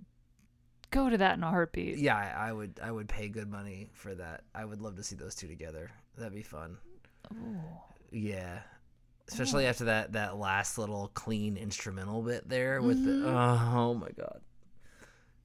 go 0.91 1.09
to 1.09 1.17
that 1.17 1.37
in 1.37 1.43
a 1.43 1.49
heartbeat. 1.49 1.97
Yeah, 1.97 2.15
I, 2.17 2.49
I 2.49 2.51
would. 2.53 2.79
I 2.81 2.91
would 2.91 3.07
pay 3.07 3.27
good 3.29 3.49
money 3.49 3.89
for 3.93 4.15
that. 4.15 4.43
I 4.53 4.65
would 4.65 4.81
love 4.81 4.95
to 4.97 5.03
see 5.03 5.15
those 5.15 5.35
two 5.35 5.47
together. 5.47 5.91
That'd 6.17 6.33
be 6.33 6.41
fun. 6.43 6.77
Oh, 7.33 7.83
Yeah. 8.11 8.59
Especially 9.27 9.65
after 9.65 9.85
that 9.85 10.11
that 10.13 10.37
last 10.37 10.77
little 10.77 11.09
clean 11.15 11.57
instrumental 11.57 12.21
bit 12.21 12.47
there 12.47 12.81
with 12.81 12.97
Mhm. 12.99 13.23
the 13.23 13.29
oh, 13.29 13.93
my 13.95 14.09
god. 14.15 14.41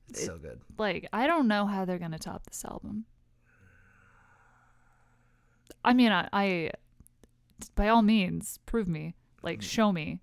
It's 0.09 0.20
It- 0.22 0.27
so 0.27 0.39
good. 0.39 0.60
like 0.77 1.09
I 1.12 1.27
don't 1.27 1.48
know 1.48 1.66
how 1.66 1.85
they're 1.85 1.98
gonna 1.98 2.18
top 2.18 2.44
this 2.47 2.64
album. 2.64 3.06
I 5.85 5.93
mean, 5.94 6.12
I, 6.12 6.28
I 6.32 6.70
by 7.74 7.89
all 7.89 8.02
means 8.02 8.59
prove 8.66 8.89
me, 8.89 9.15
like 9.43 9.61
Mm. 9.61 9.62
show 9.62 9.93
me, 9.93 10.20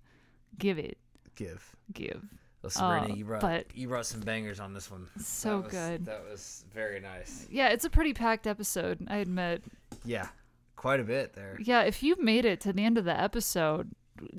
give 0.58 0.78
it, 0.78 0.98
Give. 1.36 1.76
give. 1.92 2.22
Well, 2.62 2.70
Sabrina, 2.70 3.12
Uh, 3.12 3.16
you 3.16 3.24
brought 3.24 3.40
but- 3.40 3.66
you 3.76 3.86
brought 3.88 4.06
some 4.06 4.20
bangers 4.20 4.58
on 4.60 4.72
this 4.74 4.90
one. 4.90 5.06
So 5.20 5.58
That 5.58 5.64
was- 5.64 5.72
good. 5.72 6.04
That 6.06 6.24
was 6.28 6.64
very 6.74 6.98
nice. 7.00 7.46
Yeah, 7.50 7.68
it's 7.68 7.84
a 7.84 7.90
pretty 7.90 8.12
packed 8.14 8.46
episode. 8.48 9.06
I 9.08 9.18
admit. 9.18 9.62
Yeah. 10.04 10.28
Quite 10.76 11.00
a 11.00 11.04
bit 11.04 11.34
there. 11.34 11.56
Yeah, 11.60 11.82
if 11.82 12.02
you've 12.02 12.20
made 12.20 12.44
it 12.44 12.60
to 12.62 12.72
the 12.72 12.84
end 12.84 12.98
of 12.98 13.04
the 13.04 13.18
episode, 13.18 13.90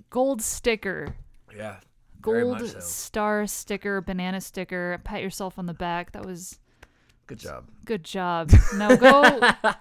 gold 0.10 0.42
sticker, 0.42 1.16
Yeah. 1.56 1.80
Very 2.22 2.42
gold 2.44 2.60
much 2.62 2.72
so. 2.72 2.80
star 2.82 3.48
sticker, 3.48 4.02
banana 4.02 4.42
sticker. 4.42 5.00
Pat 5.06 5.22
yourself 5.22 5.58
on 5.58 5.66
the 5.68 5.74
back. 5.74 6.12
That 6.12 6.26
was 6.26 6.60
Good 7.28 7.40
job. 7.40 7.70
good 7.86 8.04
job. 8.04 8.52
Now 8.76 8.96
go. 8.98 9.40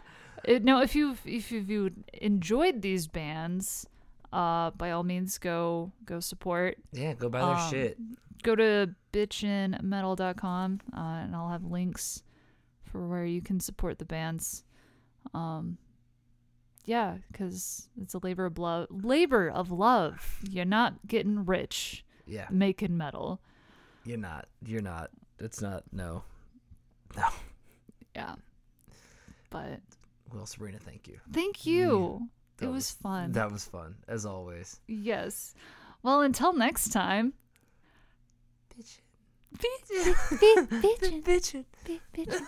it, 0.44 0.64
no, 0.64 0.80
if 0.80 0.94
you've 0.94 1.20
if 1.24 1.50
you've 1.50 1.92
enjoyed 2.14 2.82
these 2.82 3.06
bands, 3.06 3.86
uh, 4.32 4.70
by 4.72 4.90
all 4.90 5.02
means 5.04 5.38
go 5.38 5.92
go 6.04 6.20
support. 6.20 6.78
Yeah, 6.92 7.14
go 7.14 7.28
buy 7.28 7.40
their 7.40 7.48
Um, 7.54 7.70
shit. 7.70 7.98
Go 8.42 8.54
to 8.54 8.94
bitchinmetal.com 9.12 10.80
uh, 10.96 11.00
and 11.00 11.34
I'll 11.34 11.48
have 11.48 11.64
links 11.64 12.22
for 12.84 13.06
where 13.08 13.24
you 13.24 13.40
can 13.42 13.60
support 13.60 13.98
the 13.98 14.04
bands. 14.04 14.64
Um, 15.34 15.78
yeah, 16.84 17.18
because 17.30 17.88
it's 18.00 18.14
a 18.14 18.18
labor 18.22 18.46
of 18.46 18.58
love. 18.58 18.86
Labor 18.90 19.48
of 19.50 19.70
love. 19.70 20.38
You're 20.48 20.64
not 20.64 21.06
getting 21.06 21.44
rich 21.44 22.04
Yeah. 22.26 22.46
making 22.50 22.96
metal. 22.96 23.40
You're 24.04 24.18
not. 24.18 24.46
You're 24.64 24.82
not. 24.82 25.10
It's 25.38 25.60
not 25.60 25.84
no. 25.92 26.22
No. 27.16 27.28
Yeah, 28.14 28.34
but 29.50 29.80
Well, 30.32 30.46
Sabrina, 30.46 30.78
thank 30.78 31.08
you. 31.08 31.18
thank 31.32 31.66
you. 31.66 31.88
Mm-hmm. 31.88 32.24
That 32.58 32.66
it 32.66 32.70
was, 32.70 32.90
fun. 32.90 33.32
That 33.32 33.52
was 33.52 33.64
fun, 33.64 33.96
as 34.08 34.26
always. 34.26 34.80
Yes. 34.88 35.54
Well, 36.02 36.22
until 36.22 36.52
next 36.52 36.90
time. 36.92 37.34
Bitch. 38.76 38.98
Bitchin'. 39.56 40.68
Bitchin'. 41.22 41.64
Bitchin'. 42.14 42.46